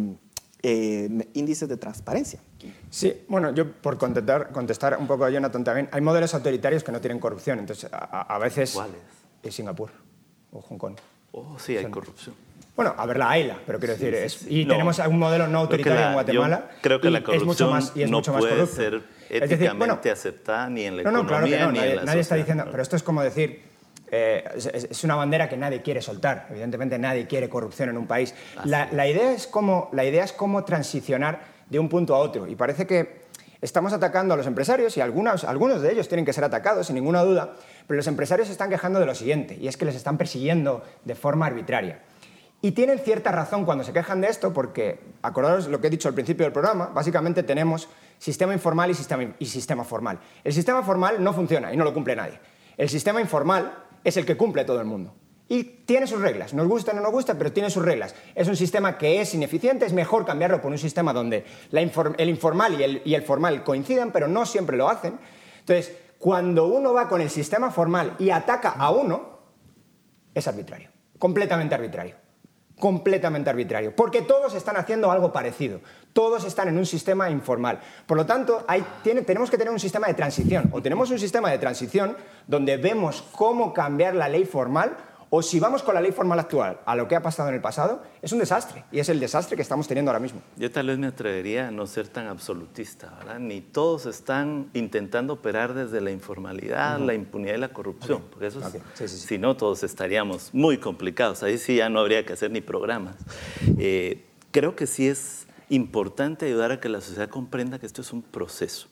eh, 0.63 1.29
índices 1.35 1.69
de 1.69 1.77
transparencia. 1.77 2.41
Sí, 2.91 3.25
bueno, 3.29 3.55
yo 3.55 3.71
por 3.73 3.99
contestar, 3.99 4.51
contestar 4.51 4.97
un 4.99 5.07
poco 5.07 5.25
a 5.25 5.31
Jonathan 5.31 5.65
también, 5.65 5.89
hay 5.93 6.01
modelos 6.01 6.35
autoritarios 6.35 6.83
que 6.83 6.93
no 6.93 7.01
tienen 7.01 7.19
corrupción, 7.19 7.59
entonces 7.59 7.91
a, 7.93 8.23
a 8.23 8.39
veces... 8.39 8.73
¿Cuáles? 8.73 9.19
Singapur 9.55 9.91
o 10.53 10.61
Hong 10.61 10.79
Kong. 10.79 10.95
Oh, 11.33 11.57
sí, 11.59 11.77
hay 11.77 11.87
corrupción. 11.87 12.35
Bueno, 12.77 12.95
a 12.97 13.07
ver 13.07 13.19
la 13.19 13.31
AILA, 13.31 13.59
pero 13.67 13.79
quiero 13.81 13.95
decir, 13.95 14.49
y 14.49 14.65
tenemos 14.65 14.99
un 14.99 15.19
modelo 15.19 15.49
no 15.49 15.59
autoritario 15.59 16.07
en 16.07 16.13
Guatemala. 16.13 16.71
Creo 16.81 17.01
que 17.01 17.11
la 17.11 17.23
corrupción 17.25 17.43
es 17.43 17.47
mucho 17.47 17.71
más, 17.71 17.93
y 17.97 18.03
es 18.03 18.11
no 18.11 18.19
mucho 18.19 18.33
más 18.33 18.41
puede 18.41 18.67
ser 18.67 19.03
éticamente 19.29 20.11
aceptada 20.11 20.71
ni 20.71 20.85
en 20.85 20.97
la 20.97 21.03
economía 21.03 21.29
claro 21.29 21.47
que 21.47 21.59
no, 21.59 21.73
nadie, 21.73 21.97
nadie 22.05 22.21
está 22.21 22.37
diciendo, 22.37 22.67
pero 22.71 22.83
esto 22.83 22.95
es 22.95 23.03
como 23.03 23.23
decir, 23.23 23.63
eh, 24.11 24.45
es, 24.75 25.05
una 25.05 25.15
bandera 25.17 25.49
que 25.49 25.57
nadie 25.57 25.83
quiere 25.83 26.03
soltar. 26.03 26.47
Evidentemente 26.51 26.99
nadie 26.99 27.27
quiere 27.27 27.49
corrupción 27.49 27.89
en 27.89 27.99
un 27.99 28.07
país. 28.07 28.35
La, 28.65 28.89
la, 28.93 29.07
idea 29.07 29.33
es 29.33 29.47
cómo, 29.47 29.89
la 29.93 30.05
idea 30.05 30.25
es 30.25 30.33
cómo 30.33 30.65
transicionar 30.65 31.41
de 31.69 31.79
un 31.79 31.89
punto 31.89 32.15
a 32.15 32.19
otro. 32.19 32.47
Y 32.47 32.57
parece 32.57 32.87
que 32.87 33.29
estamos 33.61 33.93
atacando 33.93 34.35
a 34.35 34.37
los 34.37 34.47
empresarios 34.47 34.97
y 34.97 35.01
algunos, 35.01 35.45
algunos 35.45 35.83
de 35.83 35.93
ellos 35.93 36.09
tienen 36.09 36.25
que 36.25 36.33
ser 36.33 36.45
atacados, 36.45 36.87
sin 36.87 36.95
ninguna 36.95 37.23
duda, 37.23 37.55
pero 37.87 37.97
los 37.97 38.07
empresarios 38.07 38.49
se 38.49 38.53
están 38.53 38.71
quejando 38.71 39.01
de 39.01 39.07
lo 39.07 39.15
siguiente, 39.15 39.57
y 39.61 39.69
es 39.69 39.77
que 39.77 39.85
les 39.85 39.97
están 39.97 40.17
persiguiendo 40.19 40.83
de 41.05 41.15
forma 41.15 41.47
arbitraria. 41.47 42.01
Y 42.61 42.73
tienen 42.73 42.99
cierta 42.99 43.31
razón 43.31 43.65
cuando 43.65 43.85
se 43.85 43.93
quejan 43.93 44.21
de 44.21 44.29
esto, 44.29 44.53
porque, 44.53 45.01
acordaros 45.23 45.69
lo 45.69 45.81
que 45.81 45.87
he 45.87 45.91
dicho 45.91 46.09
al 46.09 46.15
principio 46.15 46.45
del 46.45 46.53
programa, 46.53 46.91
básicamente 46.93 47.45
tenemos 47.45 47.89
sistema 48.19 48.53
informal 48.53 48.91
y 48.91 48.95
sistema, 48.95 49.35
y 49.39 49.47
sistema 49.47 49.85
formal. 49.85 50.19
El 50.43 50.53
sistema 50.53 50.83
formal 50.83 51.23
no 51.23 51.33
funciona 51.33 51.73
y 51.73 51.77
no 51.77 51.85
lo 51.85 51.95
cumple 51.95 52.17
nadie. 52.17 52.41
El 52.77 52.89
sistema 52.89 53.21
informal 53.21 53.73
es 54.09 54.17
el 54.17 54.27
que 54.27 54.37
cumple 54.37 54.65
todo 54.65 54.81
el 54.81 54.87
mundo. 54.87 55.15
Y 55.51 55.65
tiene 55.65 56.07
sus 56.07 56.21
reglas, 56.21 56.53
nos 56.53 56.69
gusta 56.69 56.93
o 56.93 56.95
no 56.95 57.01
nos 57.01 57.11
gusta, 57.11 57.37
pero 57.39 57.53
tiene 57.53 57.71
sus 57.71 57.83
reglas. 57.83 58.15
Es 58.35 58.49
un 58.49 58.57
sistema 58.57 58.99
que 58.99 59.21
es 59.21 59.33
ineficiente, 59.35 59.87
es 59.87 59.95
mejor 59.95 60.27
cambiarlo 60.27 60.61
por 60.61 60.71
un 60.71 60.79
sistema 60.79 61.15
donde 61.15 61.45
el 61.73 62.29
informal 62.29 62.79
y 62.79 62.83
el, 62.83 63.03
y 63.05 63.15
el 63.15 63.23
formal 63.23 63.65
coincidan, 63.65 64.13
pero 64.13 64.29
no 64.29 64.45
siempre 64.45 64.77
lo 64.77 64.91
hacen. 64.91 65.19
Entonces, 65.61 65.97
cuando 66.19 66.67
uno 66.67 66.93
va 66.93 67.09
con 67.09 67.23
el 67.23 67.31
sistema 67.31 67.71
formal 67.71 68.15
y 68.19 68.29
ataca 68.29 68.71
a 68.71 68.91
uno, 68.91 69.39
es 70.35 70.47
arbitrario, 70.47 70.91
completamente 71.19 71.75
arbitrario 71.75 72.29
completamente 72.79 73.51
arbitrario, 73.51 73.95
porque 73.95 74.23
todos 74.23 74.55
están 74.55 74.77
haciendo 74.77 75.11
algo 75.11 75.33
parecido, 75.33 75.81
todos 76.19 76.45
están 76.45 76.67
en 76.67 76.77
un 76.77 76.85
sistema 76.85 77.31
informal. 77.31 77.79
Por 78.05 78.17
lo 78.17 78.27
tanto, 78.27 78.67
tenemos 79.05 79.49
que 79.49 79.57
tener 79.57 79.73
un 79.73 79.79
sistema 79.79 80.09
de 80.09 80.15
transición, 80.15 80.69
o 80.73 80.83
tenemos 80.83 81.13
un 81.13 81.19
sistema 81.21 81.49
de 81.49 81.59
transición 81.59 82.17
donde 82.49 82.77
vemos 82.77 83.23
cómo 83.31 83.73
cambiar 83.73 84.17
la 84.17 84.29
ley 84.29 84.45
formal 84.45 84.97
o 85.31 85.43
si 85.43 85.61
vamos 85.61 85.85
con 85.85 85.95
la 85.95 86.01
ley 86.01 86.11
formal 86.11 86.41
actual 86.41 86.81
a 86.87 86.97
lo 86.97 87.07
que 87.07 87.15
ha 87.15 87.23
pasado 87.23 87.51
en 87.51 87.55
el 87.55 87.61
pasado, 87.61 88.03
es 88.21 88.33
un 88.33 88.41
desastre. 88.41 88.83
Y 88.91 88.99
es 88.99 89.09
el 89.11 89.21
desastre 89.21 89.55
que 89.55 89.63
estamos 89.63 89.87
teniendo 89.87 90.11
ahora 90.11 90.19
mismo. 90.19 90.43
Yo 90.57 90.73
tal 90.73 90.89
vez 90.89 90.99
me 90.99 91.07
atrevería 91.07 91.69
a 91.69 91.71
no 91.71 91.87
ser 91.87 92.09
tan 92.09 92.27
absolutista, 92.27 93.15
¿verdad? 93.19 93.39
Ni 93.39 93.61
todos 93.61 94.07
están 94.07 94.71
intentando 94.75 95.35
operar 95.35 95.73
desde 95.73 96.01
la 96.01 96.11
informalidad, 96.11 96.99
la 96.99 97.15
impunidad 97.15 97.55
y 97.55 97.59
la 97.59 97.69
corrupción. 97.69 98.25
Porque 98.29 98.49
eso, 98.49 98.61
si 99.07 99.39
no, 99.39 99.57
todos 99.57 99.85
estaríamos 99.85 100.53
muy 100.53 100.79
complicados. 100.79 101.45
Ahí 101.45 101.59
sí 101.59 101.77
ya 101.77 101.89
no 101.89 102.01
habría 102.01 102.27
que 102.27 102.33
hacer 102.33 102.51
ni 102.51 102.61
programas. 102.61 103.15
Eh, 103.79 104.25
creo 104.51 104.75
que 104.75 104.89
sí 104.89 105.07
es 105.07 105.48
importante 105.71 106.47
ayudar 106.47 106.73
a 106.73 106.81
que 106.81 106.89
la 106.89 107.01
sociedad 107.01 107.29
comprenda 107.29 107.79
que 107.79 107.87
esto 107.87 108.03
es 108.03 108.13
un 108.13 108.23
proceso 108.23 108.89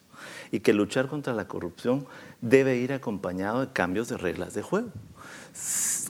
y 0.51 0.61
que 0.61 0.73
luchar 0.73 1.09
contra 1.09 1.35
la 1.35 1.47
corrupción 1.47 2.07
debe 2.41 2.77
ir 2.77 2.93
acompañado 2.93 3.61
de 3.61 3.73
cambios 3.73 4.09
de 4.09 4.17
reglas 4.17 4.55
de 4.55 4.63
juego 4.63 4.91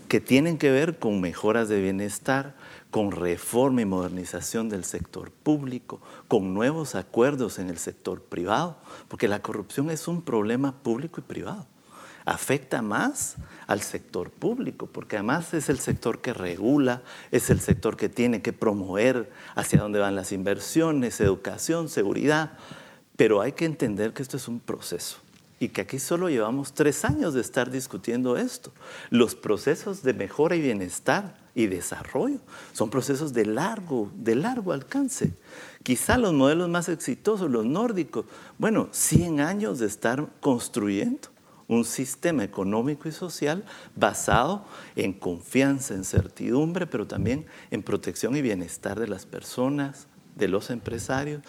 que 0.08 0.20
tienen 0.20 0.58
que 0.58 0.70
ver 0.70 0.98
con 0.98 1.20
mejoras 1.20 1.68
de 1.68 1.80
bienestar, 1.80 2.54
con 2.90 3.10
reforma 3.10 3.82
y 3.82 3.84
modernización 3.84 4.68
del 4.68 4.84
sector 4.84 5.30
público, 5.30 6.00
con 6.28 6.54
nuevos 6.54 6.94
acuerdos 6.94 7.58
en 7.58 7.68
el 7.68 7.78
sector 7.78 8.22
privado, 8.22 8.76
porque 9.08 9.28
la 9.28 9.42
corrupción 9.42 9.90
es 9.90 10.06
un 10.08 10.22
problema 10.22 10.72
público 10.82 11.20
y 11.20 11.24
privado. 11.24 11.66
Afecta 12.26 12.82
más 12.82 13.36
al 13.68 13.80
sector 13.82 14.30
público, 14.30 14.86
porque 14.86 15.16
además 15.16 15.54
es 15.54 15.68
el 15.68 15.78
sector 15.78 16.20
que 16.20 16.34
regula, 16.34 17.02
es 17.30 17.50
el 17.50 17.60
sector 17.60 17.96
que 17.96 18.08
tiene 18.08 18.42
que 18.42 18.52
promover 18.52 19.30
hacia 19.54 19.80
dónde 19.80 20.00
van 20.00 20.16
las 20.16 20.32
inversiones, 20.32 21.20
educación, 21.20 21.88
seguridad, 21.88 22.58
pero 23.16 23.40
hay 23.40 23.52
que 23.52 23.64
entender 23.64 24.12
que 24.12 24.22
esto 24.22 24.36
es 24.36 24.48
un 24.48 24.58
proceso 24.58 25.18
y 25.60 25.68
que 25.68 25.82
aquí 25.82 26.00
solo 26.00 26.28
llevamos 26.28 26.74
tres 26.74 27.04
años 27.04 27.32
de 27.32 27.40
estar 27.40 27.70
discutiendo 27.70 28.36
esto. 28.36 28.72
Los 29.10 29.36
procesos 29.36 30.02
de 30.02 30.12
mejora 30.12 30.56
y 30.56 30.60
bienestar 30.60 31.36
y 31.54 31.66
desarrollo 31.66 32.40
son 32.72 32.90
procesos 32.90 33.32
de 33.32 33.46
largo, 33.46 34.10
de 34.16 34.34
largo 34.34 34.72
alcance. 34.72 35.32
Quizá 35.84 36.18
los 36.18 36.34
modelos 36.34 36.68
más 36.68 36.88
exitosos, 36.88 37.50
los 37.50 37.64
nórdicos, 37.64 38.26
bueno, 38.58 38.88
100 38.90 39.40
años 39.40 39.78
de 39.78 39.86
estar 39.86 40.26
construyendo 40.40 41.35
un 41.68 41.84
sistema 41.84 42.44
económico 42.44 43.08
y 43.08 43.12
social 43.12 43.64
basado 43.94 44.64
en 44.94 45.12
confianza, 45.12 45.94
en 45.94 46.04
certidumbre, 46.04 46.86
pero 46.86 47.06
también 47.06 47.46
en 47.70 47.82
protección 47.82 48.36
y 48.36 48.42
bienestar 48.42 48.98
de 49.00 49.08
las 49.08 49.26
personas, 49.26 50.06
de 50.36 50.48
los 50.48 50.70
empresarios. 50.70 51.42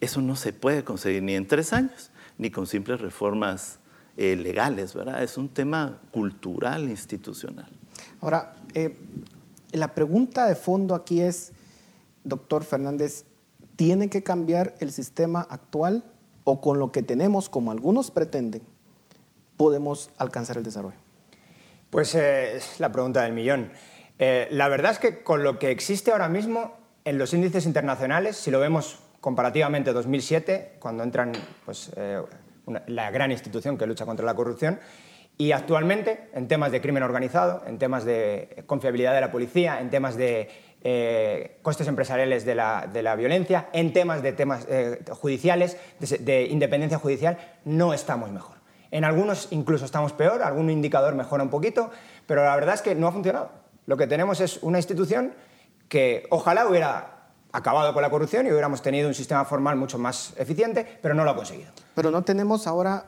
Eso 0.00 0.20
no 0.20 0.36
se 0.36 0.52
puede 0.52 0.84
conseguir 0.84 1.22
ni 1.22 1.34
en 1.34 1.46
tres 1.46 1.72
años 1.72 2.10
ni 2.38 2.50
con 2.50 2.66
simples 2.66 3.00
reformas 3.00 3.78
eh, 4.16 4.36
legales, 4.36 4.94
¿verdad? 4.94 5.22
Es 5.22 5.38
un 5.38 5.48
tema 5.48 6.00
cultural, 6.10 6.88
institucional. 6.88 7.68
Ahora, 8.20 8.56
eh, 8.74 8.96
la 9.72 9.94
pregunta 9.94 10.46
de 10.46 10.54
fondo 10.54 10.94
aquí 10.94 11.20
es, 11.20 11.52
doctor 12.24 12.64
Fernández, 12.64 13.24
¿tiene 13.76 14.10
que 14.10 14.22
cambiar 14.22 14.74
el 14.80 14.92
sistema 14.92 15.46
actual 15.48 16.04
o 16.44 16.60
con 16.60 16.78
lo 16.78 16.92
que 16.92 17.02
tenemos, 17.02 17.48
como 17.48 17.70
algunos 17.70 18.10
pretenden, 18.10 18.62
podemos 19.62 20.10
alcanzar 20.18 20.56
el 20.56 20.64
desarrollo? 20.64 20.96
Pues 21.88 22.16
eh, 22.16 22.56
es 22.56 22.80
la 22.80 22.90
pregunta 22.90 23.22
del 23.22 23.32
millón. 23.32 23.70
la 24.18 24.66
verdad 24.66 24.90
es 24.90 24.98
que 24.98 25.22
con 25.22 25.44
lo 25.44 25.60
que 25.60 25.70
existe 25.70 26.10
ahora 26.10 26.28
mismo 26.28 26.76
en 27.04 27.16
los 27.16 27.32
índices 27.32 27.64
internacionales, 27.64 28.36
si 28.36 28.50
lo 28.50 28.58
vemos 28.58 28.98
comparativamente 29.22 29.92
2007, 29.92 30.78
cuando 30.80 31.04
entran 31.04 31.30
pues, 31.64 31.92
eh, 31.96 32.20
la 32.88 33.10
gran 33.12 33.30
institución 33.30 33.78
que 33.78 33.86
lucha 33.86 34.04
contra 34.04 34.26
la 34.26 34.34
corrupción. 34.34 34.80
Y 35.38 35.52
actualmente, 35.52 36.28
en 36.34 36.48
temas 36.48 36.72
de 36.72 36.80
crimen 36.80 37.04
organizado, 37.04 37.62
en 37.66 37.78
temas 37.78 38.04
de 38.04 38.64
confiabilidad 38.66 39.14
de 39.14 39.20
la 39.20 39.30
policía, 39.30 39.80
en 39.80 39.90
temas 39.90 40.16
de 40.16 40.50
eh, 40.82 41.58
costes 41.62 41.86
empresariales 41.86 42.44
de 42.44 42.54
la, 42.56 43.16
violencia, 43.16 43.68
en 43.72 43.92
temas 43.92 44.22
de 44.22 44.32
temas 44.32 44.66
eh, 44.68 45.00
judiciales, 45.10 45.78
de, 46.00 46.46
independencia 46.46 46.98
judicial, 46.98 47.38
no 47.64 47.94
estamos 47.94 48.30
mejor. 48.30 48.61
En 48.92 49.04
algunos 49.04 49.48
incluso 49.50 49.86
estamos 49.86 50.12
peor, 50.12 50.42
algún 50.42 50.70
indicador 50.70 51.14
mejora 51.14 51.42
un 51.42 51.50
poquito, 51.50 51.90
pero 52.26 52.44
la 52.44 52.54
verdad 52.54 52.74
es 52.74 52.82
que 52.82 52.94
no 52.94 53.08
ha 53.08 53.12
funcionado. 53.12 53.50
Lo 53.86 53.96
que 53.96 54.06
tenemos 54.06 54.40
es 54.40 54.62
una 54.62 54.78
institución 54.78 55.34
que 55.88 56.26
ojalá 56.30 56.68
hubiera 56.68 57.30
acabado 57.52 57.92
con 57.94 58.02
la 58.02 58.10
corrupción 58.10 58.46
y 58.46 58.50
hubiéramos 58.50 58.82
tenido 58.82 59.08
un 59.08 59.14
sistema 59.14 59.46
formal 59.46 59.76
mucho 59.76 59.98
más 59.98 60.34
eficiente, 60.36 60.86
pero 61.00 61.14
no 61.14 61.24
lo 61.24 61.30
ha 61.30 61.36
conseguido. 61.36 61.70
Pero 61.94 62.10
no 62.10 62.22
tenemos 62.22 62.66
ahora 62.66 63.06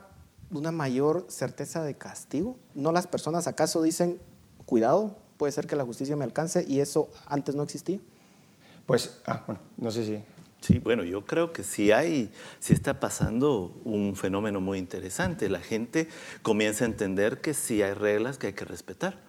una 0.49 0.71
mayor 0.71 1.27
certeza 1.29 1.83
de 1.83 1.95
castigo. 1.95 2.57
¿No 2.73 2.91
las 2.91 3.05
personas 3.05 3.47
acaso 3.47 3.83
dicen, 3.83 4.19
cuidado, 4.65 5.15
puede 5.37 5.51
ser 5.51 5.67
que 5.67 5.75
la 5.75 5.85
justicia 5.85 6.15
me 6.15 6.23
alcance 6.23 6.65
y 6.67 6.79
eso 6.79 7.09
antes 7.27 7.53
no 7.53 7.61
existía? 7.61 7.99
Pues, 8.87 9.21
ah, 9.27 9.43
bueno, 9.45 9.61
no 9.77 9.91
sé 9.91 10.03
si... 10.03 10.23
Sí, 10.65 10.79
bueno, 10.79 11.03
yo 11.03 11.27
creo 11.27 11.53
que 11.53 11.61
sí 11.61 11.91
hay, 11.91 12.31
sí 12.57 12.73
está 12.73 12.99
pasando 12.99 13.79
un 13.83 14.15
fenómeno 14.15 14.59
muy 14.61 14.79
interesante. 14.79 15.47
La 15.47 15.59
gente 15.59 16.07
comienza 16.41 16.85
a 16.85 16.87
entender 16.87 17.39
que 17.39 17.53
sí 17.53 17.83
hay 17.83 17.93
reglas 17.93 18.39
que 18.39 18.47
hay 18.47 18.53
que 18.53 18.65
respetar. 18.65 19.19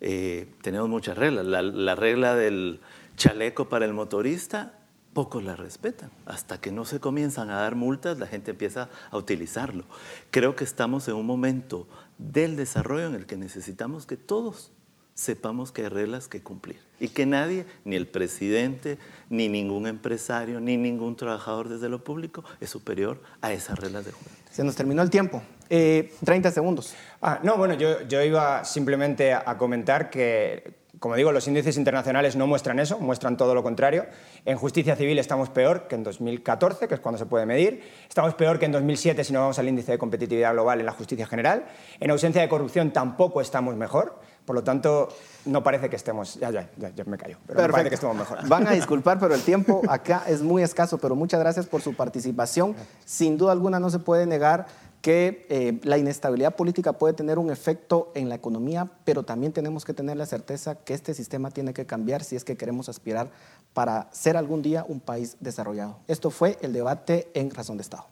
Eh, 0.00 0.54
tenemos 0.62 0.88
muchas 0.88 1.18
reglas. 1.18 1.46
La, 1.46 1.94
regla 1.96 2.36
del 2.36 2.80
chaleco 3.16 3.68
para 3.68 3.86
el 3.86 3.92
motorista, 3.92 4.78
pocos 5.14 5.42
la 5.42 5.56
respetan. 5.56 6.12
Hasta 6.26 6.60
que 6.60 6.70
no 6.70 6.84
se 6.84 7.00
comienzan 7.00 7.50
a 7.50 7.56
dar 7.56 7.74
multas, 7.74 8.20
la 8.20 8.28
gente 8.28 8.52
empieza 8.52 8.88
a 9.10 9.16
utilizarlo. 9.16 9.82
Creo 10.30 10.54
que 10.54 10.62
estamos 10.62 11.08
en 11.08 11.14
un 11.14 11.26
momento 11.26 11.88
del 12.18 12.54
desarrollo 12.54 13.08
en 13.08 13.16
el 13.16 13.26
que 13.26 13.36
necesitamos 13.36 14.06
que 14.06 14.16
todos 14.16 14.70
sepamos 15.14 15.72
que 15.72 15.82
hay 15.82 15.88
reglas 15.88 16.28
que 16.28 16.42
cumplir 16.42 16.80
y 16.98 17.08
que 17.08 17.26
nadie, 17.26 17.66
ni 17.84 17.96
el 17.96 18.06
presidente, 18.06 18.98
ni 19.28 19.48
ningún 19.48 19.86
empresario, 19.86 20.60
ni 20.60 20.76
ningún 20.76 21.16
trabajador 21.16 21.68
desde 21.68 21.88
lo 21.88 22.04
público 22.04 22.44
es 22.60 22.70
superior 22.70 23.20
a 23.40 23.52
esas 23.52 23.78
reglas 23.78 24.04
de 24.04 24.12
juego. 24.12 24.30
Se 24.50 24.62
nos 24.64 24.76
terminó 24.76 25.02
el 25.02 25.10
tiempo. 25.10 25.42
30 25.68 26.48
eh, 26.48 26.52
segundos. 26.52 26.94
Ah, 27.20 27.40
no, 27.42 27.56
bueno, 27.56 27.74
yo, 27.74 28.02
yo 28.02 28.22
iba 28.22 28.64
simplemente 28.64 29.32
a 29.32 29.56
comentar 29.56 30.10
que 30.10 30.82
como 31.02 31.16
digo, 31.16 31.32
los 31.32 31.48
índices 31.48 31.76
internacionales 31.76 32.36
no 32.36 32.46
muestran 32.46 32.78
eso, 32.78 32.96
muestran 33.00 33.36
todo 33.36 33.56
lo 33.56 33.64
contrario. 33.64 34.06
En 34.44 34.56
justicia 34.56 34.94
civil 34.94 35.18
estamos 35.18 35.48
peor 35.48 35.88
que 35.88 35.96
en 35.96 36.04
2014, 36.04 36.86
que 36.86 36.94
es 36.94 37.00
cuando 37.00 37.18
se 37.18 37.26
puede 37.26 37.44
medir. 37.44 37.82
Estamos 38.08 38.34
peor 38.34 38.60
que 38.60 38.66
en 38.66 38.72
2007 38.72 39.24
si 39.24 39.32
no 39.32 39.40
vamos 39.40 39.58
al 39.58 39.66
índice 39.66 39.90
de 39.90 39.98
competitividad 39.98 40.52
global 40.52 40.78
en 40.78 40.86
la 40.86 40.92
justicia 40.92 41.26
general. 41.26 41.64
En 41.98 42.12
ausencia 42.12 42.40
de 42.40 42.48
corrupción 42.48 42.92
tampoco 42.92 43.40
estamos 43.40 43.74
mejor. 43.74 44.20
Por 44.44 44.56
lo 44.56 44.64
tanto, 44.64 45.08
no 45.44 45.62
parece 45.62 45.88
que 45.88 45.96
estemos. 45.96 46.34
Ya, 46.34 46.50
ya, 46.50 46.68
ya, 46.76 47.04
me 47.04 47.16
callo. 47.16 47.38
Pero 47.46 47.70
parece 47.70 47.90
que 47.90 47.94
estemos 47.94 48.16
mejor. 48.16 48.46
Van 48.48 48.66
a 48.66 48.72
disculpar, 48.72 49.18
pero 49.18 49.34
el 49.34 49.42
tiempo 49.42 49.82
acá 49.88 50.24
es 50.26 50.42
muy 50.42 50.62
escaso. 50.62 50.98
Pero 50.98 51.14
muchas 51.14 51.40
gracias 51.40 51.66
por 51.66 51.80
su 51.80 51.94
participación. 51.94 52.74
Sin 53.04 53.38
duda 53.38 53.52
alguna, 53.52 53.78
no 53.78 53.90
se 53.90 53.98
puede 53.98 54.26
negar 54.26 54.66
que 55.02 55.46
eh, 55.50 55.80
la 55.82 55.98
inestabilidad 55.98 56.54
política 56.54 56.92
puede 56.92 57.12
tener 57.12 57.38
un 57.38 57.50
efecto 57.50 58.12
en 58.14 58.28
la 58.28 58.36
economía, 58.36 58.88
pero 59.04 59.24
también 59.24 59.52
tenemos 59.52 59.84
que 59.84 59.92
tener 59.92 60.16
la 60.16 60.26
certeza 60.26 60.76
que 60.76 60.94
este 60.94 61.12
sistema 61.12 61.50
tiene 61.50 61.74
que 61.74 61.86
cambiar 61.86 62.22
si 62.22 62.36
es 62.36 62.44
que 62.44 62.56
queremos 62.56 62.88
aspirar 62.88 63.28
para 63.74 64.08
ser 64.12 64.36
algún 64.36 64.62
día 64.62 64.84
un 64.88 65.00
país 65.00 65.36
desarrollado. 65.40 65.98
Esto 66.06 66.30
fue 66.30 66.56
el 66.62 66.72
debate 66.72 67.28
en 67.34 67.50
Razón 67.50 67.78
de 67.78 67.82
Estado. 67.82 68.06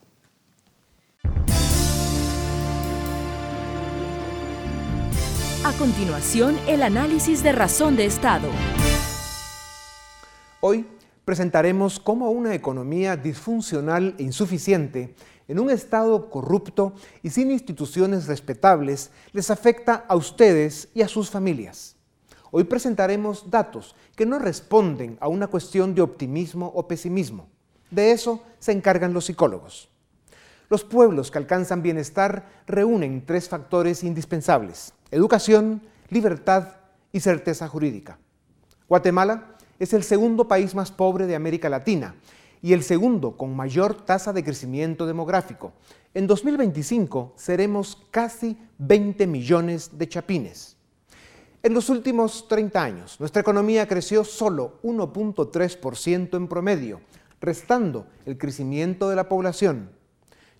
A 5.62 5.74
continuación, 5.74 6.58
el 6.66 6.82
análisis 6.82 7.42
de 7.42 7.52
Razón 7.52 7.94
de 7.94 8.06
Estado. 8.06 8.48
Hoy 10.60 10.86
presentaremos 11.26 12.00
cómo 12.00 12.30
una 12.30 12.54
economía 12.54 13.14
disfuncional 13.14 14.14
e 14.16 14.22
insuficiente 14.22 15.14
en 15.48 15.60
un 15.60 15.68
Estado 15.68 16.30
corrupto 16.30 16.94
y 17.22 17.28
sin 17.28 17.50
instituciones 17.50 18.26
respetables 18.26 19.10
les 19.32 19.50
afecta 19.50 20.06
a 20.08 20.16
ustedes 20.16 20.88
y 20.94 21.02
a 21.02 21.08
sus 21.08 21.28
familias. 21.28 21.94
Hoy 22.50 22.64
presentaremos 22.64 23.50
datos 23.50 23.94
que 24.16 24.24
no 24.24 24.38
responden 24.38 25.18
a 25.20 25.28
una 25.28 25.48
cuestión 25.48 25.94
de 25.94 26.00
optimismo 26.00 26.72
o 26.74 26.88
pesimismo. 26.88 27.50
De 27.90 28.12
eso 28.12 28.42
se 28.60 28.72
encargan 28.72 29.12
los 29.12 29.26
psicólogos. 29.26 29.90
Los 30.70 30.84
pueblos 30.84 31.32
que 31.32 31.38
alcanzan 31.38 31.82
bienestar 31.82 32.62
reúnen 32.68 33.26
tres 33.26 33.48
factores 33.48 34.04
indispensables, 34.04 34.94
educación, 35.10 35.82
libertad 36.10 36.76
y 37.10 37.18
certeza 37.18 37.66
jurídica. 37.66 38.18
Guatemala 38.88 39.56
es 39.80 39.92
el 39.94 40.04
segundo 40.04 40.46
país 40.46 40.76
más 40.76 40.92
pobre 40.92 41.26
de 41.26 41.34
América 41.34 41.68
Latina 41.68 42.14
y 42.62 42.72
el 42.72 42.84
segundo 42.84 43.36
con 43.36 43.56
mayor 43.56 44.04
tasa 44.04 44.32
de 44.32 44.44
crecimiento 44.44 45.06
demográfico. 45.06 45.72
En 46.14 46.28
2025 46.28 47.32
seremos 47.34 47.98
casi 48.12 48.56
20 48.78 49.26
millones 49.26 49.98
de 49.98 50.08
chapines. 50.08 50.76
En 51.64 51.74
los 51.74 51.90
últimos 51.90 52.46
30 52.46 52.80
años, 52.80 53.18
nuestra 53.18 53.40
economía 53.42 53.88
creció 53.88 54.22
solo 54.22 54.78
1.3% 54.84 56.36
en 56.36 56.46
promedio, 56.46 57.00
restando 57.40 58.06
el 58.24 58.38
crecimiento 58.38 59.08
de 59.08 59.16
la 59.16 59.28
población. 59.28 59.98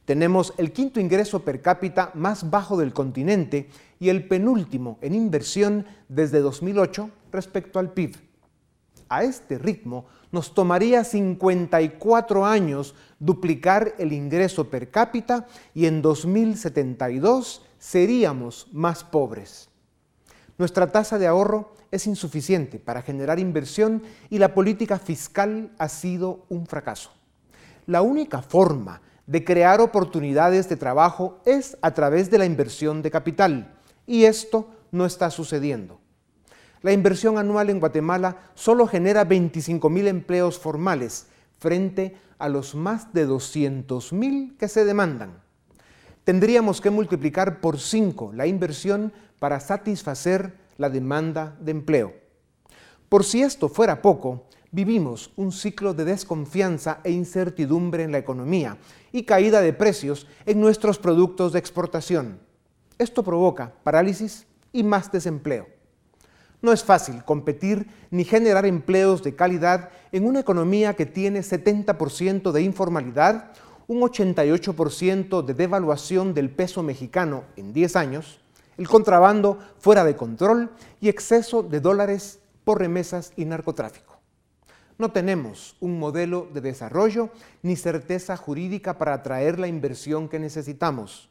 Tenemos 0.05 0.55
el 0.57 0.73
quinto 0.73 0.99
ingreso 0.99 1.45
per 1.45 1.63
cápita 1.63 2.11
más 2.15 2.51
bajo 2.51 2.77
del 2.77 2.93
continente 2.93 3.69
y 3.99 4.09
el 4.09 4.27
penúltimo 4.27 4.99
en 5.03 5.15
inversión 5.15 5.87
desde 6.09 6.41
2008 6.41 7.11
respecto 7.33 7.79
al 7.79 7.93
PIB. 7.93 8.17
A 9.09 9.25
este 9.25 9.59
ritmo, 9.59 10.07
nos 10.33 10.55
tomaría 10.55 11.03
54 11.05 12.47
años 12.47 12.95
duplicar 13.19 13.95
el 13.99 14.13
ingreso 14.13 14.71
per 14.71 14.91
cápita 14.91 15.47
y 15.75 15.87
en 15.87 16.03
2072 16.03 17.63
seríamos 17.79 18.69
más 18.73 19.03
pobres. 19.03 19.69
Nuestra 20.59 20.93
tasa 20.93 21.19
de 21.19 21.27
ahorro 21.27 21.75
es 21.91 22.07
insuficiente 22.07 22.79
para 22.79 23.03
generar 23.03 23.39
inversión 23.39 24.03
y 24.29 24.39
la 24.39 24.55
política 24.55 24.99
fiscal 24.99 25.73
ha 25.79 25.89
sido 25.89 26.45
un 26.49 26.67
fracaso. 26.67 27.11
La 27.87 28.03
única 28.03 28.43
forma 28.43 29.01
de 29.31 29.45
crear 29.45 29.81
oportunidades 29.81 30.69
de 30.69 30.77
trabajo 30.77 31.39
es 31.45 31.79
a 31.83 31.95
través 31.95 32.33
de 32.33 32.39
la 32.39 32.47
inversión 32.47 33.01
de 33.01 33.13
capital 33.13 33.79
y 34.05 34.25
esto 34.25 34.69
no 34.91 35.07
está 35.07 35.31
sucediendo. 35.31 36.01
La 36.83 36.91
inversión 36.91 37.39
anual 37.39 37.71
en 37.71 37.79
Guatemala 37.79 38.51
solo 38.55 38.89
genera 38.89 39.23
25 39.23 39.89
mil 39.89 40.09
empleos 40.09 40.59
formales 40.59 41.29
frente 41.61 42.17
a 42.41 42.49
los 42.49 42.75
más 42.75 43.13
de 43.13 43.25
200 43.25 44.13
mil 44.15 44.57
que 44.59 44.67
se 44.67 44.85
demandan. 44.85 45.41
Tendríamos 46.25 46.81
que 46.81 46.91
multiplicar 46.91 47.61
por 47.61 47.79
5 47.79 48.33
la 48.35 48.49
inversión 48.49 49.13
para 49.39 49.61
satisfacer 49.61 50.55
la 50.77 50.91
demanda 50.91 51.57
de 51.61 51.71
empleo. 51.71 52.15
Por 53.09 53.23
si 53.23 53.43
esto 53.43 53.69
fuera 53.69 54.03
poco, 54.03 54.47
vivimos 54.73 55.33
un 55.37 55.53
ciclo 55.53 55.95
de 55.95 56.05
desconfianza 56.05 56.99
e 57.05 57.13
incertidumbre 57.13 58.03
en 58.03 58.11
la 58.11 58.19
economía 58.19 58.77
y 59.13 59.25
caída 59.25 59.61
de 59.61 59.73
precios 59.73 60.27
en 60.47 60.61
nuestros 60.61 60.99
productos 60.99 61.53
de 61.53 61.59
exportación. 61.59 62.39
Esto 62.99 63.23
provoca 63.23 63.73
parálisis 63.83 64.47
y 64.73 64.83
más 64.83 65.11
desempleo. 65.11 65.67
No 66.63 66.73
es 66.73 66.85
fácil 66.85 67.25
competir 67.25 67.87
ni 68.11 68.25
generar 68.25 68.67
empleos 68.67 69.23
de 69.23 69.35
calidad 69.35 69.89
en 70.13 70.27
una 70.27 70.41
economía 70.41 70.95
que 70.95 71.07
tiene 71.07 71.41
70% 71.41 72.53
de 72.53 72.63
informalidad, 72.63 73.53
un 73.87 74.01
88% 74.03 75.43
de 75.43 75.55
devaluación 75.55 76.35
del 76.35 76.51
peso 76.51 76.83
mexicano 76.83 77.45
en 77.57 77.73
10 77.73 77.97
años, 77.97 78.41
el 78.77 78.89
contrabando 78.89 79.59
fuera 79.79 80.05
de 80.05 80.17
control 80.17 80.71
y 81.01 81.09
exceso 81.09 81.63
de 81.63 81.81
dólares 81.81 82.41
por 82.65 82.79
remesas 82.79 83.33
y 83.37 83.47
narcotráfico. 83.47 84.10
No 85.01 85.13
tenemos 85.13 85.77
un 85.81 85.99
modelo 85.99 86.47
de 86.53 86.61
desarrollo 86.61 87.31
ni 87.63 87.75
certeza 87.75 88.37
jurídica 88.37 88.99
para 88.99 89.15
atraer 89.15 89.59
la 89.59 89.67
inversión 89.67 90.29
que 90.29 90.39
necesitamos 90.39 91.31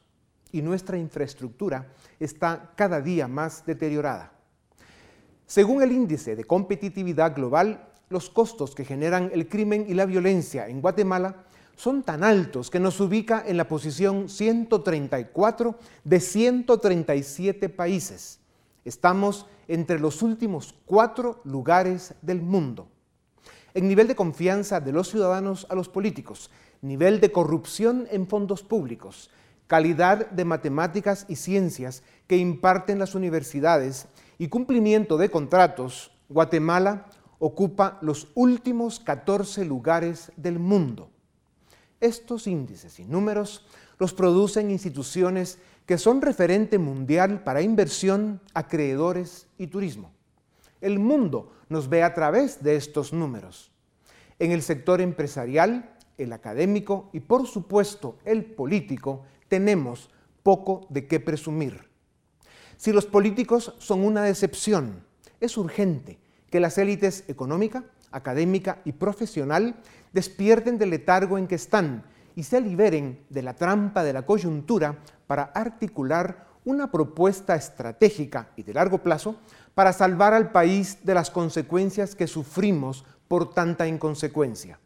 y 0.50 0.60
nuestra 0.60 0.98
infraestructura 0.98 1.86
está 2.18 2.72
cada 2.74 3.00
día 3.00 3.28
más 3.28 3.64
deteriorada. 3.64 4.32
Según 5.46 5.84
el 5.84 5.92
índice 5.92 6.34
de 6.34 6.42
competitividad 6.42 7.32
global, 7.32 7.86
los 8.08 8.28
costos 8.28 8.74
que 8.74 8.84
generan 8.84 9.30
el 9.32 9.48
crimen 9.48 9.86
y 9.88 9.94
la 9.94 10.04
violencia 10.04 10.66
en 10.66 10.80
Guatemala 10.80 11.44
son 11.76 12.02
tan 12.02 12.24
altos 12.24 12.70
que 12.70 12.80
nos 12.80 12.98
ubica 12.98 13.44
en 13.46 13.56
la 13.56 13.68
posición 13.68 14.28
134 14.28 15.78
de 16.02 16.18
137 16.18 17.68
países. 17.68 18.40
Estamos 18.84 19.46
entre 19.68 20.00
los 20.00 20.22
últimos 20.22 20.74
cuatro 20.86 21.40
lugares 21.44 22.14
del 22.20 22.42
mundo. 22.42 22.88
En 23.74 23.88
nivel 23.88 24.08
de 24.08 24.16
confianza 24.16 24.80
de 24.80 24.92
los 24.92 25.08
ciudadanos 25.08 25.66
a 25.70 25.74
los 25.74 25.88
políticos, 25.88 26.50
nivel 26.82 27.20
de 27.20 27.32
corrupción 27.32 28.06
en 28.10 28.26
fondos 28.26 28.62
públicos, 28.62 29.30
calidad 29.66 30.30
de 30.30 30.44
matemáticas 30.44 31.26
y 31.28 31.36
ciencias 31.36 32.02
que 32.26 32.36
imparten 32.36 32.98
las 32.98 33.14
universidades 33.14 34.08
y 34.38 34.48
cumplimiento 34.48 35.16
de 35.16 35.30
contratos, 35.30 36.10
Guatemala 36.28 37.06
ocupa 37.38 37.98
los 38.02 38.28
últimos 38.34 39.00
14 39.00 39.64
lugares 39.64 40.32
del 40.36 40.58
mundo. 40.58 41.10
Estos 42.00 42.46
índices 42.46 42.98
y 42.98 43.04
números 43.04 43.66
los 43.98 44.14
producen 44.14 44.70
instituciones 44.70 45.58
que 45.86 45.98
son 45.98 46.22
referente 46.22 46.78
mundial 46.78 47.42
para 47.44 47.62
inversión, 47.62 48.40
acreedores 48.54 49.46
y 49.58 49.66
turismo. 49.66 50.12
El 50.80 50.98
mundo 50.98 51.52
nos 51.68 51.88
ve 51.88 52.02
a 52.02 52.14
través 52.14 52.62
de 52.62 52.76
estos 52.76 53.12
números. 53.12 53.70
En 54.38 54.52
el 54.52 54.62
sector 54.62 55.00
empresarial, 55.00 55.94
el 56.16 56.32
académico 56.32 57.10
y 57.12 57.20
por 57.20 57.46
supuesto 57.46 58.18
el 58.24 58.44
político 58.44 59.24
tenemos 59.48 60.10
poco 60.42 60.86
de 60.88 61.06
qué 61.06 61.20
presumir. 61.20 61.88
Si 62.76 62.92
los 62.92 63.06
políticos 63.06 63.74
son 63.78 64.04
una 64.04 64.22
decepción, 64.22 65.04
es 65.40 65.56
urgente 65.58 66.18
que 66.50 66.60
las 66.60 66.78
élites 66.78 67.24
económica, 67.28 67.84
académica 68.10 68.80
y 68.84 68.92
profesional 68.92 69.76
despierten 70.12 70.78
del 70.78 70.90
letargo 70.90 71.38
en 71.38 71.46
que 71.46 71.54
están 71.54 72.04
y 72.34 72.44
se 72.44 72.60
liberen 72.60 73.24
de 73.28 73.42
la 73.42 73.54
trampa 73.54 74.02
de 74.02 74.12
la 74.12 74.22
coyuntura 74.24 74.98
para 75.26 75.44
articular 75.44 76.48
una 76.64 76.90
propuesta 76.90 77.54
estratégica 77.54 78.50
y 78.56 78.62
de 78.62 78.74
largo 78.74 78.98
plazo 79.02 79.36
para 79.80 79.94
salvar 79.94 80.34
al 80.34 80.52
país 80.52 80.98
de 81.04 81.14
las 81.14 81.30
consecuencias 81.30 82.14
que 82.14 82.26
sufrimos 82.26 83.06
por 83.28 83.54
tanta 83.54 83.88
inconsecuencia. 83.88 84.78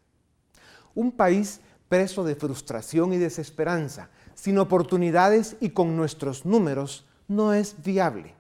Un 0.95 1.11
país 1.11 1.61
preso 1.89 2.23
de 2.23 2.37
frustración 2.37 3.13
y 3.13 3.19
desesperanza, 3.19 4.11
sin 4.37 4.57
oportunidades 4.57 5.57
y 5.59 5.71
con 5.71 5.97
nuestros 5.97 6.47
números, 6.47 7.07
no 7.27 7.53
es 7.53 7.75
viable. 7.83 8.37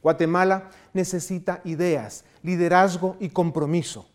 Guatemala 0.00 0.70
necesita 0.94 1.60
ideas, 1.64 2.24
liderazgo 2.42 3.18
y 3.20 3.28
compromiso. 3.28 4.08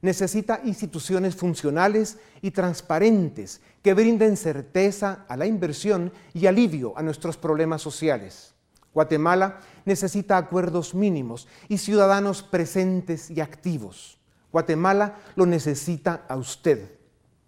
Necesita 0.00 0.62
instituciones 0.64 1.36
funcionales 1.36 2.16
y 2.40 2.50
transparentes 2.50 3.60
que 3.82 3.92
brinden 3.92 4.38
certeza 4.38 5.26
a 5.28 5.36
la 5.36 5.44
inversión 5.44 6.14
y 6.32 6.46
alivio 6.46 6.96
a 6.96 7.02
nuestros 7.02 7.36
problemas 7.36 7.82
sociales. 7.82 8.49
Guatemala 8.92 9.60
necesita 9.84 10.36
acuerdos 10.36 10.94
mínimos 10.94 11.46
y 11.68 11.78
ciudadanos 11.78 12.42
presentes 12.42 13.30
y 13.30 13.40
activos. 13.40 14.18
Guatemala 14.52 15.16
lo 15.36 15.46
necesita 15.46 16.24
a 16.28 16.36
usted. 16.36 16.98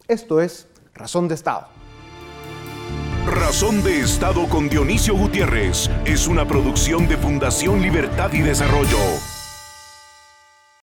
Esto 0.07 0.41
es 0.41 0.69
Razón 0.95 1.29
de 1.29 1.35
Estado. 1.35 1.69
Razón 3.27 3.83
de 3.83 4.01
Estado 4.01 4.49
con 4.49 4.69
Dionisio 4.69 5.17
Gutiérrez 5.17 5.89
es 6.05 6.27
una 6.27 6.47
producción 6.47 7.09
de 7.09 7.17
Fundación 7.17 7.81
Libertad 7.81 8.33
y 8.33 8.41
Desarrollo. 8.41 8.99